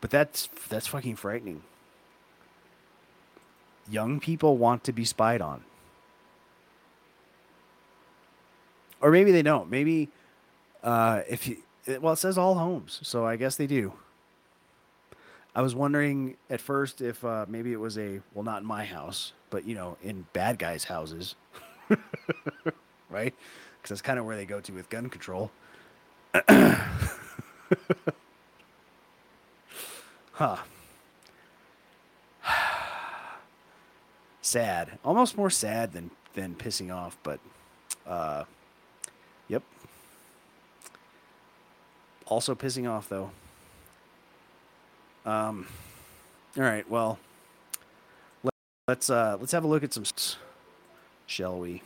But 0.00 0.10
that's 0.10 0.48
that's 0.68 0.86
fucking 0.86 1.16
frightening. 1.16 1.62
Young 3.88 4.20
people 4.20 4.56
want 4.56 4.84
to 4.84 4.92
be 4.92 5.04
spied 5.04 5.42
on. 5.42 5.64
Or 9.00 9.10
maybe 9.10 9.32
they 9.32 9.42
don't. 9.42 9.70
Maybe 9.70 10.08
uh, 10.82 11.22
if 11.28 11.46
you 11.46 11.58
well, 12.00 12.12
it 12.12 12.16
says 12.16 12.38
all 12.38 12.54
homes, 12.54 13.00
so 13.02 13.26
I 13.26 13.36
guess 13.36 13.56
they 13.56 13.66
do. 13.66 13.92
I 15.54 15.62
was 15.62 15.74
wondering 15.74 16.36
at 16.48 16.60
first 16.60 17.00
if 17.00 17.24
uh, 17.24 17.46
maybe 17.48 17.72
it 17.72 17.80
was 17.80 17.98
a 17.98 18.20
well, 18.34 18.44
not 18.44 18.60
in 18.62 18.68
my 18.68 18.84
house, 18.84 19.32
but 19.50 19.66
you 19.66 19.74
know, 19.74 19.96
in 20.02 20.26
bad 20.32 20.58
guys' 20.58 20.84
houses, 20.84 21.34
right? 23.10 23.34
Because 23.78 23.88
that's 23.88 24.02
kind 24.02 24.18
of 24.18 24.24
where 24.24 24.36
they 24.36 24.44
go 24.46 24.60
to 24.60 24.72
with 24.72 24.88
gun 24.90 25.08
control. 25.08 25.50
huh. 30.32 30.56
sad, 34.42 34.98
almost 35.04 35.36
more 35.36 35.50
sad 35.50 35.92
than 35.92 36.10
than 36.34 36.54
pissing 36.54 36.94
off, 36.94 37.18
but 37.24 37.40
uh, 38.06 38.44
Also 42.30 42.54
pissing 42.54 42.88
off 42.88 43.08
though. 43.08 43.30
Um, 45.26 45.66
all 46.56 46.62
right, 46.62 46.88
well, 46.88 47.18
let, 48.42 48.54
let's 48.88 49.10
uh, 49.10 49.36
let's 49.38 49.52
have 49.52 49.64
a 49.64 49.66
look 49.66 49.82
at 49.84 49.92
some, 49.92 50.04
shall 51.26 51.58
we? 51.58 51.82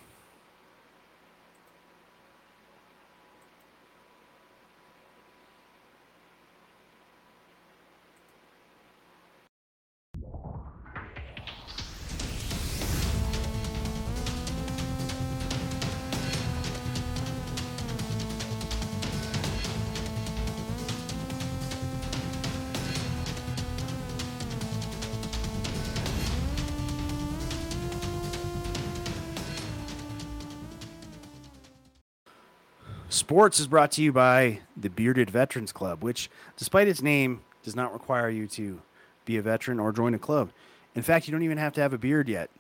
Sports 33.25 33.59
is 33.59 33.67
brought 33.69 33.91
to 33.93 34.03
you 34.03 34.13
by 34.13 34.59
the 34.77 34.91
Bearded 34.91 35.31
Veterans 35.31 35.73
Club, 35.73 36.05
which, 36.05 36.29
despite 36.59 36.89
its 36.89 37.01
name, 37.01 37.41
does 37.63 37.75
not 37.75 37.95
require 37.95 38.29
you 38.29 38.47
to 38.49 38.83
be 39.25 39.39
a 39.39 39.43
veteran 39.43 39.81
or 39.81 39.93
join 39.93 40.13
a 40.13 40.19
club. 40.19 40.51
In 40.95 41.01
fact, 41.01 41.27
you 41.27 41.33
don't 41.33 41.43
even 41.43 41.57
have 41.57 41.73
to 41.73 41.81
have 41.81 41.95
a 41.95 41.99
beard 41.99 42.29
yet, 42.29 42.51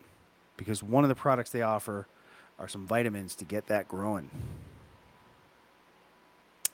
because 0.56 0.82
one 0.82 1.04
of 1.04 1.10
the 1.10 1.14
products 1.14 1.50
they 1.50 1.60
offer 1.60 2.06
are 2.58 2.66
some 2.66 2.86
vitamins 2.86 3.34
to 3.34 3.44
get 3.44 3.66
that 3.66 3.88
growing. 3.88 4.30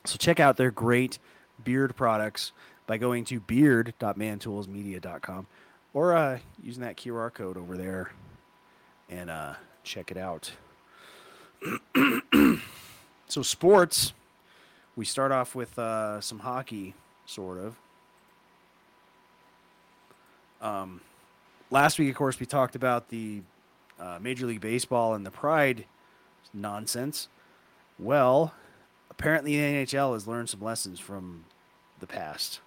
So 0.04 0.16
check 0.18 0.38
out 0.38 0.56
their 0.56 0.70
great 0.70 1.18
beard 1.64 1.96
products 1.96 2.52
by 2.86 2.96
going 2.96 3.24
to 3.24 3.40
beard.mantoolsmedia.com 3.40 5.48
or 5.94 6.16
uh, 6.16 6.38
using 6.62 6.84
that 6.84 6.96
QR 6.96 7.34
code 7.34 7.56
over 7.56 7.76
there 7.76 8.12
and 9.08 9.30
uh, 9.30 9.54
check 9.82 10.12
it 10.12 10.16
out. 10.16 10.52
so 13.30 13.42
sports, 13.42 14.12
we 14.96 15.04
start 15.04 15.30
off 15.30 15.54
with 15.54 15.78
uh, 15.78 16.20
some 16.20 16.40
hockey, 16.40 16.94
sort 17.26 17.58
of. 17.58 17.76
Um, 20.60 21.00
last 21.70 21.98
week, 21.98 22.10
of 22.10 22.16
course, 22.16 22.40
we 22.40 22.46
talked 22.46 22.74
about 22.74 23.08
the 23.08 23.42
uh, 24.00 24.18
Major 24.20 24.46
League 24.46 24.60
Baseball 24.60 25.14
and 25.14 25.24
the 25.24 25.30
Pride 25.30 25.84
nonsense. 26.52 27.28
Well, 27.98 28.52
apparently 29.10 29.56
the 29.56 29.86
NHL 29.86 30.14
has 30.14 30.26
learned 30.26 30.50
some 30.50 30.60
lessons 30.60 30.98
from 30.98 31.44
the 32.00 32.06
past. 32.06 32.60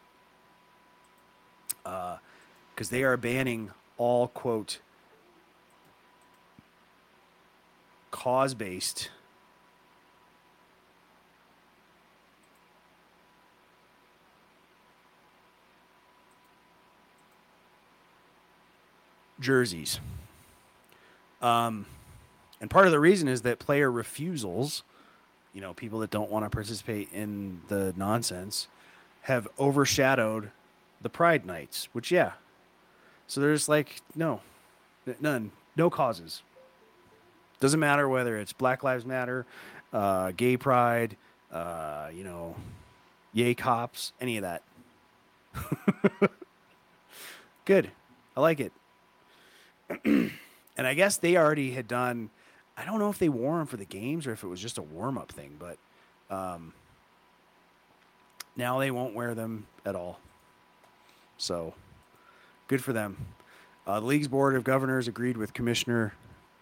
Because 1.84 2.90
they 2.90 3.04
are 3.04 3.18
banning 3.18 3.72
all, 3.98 4.30
quote, 4.30 4.80
cause 8.12 8.54
jerseys. 19.44 20.00
Um, 21.42 21.86
and 22.62 22.70
part 22.70 22.86
of 22.86 22.92
the 22.92 23.00
reason 23.00 23.28
is 23.28 23.42
that 23.42 23.60
player 23.60 23.92
refusals, 23.92 24.84
you 25.54 25.62
know, 25.62 25.74
people 25.74 26.00
that 26.00 26.10
don't 26.10 26.32
want 26.32 26.46
to 26.46 26.50
participate 26.50 27.10
in 27.14 27.62
the 27.68 27.94
nonsense, 27.96 28.68
have 29.24 29.48
overshadowed 29.60 30.50
the 31.02 31.10
Pride 31.10 31.46
Nights, 31.46 31.90
which, 31.94 32.12
yeah. 32.12 32.32
So 33.28 33.42
there's 33.42 33.68
like, 33.68 34.02
no, 34.16 34.42
none, 35.20 35.52
no 35.76 35.90
causes. 35.90 36.42
Doesn't 37.60 37.80
matter 37.80 38.08
whether 38.10 38.38
it's 38.38 38.54
Black 38.54 38.84
Lives 38.84 39.06
Matter, 39.06 39.46
uh, 39.92 40.32
Gay 40.32 40.58
Pride, 40.58 41.18
uh, 41.52 42.10
you 42.14 42.24
know, 42.24 42.56
Yay 43.34 43.54
Cops, 43.54 44.14
any 44.20 44.38
of 44.38 44.44
that. 44.44 44.64
Good. 47.66 47.92
I 48.36 48.42
like 48.42 48.60
it. 48.60 48.72
and 50.06 50.88
I 50.88 50.94
guess 50.94 51.18
they 51.18 51.38
already 51.38 51.72
had 51.72 51.88
done. 51.88 52.30
I 52.78 52.86
don't 52.86 53.00
know 53.00 53.10
if 53.10 53.20
they 53.20 53.30
wore 53.30 53.58
them 53.58 53.68
for 53.68 53.78
the 53.78 53.86
games 53.86 54.26
or 54.26 54.34
if 54.34 54.44
it 54.44 54.48
was 54.48 54.62
just 54.62 54.78
a 54.78 54.82
warm 54.82 55.18
up 55.18 55.32
thing, 55.32 55.58
but 55.60 55.78
um, 56.30 56.74
now 58.56 58.80
they 58.80 58.92
won't 58.92 59.14
wear 59.14 59.36
them 59.36 59.68
at 59.86 59.96
all. 59.96 60.20
So 61.38 61.74
good 62.68 62.84
for 62.84 62.94
them. 62.94 63.18
Uh, 63.86 64.00
the 64.00 64.06
league's 64.06 64.28
board 64.28 64.56
of 64.56 64.64
governors 64.64 65.08
agreed 65.08 65.38
with 65.38 65.54
Commissioner 65.54 66.14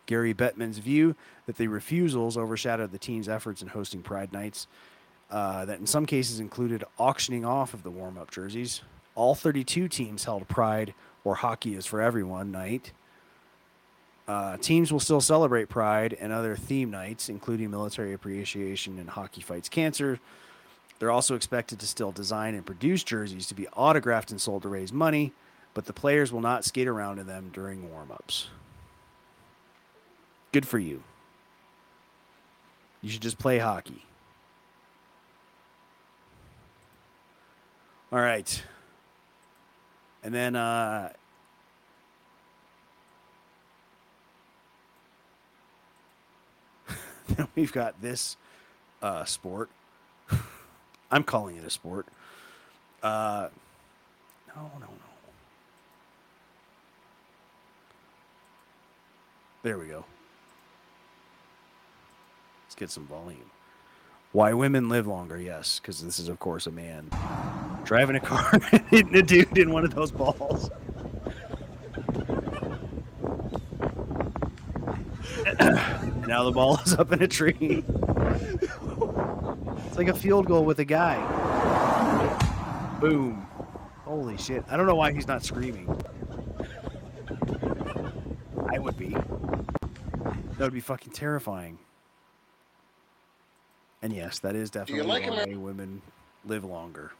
Gary 0.05 0.33
Bettman's 0.33 0.79
view 0.79 1.15
that 1.45 1.57
the 1.57 1.67
refusals 1.67 2.35
overshadowed 2.35 2.91
the 2.91 2.97
team's 2.97 3.29
efforts 3.29 3.61
in 3.61 3.69
hosting 3.69 4.01
Pride 4.01 4.33
nights. 4.33 4.67
Uh, 5.29 5.63
that 5.63 5.79
in 5.79 5.87
some 5.87 6.05
cases 6.05 6.41
included 6.41 6.83
auctioning 6.99 7.45
off 7.45 7.73
of 7.73 7.83
the 7.83 7.89
warm 7.89 8.17
up 8.17 8.29
jerseys. 8.29 8.81
All 9.15 9.33
32 9.33 9.87
teams 9.87 10.25
held 10.25 10.45
Pride 10.49 10.93
or 11.23 11.35
Hockey 11.35 11.75
is 11.75 11.85
for 11.85 12.01
Everyone 12.01 12.51
night. 12.51 12.91
Uh, 14.31 14.55
teams 14.55 14.93
will 14.93 14.99
still 15.01 15.19
celebrate 15.19 15.67
Pride 15.67 16.15
and 16.17 16.31
other 16.31 16.55
theme 16.55 16.89
nights, 16.89 17.27
including 17.27 17.69
military 17.69 18.13
appreciation 18.13 18.97
and 18.97 19.09
hockey 19.09 19.41
fights 19.41 19.67
cancer. 19.67 20.21
They're 20.99 21.11
also 21.11 21.35
expected 21.35 21.81
to 21.81 21.85
still 21.85 22.13
design 22.13 22.55
and 22.55 22.65
produce 22.65 23.03
jerseys 23.03 23.47
to 23.47 23.55
be 23.55 23.67
autographed 23.67 24.31
and 24.31 24.39
sold 24.39 24.61
to 24.61 24.69
raise 24.69 24.93
money, 24.93 25.33
but 25.73 25.83
the 25.83 25.91
players 25.91 26.31
will 26.31 26.39
not 26.39 26.63
skate 26.63 26.87
around 26.87 27.19
in 27.19 27.27
them 27.27 27.49
during 27.51 27.91
warm 27.91 28.09
ups. 28.09 28.47
Good 30.53 30.65
for 30.65 30.79
you. 30.79 31.03
You 33.01 33.09
should 33.09 33.21
just 33.21 33.37
play 33.37 33.57
hockey. 33.57 34.05
All 38.13 38.21
right. 38.21 38.63
And 40.23 40.33
then 40.33 40.55
uh, 40.55 41.11
then 47.41 47.47
we've 47.55 47.71
got 47.71 48.01
this 48.01 48.37
uh, 49.01 49.25
sport. 49.25 49.69
I'm 51.11 51.23
calling 51.23 51.57
it 51.57 51.65
a 51.65 51.69
sport. 51.69 52.07
Uh, 53.01 53.49
no, 54.55 54.61
no, 54.79 54.79
no. 54.79 54.87
There 59.63 59.77
we 59.77 59.87
go. 59.87 60.05
Let's 62.65 62.75
get 62.75 62.89
some 62.89 63.05
volume. 63.05 63.51
Why 64.31 64.53
women 64.53 64.89
live 64.89 65.07
longer? 65.07 65.37
Yes, 65.37 65.79
because 65.79 66.01
this 66.03 66.17
is, 66.17 66.29
of 66.29 66.39
course, 66.39 66.65
a 66.65 66.71
man 66.71 67.09
driving 67.83 68.15
a 68.15 68.19
car 68.19 68.49
and 68.71 68.81
hitting 68.87 69.15
a 69.15 69.21
dude 69.21 69.57
in 69.57 69.71
one 69.71 69.83
of 69.83 69.93
those 69.93 70.11
balls. 70.11 70.69
now 76.27 76.43
the 76.43 76.51
ball 76.51 76.79
is 76.85 76.93
up 76.93 77.11
in 77.11 77.21
a 77.21 77.27
tree. 77.27 77.83
It's 79.87 79.97
like 79.97 80.07
a 80.07 80.13
field 80.13 80.45
goal 80.45 80.63
with 80.63 80.79
a 80.79 80.85
guy. 80.85 81.17
Boom. 82.99 83.47
Holy 84.05 84.37
shit. 84.37 84.63
I 84.69 84.77
don't 84.77 84.85
know 84.85 84.95
why 84.95 85.11
he's 85.11 85.27
not 85.27 85.43
screaming. 85.43 85.87
I 88.69 88.79
would 88.79 88.97
be. 88.97 89.09
That 89.09 90.59
would 90.59 90.73
be 90.73 90.79
fucking 90.79 91.13
terrifying. 91.13 91.79
And 94.01 94.13
yes, 94.13 94.39
that 94.39 94.55
is 94.55 94.69
definitely 94.69 95.05
like 95.05 95.29
why 95.29 95.45
him? 95.45 95.61
women 95.61 96.01
live 96.45 96.63
longer. 96.63 97.11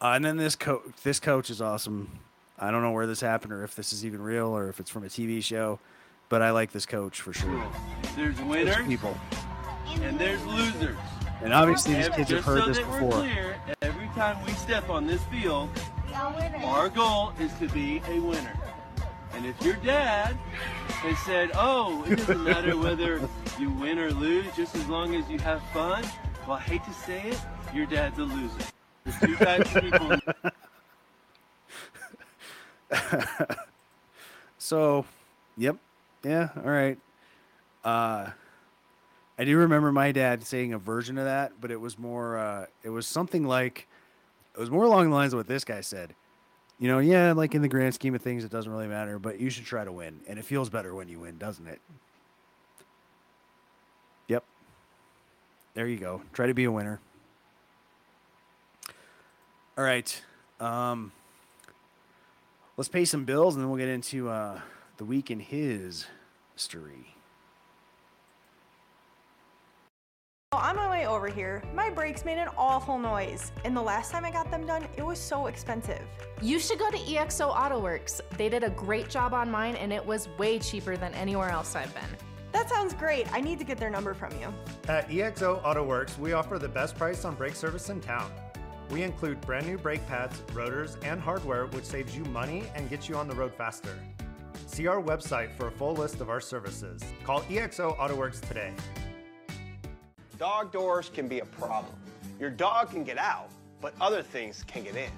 Uh, 0.00 0.12
and 0.16 0.24
then 0.24 0.36
this 0.36 0.56
coach, 0.56 0.82
this 1.04 1.20
coach 1.20 1.48
is 1.50 1.60
awesome. 1.60 2.18
I 2.58 2.70
don't 2.70 2.82
know 2.82 2.92
where 2.92 3.06
this 3.06 3.20
happened 3.20 3.52
or 3.52 3.64
if 3.64 3.74
this 3.74 3.92
is 3.92 4.04
even 4.04 4.22
real 4.22 4.48
or 4.48 4.68
if 4.68 4.80
it's 4.80 4.90
from 4.90 5.04
a 5.04 5.08
TV 5.08 5.42
show, 5.42 5.78
but 6.28 6.42
I 6.42 6.50
like 6.50 6.72
this 6.72 6.86
coach 6.86 7.20
for 7.20 7.32
sure. 7.32 7.64
There's 8.16 8.40
winners 8.42 8.86
people. 8.86 9.16
and 10.00 10.18
there's 10.18 10.44
losers. 10.46 10.96
And 11.42 11.52
obviously 11.52 11.94
these 11.94 12.08
kids 12.10 12.30
have 12.30 12.44
heard 12.44 12.60
so 12.62 12.68
this 12.68 12.78
before. 12.78 13.10
clear, 13.10 13.56
every 13.82 14.06
time 14.08 14.42
we 14.44 14.52
step 14.52 14.88
on 14.88 15.06
this 15.06 15.22
field, 15.24 15.68
our 16.14 16.88
goal 16.88 17.32
is 17.40 17.52
to 17.54 17.68
be 17.68 18.00
a 18.08 18.20
winner. 18.20 18.56
And 19.34 19.46
if 19.46 19.60
your 19.62 19.74
dad 19.76 20.36
has 20.88 21.18
said, 21.20 21.50
"Oh, 21.54 22.04
it 22.04 22.16
doesn't 22.16 22.44
matter 22.44 22.76
whether 22.76 23.20
you 23.58 23.70
win 23.70 23.98
or 23.98 24.12
lose, 24.12 24.46
just 24.54 24.74
as 24.76 24.86
long 24.88 25.14
as 25.14 25.28
you 25.28 25.38
have 25.38 25.62
fun," 25.72 26.04
well, 26.46 26.58
I 26.58 26.60
hate 26.60 26.84
to 26.84 26.92
say 26.92 27.22
it, 27.22 27.40
your 27.74 27.86
dad's 27.86 28.18
a 28.18 28.22
loser. 28.22 28.64
There's 29.04 29.18
two 29.20 29.36
types 29.36 29.74
of 29.74 29.82
people. 29.82 30.16
so, 34.58 35.04
yep, 35.56 35.76
yeah, 36.24 36.48
all 36.56 36.70
right. 36.70 36.98
Uh, 37.84 38.30
I 39.38 39.44
do 39.44 39.56
remember 39.56 39.90
my 39.92 40.12
dad 40.12 40.44
saying 40.44 40.72
a 40.72 40.78
version 40.78 41.18
of 41.18 41.24
that, 41.24 41.52
but 41.60 41.70
it 41.70 41.80
was 41.80 41.98
more. 41.98 42.38
Uh, 42.38 42.66
it 42.82 42.90
was 42.90 43.06
something 43.06 43.44
like, 43.44 43.88
it 44.54 44.60
was 44.60 44.70
more 44.70 44.84
along 44.84 45.10
the 45.10 45.14
lines 45.14 45.32
of 45.32 45.38
what 45.38 45.48
this 45.48 45.64
guy 45.64 45.80
said. 45.80 46.14
You 46.78 46.88
know, 46.88 46.98
yeah, 46.98 47.32
like 47.32 47.54
in 47.54 47.62
the 47.62 47.68
grand 47.68 47.94
scheme 47.94 48.14
of 48.14 48.22
things, 48.22 48.44
it 48.44 48.50
doesn't 48.50 48.70
really 48.70 48.88
matter, 48.88 49.18
but 49.18 49.40
you 49.40 49.50
should 49.50 49.64
try 49.64 49.84
to 49.84 49.92
win, 49.92 50.20
and 50.26 50.38
it 50.38 50.44
feels 50.44 50.68
better 50.68 50.94
when 50.94 51.08
you 51.08 51.20
win, 51.20 51.38
doesn't 51.38 51.66
it? 51.66 51.80
Yep. 54.28 54.44
There 55.74 55.86
you 55.86 55.96
go. 55.96 56.22
Try 56.32 56.46
to 56.46 56.54
be 56.54 56.64
a 56.64 56.72
winner. 56.72 57.00
All 59.78 59.84
right. 59.84 60.22
Um, 60.60 61.12
let's 62.76 62.88
pay 62.88 63.04
some 63.04 63.24
bills 63.24 63.54
and 63.54 63.62
then 63.62 63.70
we'll 63.70 63.78
get 63.78 63.88
into 63.88 64.28
uh, 64.28 64.60
the 64.96 65.04
week 65.04 65.30
in 65.30 65.40
his 65.40 66.06
history. 66.54 67.14
On 70.52 70.76
my 70.76 70.90
way 70.90 71.06
over 71.06 71.28
here, 71.28 71.62
my 71.74 71.88
brakes 71.88 72.26
made 72.26 72.36
an 72.36 72.48
awful 72.58 72.98
noise, 72.98 73.52
and 73.64 73.74
the 73.74 73.80
last 73.80 74.12
time 74.12 74.22
I 74.26 74.30
got 74.30 74.50
them 74.50 74.66
done, 74.66 74.86
it 74.98 75.02
was 75.02 75.18
so 75.18 75.46
expensive. 75.46 76.02
You 76.42 76.58
should 76.58 76.78
go 76.78 76.90
to 76.90 76.98
EXO 76.98 77.48
Auto 77.48 77.80
Works. 77.80 78.20
They 78.36 78.50
did 78.50 78.62
a 78.62 78.68
great 78.70 79.08
job 79.08 79.32
on 79.32 79.50
mine 79.50 79.76
and 79.76 79.92
it 79.92 80.04
was 80.04 80.28
way 80.38 80.58
cheaper 80.58 80.96
than 80.96 81.14
anywhere 81.14 81.48
else 81.48 81.74
I've 81.74 81.94
been. 81.94 82.16
That 82.52 82.68
sounds 82.68 82.92
great. 82.92 83.32
I 83.32 83.40
need 83.40 83.58
to 83.60 83.64
get 83.64 83.78
their 83.78 83.88
number 83.88 84.12
from 84.12 84.32
you. 84.38 84.52
At 84.88 85.08
EXO 85.08 85.64
Auto 85.64 85.82
Works, 85.82 86.18
we 86.18 86.34
offer 86.34 86.58
the 86.58 86.68
best 86.68 86.96
price 86.96 87.24
on 87.24 87.34
brake 87.34 87.54
service 87.54 87.88
in 87.88 88.00
town. 88.00 88.30
We 88.92 89.02
include 89.02 89.40
brand 89.40 89.66
new 89.66 89.78
brake 89.78 90.06
pads, 90.06 90.42
rotors, 90.52 90.98
and 91.02 91.18
hardware, 91.18 91.64
which 91.68 91.86
saves 91.86 92.14
you 92.14 92.24
money 92.26 92.64
and 92.74 92.90
gets 92.90 93.08
you 93.08 93.16
on 93.16 93.26
the 93.26 93.34
road 93.34 93.54
faster. 93.54 93.98
See 94.66 94.86
our 94.86 95.00
website 95.00 95.56
for 95.56 95.68
a 95.68 95.70
full 95.70 95.94
list 95.94 96.20
of 96.20 96.28
our 96.28 96.42
services. 96.42 97.00
Call 97.24 97.40
EXO 97.44 97.96
AutoWorks 97.96 98.46
today. 98.46 98.74
Dog 100.38 100.72
doors 100.72 101.10
can 101.12 101.26
be 101.26 101.38
a 101.38 101.46
problem. 101.46 101.94
Your 102.38 102.50
dog 102.50 102.90
can 102.90 103.02
get 103.02 103.16
out, 103.16 103.48
but 103.80 103.94
other 103.98 104.22
things 104.22 104.62
can 104.66 104.84
get 104.84 104.94
in. 104.94 105.10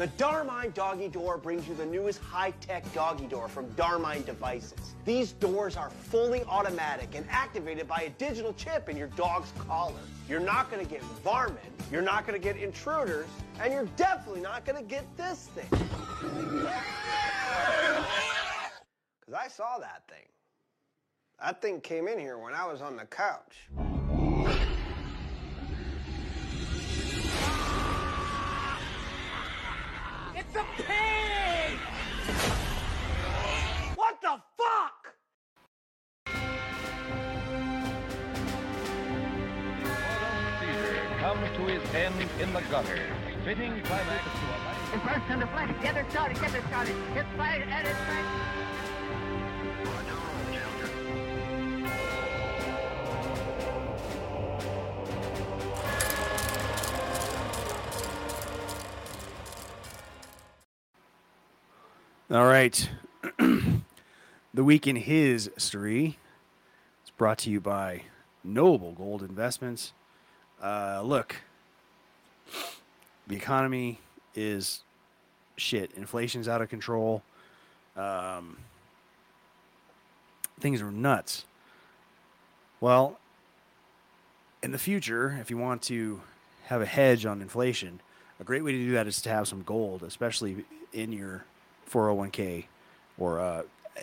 The 0.00 0.06
Darmine 0.16 0.70
Doggy 0.70 1.08
Door 1.08 1.36
brings 1.36 1.68
you 1.68 1.74
the 1.74 1.84
newest 1.84 2.20
high-tech 2.20 2.90
doggy 2.94 3.26
door 3.26 3.48
from 3.48 3.68
Darmine 3.72 4.22
Devices. 4.22 4.94
These 5.04 5.32
doors 5.32 5.76
are 5.76 5.90
fully 5.90 6.42
automatic 6.44 7.14
and 7.14 7.26
activated 7.28 7.86
by 7.86 8.04
a 8.04 8.08
digital 8.08 8.54
chip 8.54 8.88
in 8.88 8.96
your 8.96 9.08
dog's 9.08 9.52
collar. 9.58 10.00
You're 10.26 10.40
not 10.40 10.70
going 10.70 10.82
to 10.82 10.90
get 10.90 11.02
varmint, 11.22 11.58
you're 11.92 12.00
not 12.00 12.26
going 12.26 12.40
to 12.40 12.42
get 12.42 12.56
intruders, 12.56 13.26
and 13.60 13.74
you're 13.74 13.90
definitely 13.96 14.40
not 14.40 14.64
going 14.64 14.82
to 14.82 14.88
get 14.88 15.04
this 15.18 15.50
thing. 15.54 15.68
Because 19.20 19.34
I 19.34 19.48
saw 19.48 19.76
that 19.80 20.04
thing. 20.08 20.26
That 21.42 21.60
thing 21.60 21.78
came 21.82 22.08
in 22.08 22.18
here 22.18 22.38
when 22.38 22.54
I 22.54 22.66
was 22.66 22.80
on 22.80 22.96
the 22.96 23.04
couch. 23.04 23.68
It's 30.52 30.58
a 30.58 30.64
pig! 30.82 31.78
What 33.94 34.20
the 34.20 34.36
fuck? 34.58 35.14
comes 41.20 41.56
to 41.56 41.66
his 41.66 41.94
end 41.94 42.14
in 42.40 42.52
the 42.52 42.62
gutter, 42.62 42.98
fitting 43.44 43.80
climax 43.82 44.24
to 44.24 44.30
a 44.40 44.58
life. 44.66 44.94
And 44.94 45.02
first 45.02 45.30
on 45.30 45.38
the 45.38 45.46
flag, 45.46 45.82
get 45.82 45.96
it 45.96 46.10
started, 46.10 46.40
get 46.40 46.54
it 46.54 46.64
started. 46.66 46.96
It's 47.14 47.28
fired 47.36 47.68
and 47.68 47.86
it's 47.86 47.98
fired. 48.00 48.50
All 62.32 62.46
right. 62.46 62.88
the 63.38 64.62
week 64.62 64.86
in 64.86 64.94
his 64.94 65.50
history 65.52 66.16
is 67.04 67.10
brought 67.18 67.38
to 67.38 67.50
you 67.50 67.60
by 67.60 68.02
Noble 68.44 68.92
Gold 68.92 69.24
Investments. 69.24 69.92
Uh, 70.62 71.02
look, 71.04 71.34
the 73.26 73.34
economy 73.34 73.98
is 74.36 74.82
shit. 75.56 75.90
Inflation's 75.96 76.46
out 76.46 76.62
of 76.62 76.68
control. 76.68 77.24
Um, 77.96 78.58
things 80.60 80.80
are 80.80 80.92
nuts. 80.92 81.46
Well, 82.80 83.18
in 84.62 84.70
the 84.70 84.78
future, 84.78 85.36
if 85.40 85.50
you 85.50 85.58
want 85.58 85.82
to 85.82 86.20
have 86.66 86.80
a 86.80 86.86
hedge 86.86 87.26
on 87.26 87.42
inflation, 87.42 87.98
a 88.38 88.44
great 88.44 88.62
way 88.62 88.70
to 88.70 88.78
do 88.78 88.92
that 88.92 89.08
is 89.08 89.20
to 89.22 89.30
have 89.30 89.48
some 89.48 89.62
gold, 89.62 90.04
especially 90.04 90.64
in 90.92 91.10
your 91.10 91.44
401k, 91.90 92.64
or 93.18 93.40
uh, 93.40 93.62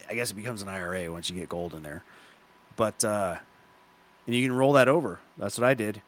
I 0.10 0.16
guess 0.16 0.32
it 0.32 0.36
becomes 0.36 0.62
an 0.62 0.68
IRA 0.68 1.12
once 1.12 1.30
you 1.30 1.36
get 1.36 1.50
gold 1.50 1.74
in 1.74 1.84
there. 1.84 2.04
But 2.76 3.04
uh, 3.04 3.38
and 4.26 4.36
you 4.36 4.48
can 4.48 4.56
roll 4.56 4.74
that 4.74 4.88
over. 4.88 5.20
That's 5.38 5.58
what 5.58 5.68
I 5.68 5.74
did. 5.74 6.02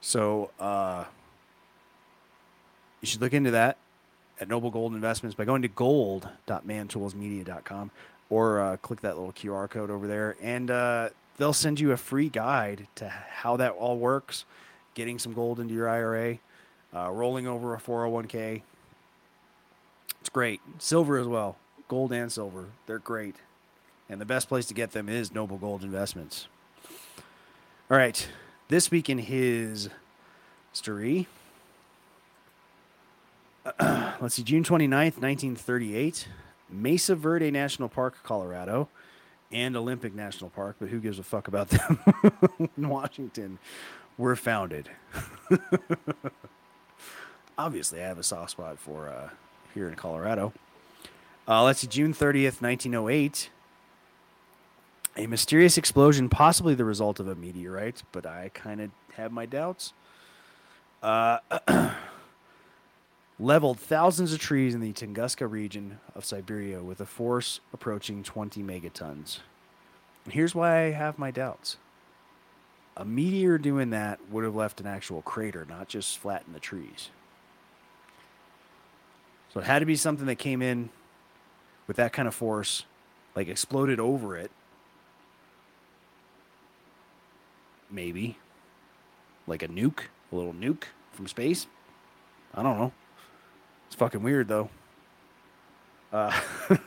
So 0.00 0.50
uh, 0.58 1.04
you 3.00 3.06
should 3.06 3.20
look 3.20 3.32
into 3.32 3.52
that 3.52 3.76
at 4.40 4.48
Noble 4.48 4.70
Gold 4.70 4.94
Investments 4.94 5.36
by 5.36 5.44
going 5.44 5.62
to 5.62 5.68
gold.mantoolsmedia.com 5.68 7.90
or 8.28 8.60
uh, 8.60 8.76
click 8.78 9.02
that 9.02 9.16
little 9.16 9.32
QR 9.32 9.70
code 9.70 9.90
over 9.90 10.08
there, 10.08 10.36
and 10.42 10.70
uh, 10.70 11.10
they'll 11.36 11.52
send 11.52 11.78
you 11.78 11.92
a 11.92 11.96
free 11.96 12.28
guide 12.28 12.88
to 12.96 13.08
how 13.08 13.56
that 13.58 13.70
all 13.72 13.98
works, 13.98 14.44
getting 14.94 15.18
some 15.18 15.34
gold 15.34 15.60
into 15.60 15.74
your 15.74 15.88
IRA, 15.88 16.38
uh, 16.94 17.10
rolling 17.10 17.46
over 17.46 17.74
a 17.74 17.78
401k. 17.78 18.62
Great. 20.32 20.60
Silver 20.78 21.18
as 21.18 21.26
well. 21.26 21.56
Gold 21.88 22.12
and 22.12 22.32
silver. 22.32 22.66
They're 22.86 22.98
great. 22.98 23.36
And 24.08 24.20
the 24.20 24.24
best 24.24 24.48
place 24.48 24.66
to 24.66 24.74
get 24.74 24.92
them 24.92 25.08
is 25.08 25.32
Noble 25.34 25.58
Gold 25.58 25.82
Investments. 25.82 26.48
All 27.90 27.96
right. 27.96 28.26
This 28.68 28.90
week 28.90 29.10
in 29.10 29.18
his 29.18 29.90
story. 30.72 31.26
Let's 33.80 34.34
see. 34.36 34.42
June 34.42 34.64
29th, 34.64 35.20
1938. 35.20 36.28
Mesa 36.70 37.14
Verde 37.14 37.50
National 37.50 37.88
Park, 37.88 38.16
Colorado, 38.22 38.88
and 39.50 39.76
Olympic 39.76 40.14
National 40.14 40.48
Park, 40.48 40.76
but 40.78 40.88
who 40.88 40.98
gives 41.00 41.18
a 41.18 41.22
fuck 41.22 41.48
about 41.48 41.68
them 41.68 41.98
in 42.76 42.88
Washington, 42.88 43.58
were 44.16 44.34
founded. 44.34 44.88
Obviously, 47.58 48.02
I 48.02 48.06
have 48.06 48.18
a 48.18 48.22
soft 48.22 48.52
spot 48.52 48.78
for 48.78 49.08
uh, 49.08 49.28
here 49.74 49.88
in 49.88 49.94
Colorado. 49.94 50.52
Uh, 51.46 51.64
let's 51.64 51.80
see, 51.80 51.86
June 51.86 52.12
30th, 52.12 52.62
1908. 52.62 53.50
A 55.16 55.26
mysterious 55.26 55.76
explosion, 55.76 56.28
possibly 56.28 56.74
the 56.74 56.84
result 56.84 57.20
of 57.20 57.28
a 57.28 57.34
meteorite, 57.34 58.02
but 58.12 58.24
I 58.24 58.50
kind 58.54 58.80
of 58.80 58.90
have 59.14 59.32
my 59.32 59.44
doubts. 59.44 59.92
Uh, 61.02 61.38
leveled 63.38 63.78
thousands 63.78 64.32
of 64.32 64.38
trees 64.38 64.74
in 64.74 64.80
the 64.80 64.92
Tunguska 64.92 65.50
region 65.50 65.98
of 66.14 66.24
Siberia 66.24 66.82
with 66.82 67.00
a 67.00 67.06
force 67.06 67.60
approaching 67.72 68.22
20 68.22 68.62
megatons. 68.62 69.40
And 70.24 70.32
here's 70.32 70.54
why 70.54 70.84
I 70.84 70.90
have 70.92 71.18
my 71.18 71.30
doubts. 71.30 71.76
A 72.96 73.04
meteor 73.04 73.58
doing 73.58 73.90
that 73.90 74.20
would 74.30 74.44
have 74.44 74.54
left 74.54 74.80
an 74.80 74.86
actual 74.86 75.22
crater, 75.22 75.66
not 75.68 75.88
just 75.88 76.18
flattened 76.18 76.54
the 76.54 76.60
trees. 76.60 77.10
So 79.52 79.60
it 79.60 79.64
had 79.66 79.80
to 79.80 79.86
be 79.86 79.96
something 79.96 80.26
that 80.26 80.36
came 80.36 80.62
in 80.62 80.88
with 81.86 81.96
that 81.96 82.12
kind 82.12 82.26
of 82.26 82.34
force, 82.34 82.84
like 83.36 83.48
exploded 83.48 84.00
over 84.00 84.36
it. 84.36 84.50
Maybe. 87.90 88.38
Like 89.46 89.62
a 89.62 89.68
nuke, 89.68 90.04
a 90.30 90.36
little 90.36 90.54
nuke 90.54 90.84
from 91.12 91.26
space. 91.26 91.66
I 92.54 92.62
don't 92.62 92.78
know. 92.78 92.92
It's 93.88 93.96
fucking 93.96 94.22
weird 94.22 94.48
though. 94.48 94.70
Uh, 96.10 96.38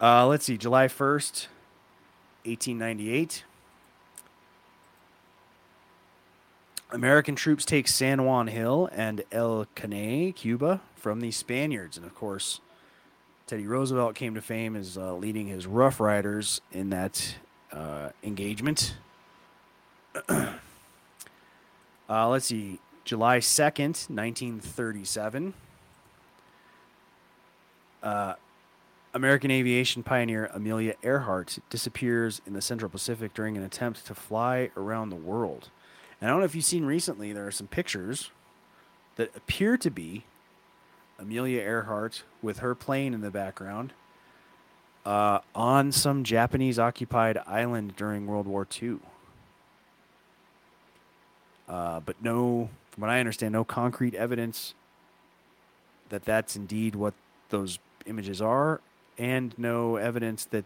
uh, 0.00 0.26
let's 0.26 0.44
see, 0.44 0.56
July 0.56 0.86
1st, 0.86 1.46
1898. 2.44 3.44
American 6.90 7.34
troops 7.34 7.64
take 7.64 7.86
San 7.86 8.24
Juan 8.24 8.46
Hill 8.46 8.88
and 8.92 9.22
El 9.30 9.66
Caney, 9.74 10.32
Cuba, 10.32 10.80
from 10.98 11.20
the 11.20 11.30
Spaniards. 11.30 11.96
And 11.96 12.04
of 12.04 12.14
course, 12.14 12.60
Teddy 13.46 13.66
Roosevelt 13.66 14.14
came 14.14 14.34
to 14.34 14.42
fame 14.42 14.76
as 14.76 14.98
uh, 14.98 15.14
leading 15.14 15.46
his 15.46 15.66
Rough 15.66 16.00
Riders 16.00 16.60
in 16.72 16.90
that 16.90 17.36
uh, 17.72 18.10
engagement. 18.22 18.94
uh, 20.28 20.52
let's 22.08 22.46
see, 22.46 22.78
July 23.04 23.38
2nd, 23.38 24.10
1937. 24.10 25.54
Uh, 28.02 28.34
American 29.14 29.50
aviation 29.50 30.02
pioneer 30.02 30.50
Amelia 30.52 30.94
Earhart 31.02 31.58
disappears 31.70 32.42
in 32.46 32.52
the 32.52 32.60
Central 32.60 32.90
Pacific 32.90 33.32
during 33.34 33.56
an 33.56 33.62
attempt 33.62 34.04
to 34.06 34.14
fly 34.14 34.70
around 34.76 35.10
the 35.10 35.16
world. 35.16 35.70
And 36.20 36.28
I 36.28 36.32
don't 36.32 36.40
know 36.40 36.44
if 36.44 36.54
you've 36.54 36.64
seen 36.64 36.84
recently, 36.84 37.32
there 37.32 37.46
are 37.46 37.52
some 37.52 37.66
pictures 37.66 38.30
that 39.16 39.34
appear 39.34 39.76
to 39.78 39.90
be 39.90 40.24
Amelia 41.18 41.60
Earhart 41.60 42.22
with 42.42 42.60
her 42.60 42.74
plane 42.74 43.12
in 43.12 43.20
the 43.20 43.30
background 43.30 43.92
uh, 45.04 45.40
on 45.54 45.90
some 45.90 46.22
Japanese 46.22 46.78
occupied 46.78 47.38
island 47.46 47.96
during 47.96 48.26
World 48.26 48.46
War 48.46 48.66
II. 48.80 48.98
Uh, 51.68 52.00
but 52.00 52.16
no, 52.22 52.70
from 52.90 53.00
what 53.02 53.10
I 53.10 53.18
understand, 53.18 53.52
no 53.52 53.64
concrete 53.64 54.14
evidence 54.14 54.74
that 56.08 56.24
that's 56.24 56.56
indeed 56.56 56.94
what 56.94 57.14
those 57.50 57.78
images 58.06 58.40
are, 58.40 58.80
and 59.18 59.54
no 59.58 59.96
evidence 59.96 60.44
that 60.46 60.64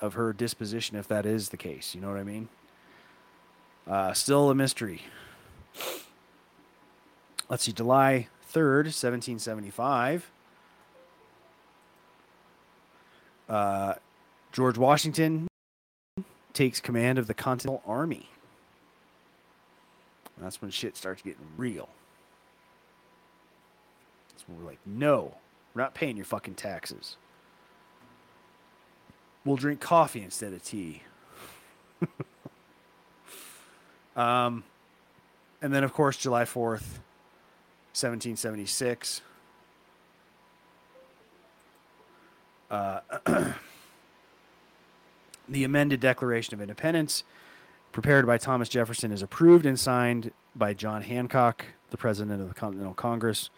of 0.00 0.14
her 0.14 0.32
disposition 0.32 0.96
if 0.96 1.06
that 1.08 1.24
is 1.24 1.50
the 1.50 1.56
case. 1.56 1.94
You 1.94 2.00
know 2.00 2.08
what 2.08 2.18
I 2.18 2.24
mean? 2.24 2.48
Uh, 3.86 4.12
still 4.12 4.50
a 4.50 4.54
mystery. 4.54 5.02
Let's 7.48 7.64
see, 7.64 7.72
July 7.72 8.28
3rd, 8.52 8.86
1775. 8.86 10.30
Uh, 13.48 13.94
George 14.52 14.78
Washington 14.78 15.48
takes 16.52 16.80
command 16.80 17.18
of 17.18 17.26
the 17.26 17.34
Continental 17.34 17.82
Army. 17.86 18.28
That's 20.38 20.60
when 20.60 20.70
shit 20.70 20.96
starts 20.96 21.22
getting 21.22 21.46
real. 21.56 21.88
That's 24.30 24.48
when 24.48 24.58
we're 24.58 24.68
like, 24.68 24.80
no, 24.84 25.36
we're 25.74 25.82
not 25.82 25.94
paying 25.94 26.16
your 26.16 26.26
fucking 26.26 26.54
taxes. 26.54 27.16
We'll 29.44 29.56
drink 29.56 29.80
coffee 29.80 30.22
instead 30.22 30.52
of 30.52 30.62
tea. 30.64 31.02
um, 34.16 34.64
and 35.60 35.72
then, 35.72 35.84
of 35.84 35.92
course, 35.92 36.16
July 36.16 36.44
4th, 36.44 36.98
1776. 37.92 39.20
Uh, 42.70 43.00
the 45.48 45.64
amended 45.64 46.00
Declaration 46.00 46.54
of 46.54 46.62
Independence, 46.62 47.22
prepared 47.92 48.26
by 48.26 48.38
Thomas 48.38 48.70
Jefferson, 48.70 49.12
is 49.12 49.20
approved 49.20 49.66
and 49.66 49.78
signed 49.78 50.32
by 50.56 50.72
John 50.72 51.02
Hancock, 51.02 51.66
the 51.90 51.98
President 51.98 52.40
of 52.40 52.48
the 52.48 52.54
Continental 52.54 52.94
Congress, 52.94 53.50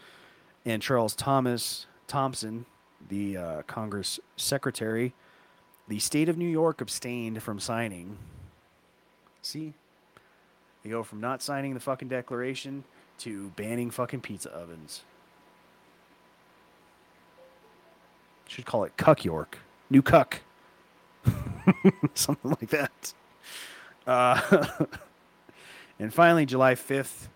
and 0.64 0.82
Charles 0.82 1.14
Thomas 1.14 1.87
Thompson, 2.09 2.66
the 3.09 3.37
uh, 3.37 3.62
Congress 3.62 4.18
Secretary. 4.37 5.14
The 5.87 6.01
state 6.01 6.28
of 6.28 6.37
New 6.37 6.49
York 6.49 6.80
abstained 6.80 7.41
from 7.41 7.61
signing. 7.61 8.18
See? 9.43 9.74
They 10.82 10.91
go 10.91 11.05
from 11.05 11.20
not 11.20 11.41
signing 11.41 11.74
the 11.74 11.80
fucking 11.80 12.09
declaration 12.09 12.82
to 13.19 13.51
banning 13.51 13.91
fucking 13.91 14.21
pizza 14.21 14.51
ovens. 14.51 15.03
Should 18.47 18.67
call 18.67 18.85
it 18.85 18.97
Cuck 18.97 19.25
York. 19.25 19.59
New 19.91 20.03
Cuck. 20.03 20.41
Something 22.15 22.51
like 22.51 22.71
that. 22.71 23.15
Uh, 24.07 24.85
and 25.99 26.12
finally, 26.12 26.47
July 26.47 26.75
5th, 26.75 27.29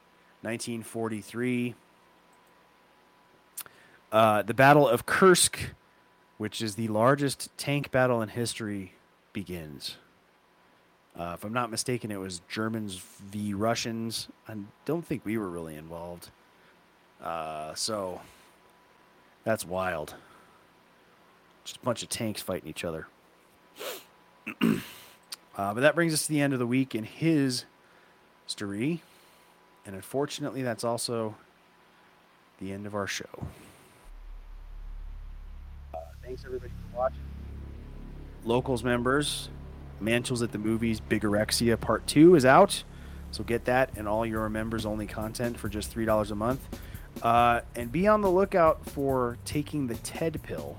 1943. 0.42 1.74
Uh, 4.10 4.42
the 4.42 4.54
Battle 4.54 4.88
of 4.88 5.06
Kursk, 5.06 5.58
which 6.38 6.62
is 6.62 6.74
the 6.74 6.88
largest 6.88 7.50
tank 7.58 7.90
battle 7.90 8.22
in 8.22 8.30
history, 8.30 8.94
begins. 9.32 9.96
Uh, 11.18 11.32
if 11.34 11.44
I'm 11.44 11.52
not 11.52 11.70
mistaken, 11.70 12.12
it 12.12 12.20
was 12.20 12.42
Germans 12.48 13.02
v. 13.30 13.52
Russians. 13.52 14.28
I 14.46 14.54
don't 14.84 15.04
think 15.04 15.24
we 15.24 15.36
were 15.36 15.48
really 15.48 15.74
involved. 15.74 16.30
Uh, 17.20 17.74
so 17.74 18.20
that's 19.42 19.64
wild. 19.64 20.14
Just 21.64 21.78
a 21.78 21.80
bunch 21.80 22.04
of 22.04 22.08
tanks 22.08 22.40
fighting 22.40 22.68
each 22.68 22.84
other. 22.84 23.08
uh, 24.62 24.76
but 25.56 25.80
that 25.80 25.96
brings 25.96 26.14
us 26.14 26.26
to 26.26 26.28
the 26.28 26.40
end 26.40 26.52
of 26.52 26.60
the 26.60 26.66
week 26.66 26.94
in 26.94 27.02
his 27.02 27.64
story. 28.46 29.02
And 29.84 29.96
unfortunately, 29.96 30.62
that's 30.62 30.84
also 30.84 31.34
the 32.60 32.72
end 32.72 32.86
of 32.86 32.94
our 32.94 33.06
show. 33.08 33.46
Uh, 35.92 35.98
thanks 36.22 36.44
everybody 36.44 36.72
for 36.92 36.98
watching. 36.98 37.18
Locals 38.44 38.84
members, 38.84 39.48
Man 40.00 40.22
Tools 40.22 40.42
at 40.42 40.52
the 40.52 40.58
Movies 40.58 41.00
Bigorexia 41.00 41.80
Part 41.80 42.06
2 42.06 42.34
is 42.34 42.44
out. 42.44 42.84
So 43.30 43.44
get 43.44 43.64
that 43.66 43.90
and 43.96 44.08
all 44.08 44.24
your 44.24 44.48
members 44.48 44.86
only 44.86 45.06
content 45.06 45.58
for 45.58 45.68
just 45.68 45.94
$3 45.94 46.30
a 46.30 46.34
month. 46.34 46.60
Uh, 47.22 47.60
and 47.74 47.90
be 47.90 48.06
on 48.06 48.20
the 48.20 48.30
lookout 48.30 48.84
for 48.86 49.38
taking 49.44 49.88
the 49.88 49.96
TED 49.96 50.40
pill, 50.42 50.76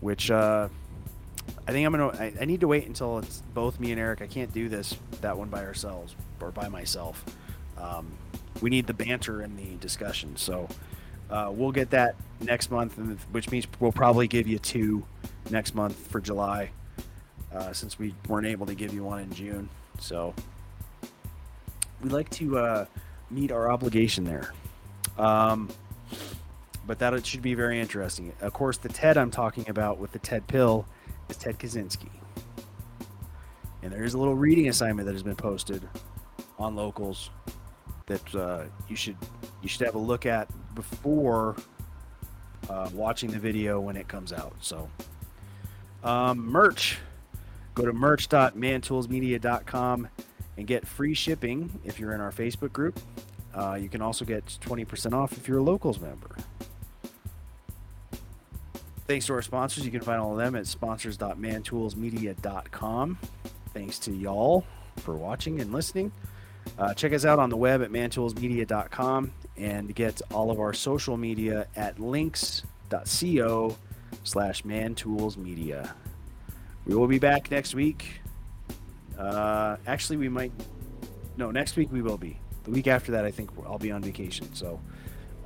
which 0.00 0.30
uh, 0.30 0.68
I 1.68 1.72
think 1.72 1.86
I'm 1.86 1.92
going 1.92 2.10
to. 2.10 2.42
I 2.42 2.44
need 2.46 2.60
to 2.60 2.68
wait 2.68 2.86
until 2.86 3.18
it's 3.18 3.42
both 3.54 3.78
me 3.78 3.92
and 3.92 4.00
Eric. 4.00 4.22
I 4.22 4.26
can't 4.26 4.52
do 4.52 4.68
this, 4.68 4.96
that 5.20 5.36
one 5.36 5.48
by 5.48 5.64
ourselves 5.64 6.16
or 6.40 6.50
by 6.50 6.68
myself. 6.68 7.24
Um, 7.78 8.10
we 8.60 8.70
need 8.70 8.88
the 8.88 8.94
banter 8.94 9.40
and 9.42 9.56
the 9.56 9.76
discussion. 9.76 10.36
So 10.36 10.68
uh, 11.30 11.50
we'll 11.54 11.70
get 11.70 11.90
that 11.90 12.16
next 12.40 12.72
month, 12.72 12.98
which 13.30 13.50
means 13.52 13.68
we'll 13.78 13.92
probably 13.92 14.26
give 14.26 14.48
you 14.48 14.58
two 14.58 15.04
next 15.48 15.76
month 15.76 15.96
for 16.08 16.20
July 16.20 16.70
uh, 17.54 17.72
since 17.72 17.98
we 17.98 18.14
weren't 18.28 18.46
able 18.46 18.66
to 18.66 18.74
give 18.74 18.94
you 18.94 19.04
one 19.04 19.20
in 19.20 19.32
June. 19.32 19.68
So 19.98 20.34
we 22.02 22.10
like 22.10 22.30
to 22.30 22.58
uh, 22.58 22.84
meet 23.30 23.52
our 23.52 23.70
obligation 23.70 24.24
there. 24.24 24.52
Um, 25.18 25.68
but 26.86 26.98
that 26.98 27.24
should 27.26 27.42
be 27.42 27.54
very 27.54 27.80
interesting. 27.80 28.32
Of 28.40 28.52
course, 28.52 28.78
the 28.78 28.88
TED 28.88 29.16
I'm 29.16 29.30
talking 29.30 29.68
about 29.68 29.98
with 29.98 30.12
the 30.12 30.18
TED 30.18 30.46
pill 30.46 30.86
is 31.28 31.36
Ted 31.36 31.58
Kaczynski. 31.58 32.10
And 33.82 33.92
there 33.92 34.04
is 34.04 34.14
a 34.14 34.18
little 34.18 34.34
reading 34.34 34.68
assignment 34.68 35.06
that 35.06 35.12
has 35.12 35.22
been 35.22 35.36
posted 35.36 35.88
on 36.58 36.76
locals 36.76 37.30
that 38.06 38.34
uh, 38.34 38.64
you 38.88 38.96
should 38.96 39.16
you 39.62 39.68
should 39.68 39.86
have 39.86 39.94
a 39.94 39.98
look 39.98 40.26
at 40.26 40.48
before 40.74 41.56
uh, 42.68 42.90
watching 42.92 43.30
the 43.30 43.38
video 43.38 43.80
when 43.80 43.96
it 43.96 44.08
comes 44.08 44.32
out. 44.32 44.54
So, 44.60 44.88
um, 46.02 46.38
merch. 46.38 46.98
Go 47.80 47.86
to 47.86 47.92
merch.mantoolsmedia.com 47.94 50.08
and 50.58 50.66
get 50.66 50.86
free 50.86 51.14
shipping 51.14 51.80
if 51.82 51.98
you're 51.98 52.12
in 52.12 52.20
our 52.20 52.30
Facebook 52.30 52.74
group. 52.74 53.00
Uh, 53.54 53.78
you 53.80 53.88
can 53.88 54.02
also 54.02 54.26
get 54.26 54.44
20% 54.44 55.14
off 55.14 55.32
if 55.32 55.48
you're 55.48 55.60
a 55.60 55.62
locals 55.62 55.98
member. 55.98 56.36
Thanks 59.06 59.24
to 59.26 59.32
our 59.32 59.40
sponsors. 59.40 59.86
You 59.86 59.90
can 59.90 60.02
find 60.02 60.20
all 60.20 60.32
of 60.32 60.38
them 60.38 60.54
at 60.56 60.66
sponsors.mantoolsmedia.com. 60.66 63.18
Thanks 63.72 63.98
to 64.00 64.12
y'all 64.12 64.66
for 64.96 65.16
watching 65.16 65.62
and 65.62 65.72
listening. 65.72 66.12
Uh, 66.78 66.92
check 66.92 67.14
us 67.14 67.24
out 67.24 67.38
on 67.38 67.48
the 67.48 67.56
web 67.56 67.80
at 67.80 67.90
mantoolsmedia.com 67.90 69.32
and 69.56 69.94
get 69.94 70.20
all 70.34 70.50
of 70.50 70.60
our 70.60 70.74
social 70.74 71.16
media 71.16 71.66
at 71.76 71.96
liinks.co 71.96 73.78
slash 74.22 74.64
mantoolsmedia. 74.64 75.94
We 76.86 76.94
will 76.94 77.06
be 77.06 77.18
back 77.18 77.50
next 77.50 77.74
week. 77.74 78.20
Uh, 79.18 79.76
actually, 79.86 80.16
we 80.16 80.28
might. 80.28 80.52
No, 81.36 81.50
next 81.50 81.76
week 81.76 81.92
we 81.92 82.02
will 82.02 82.18
be. 82.18 82.38
The 82.64 82.70
week 82.70 82.86
after 82.86 83.12
that, 83.12 83.24
I 83.24 83.30
think 83.30 83.50
I'll 83.66 83.78
be 83.78 83.92
on 83.92 84.02
vacation. 84.02 84.52
So 84.54 84.80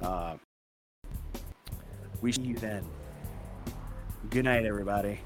uh, 0.01 0.37
we 2.21 2.33
see 2.33 2.43
you 2.43 2.57
then. 2.57 2.85
Good 4.31 4.45
night, 4.45 4.65
everybody. 4.65 5.21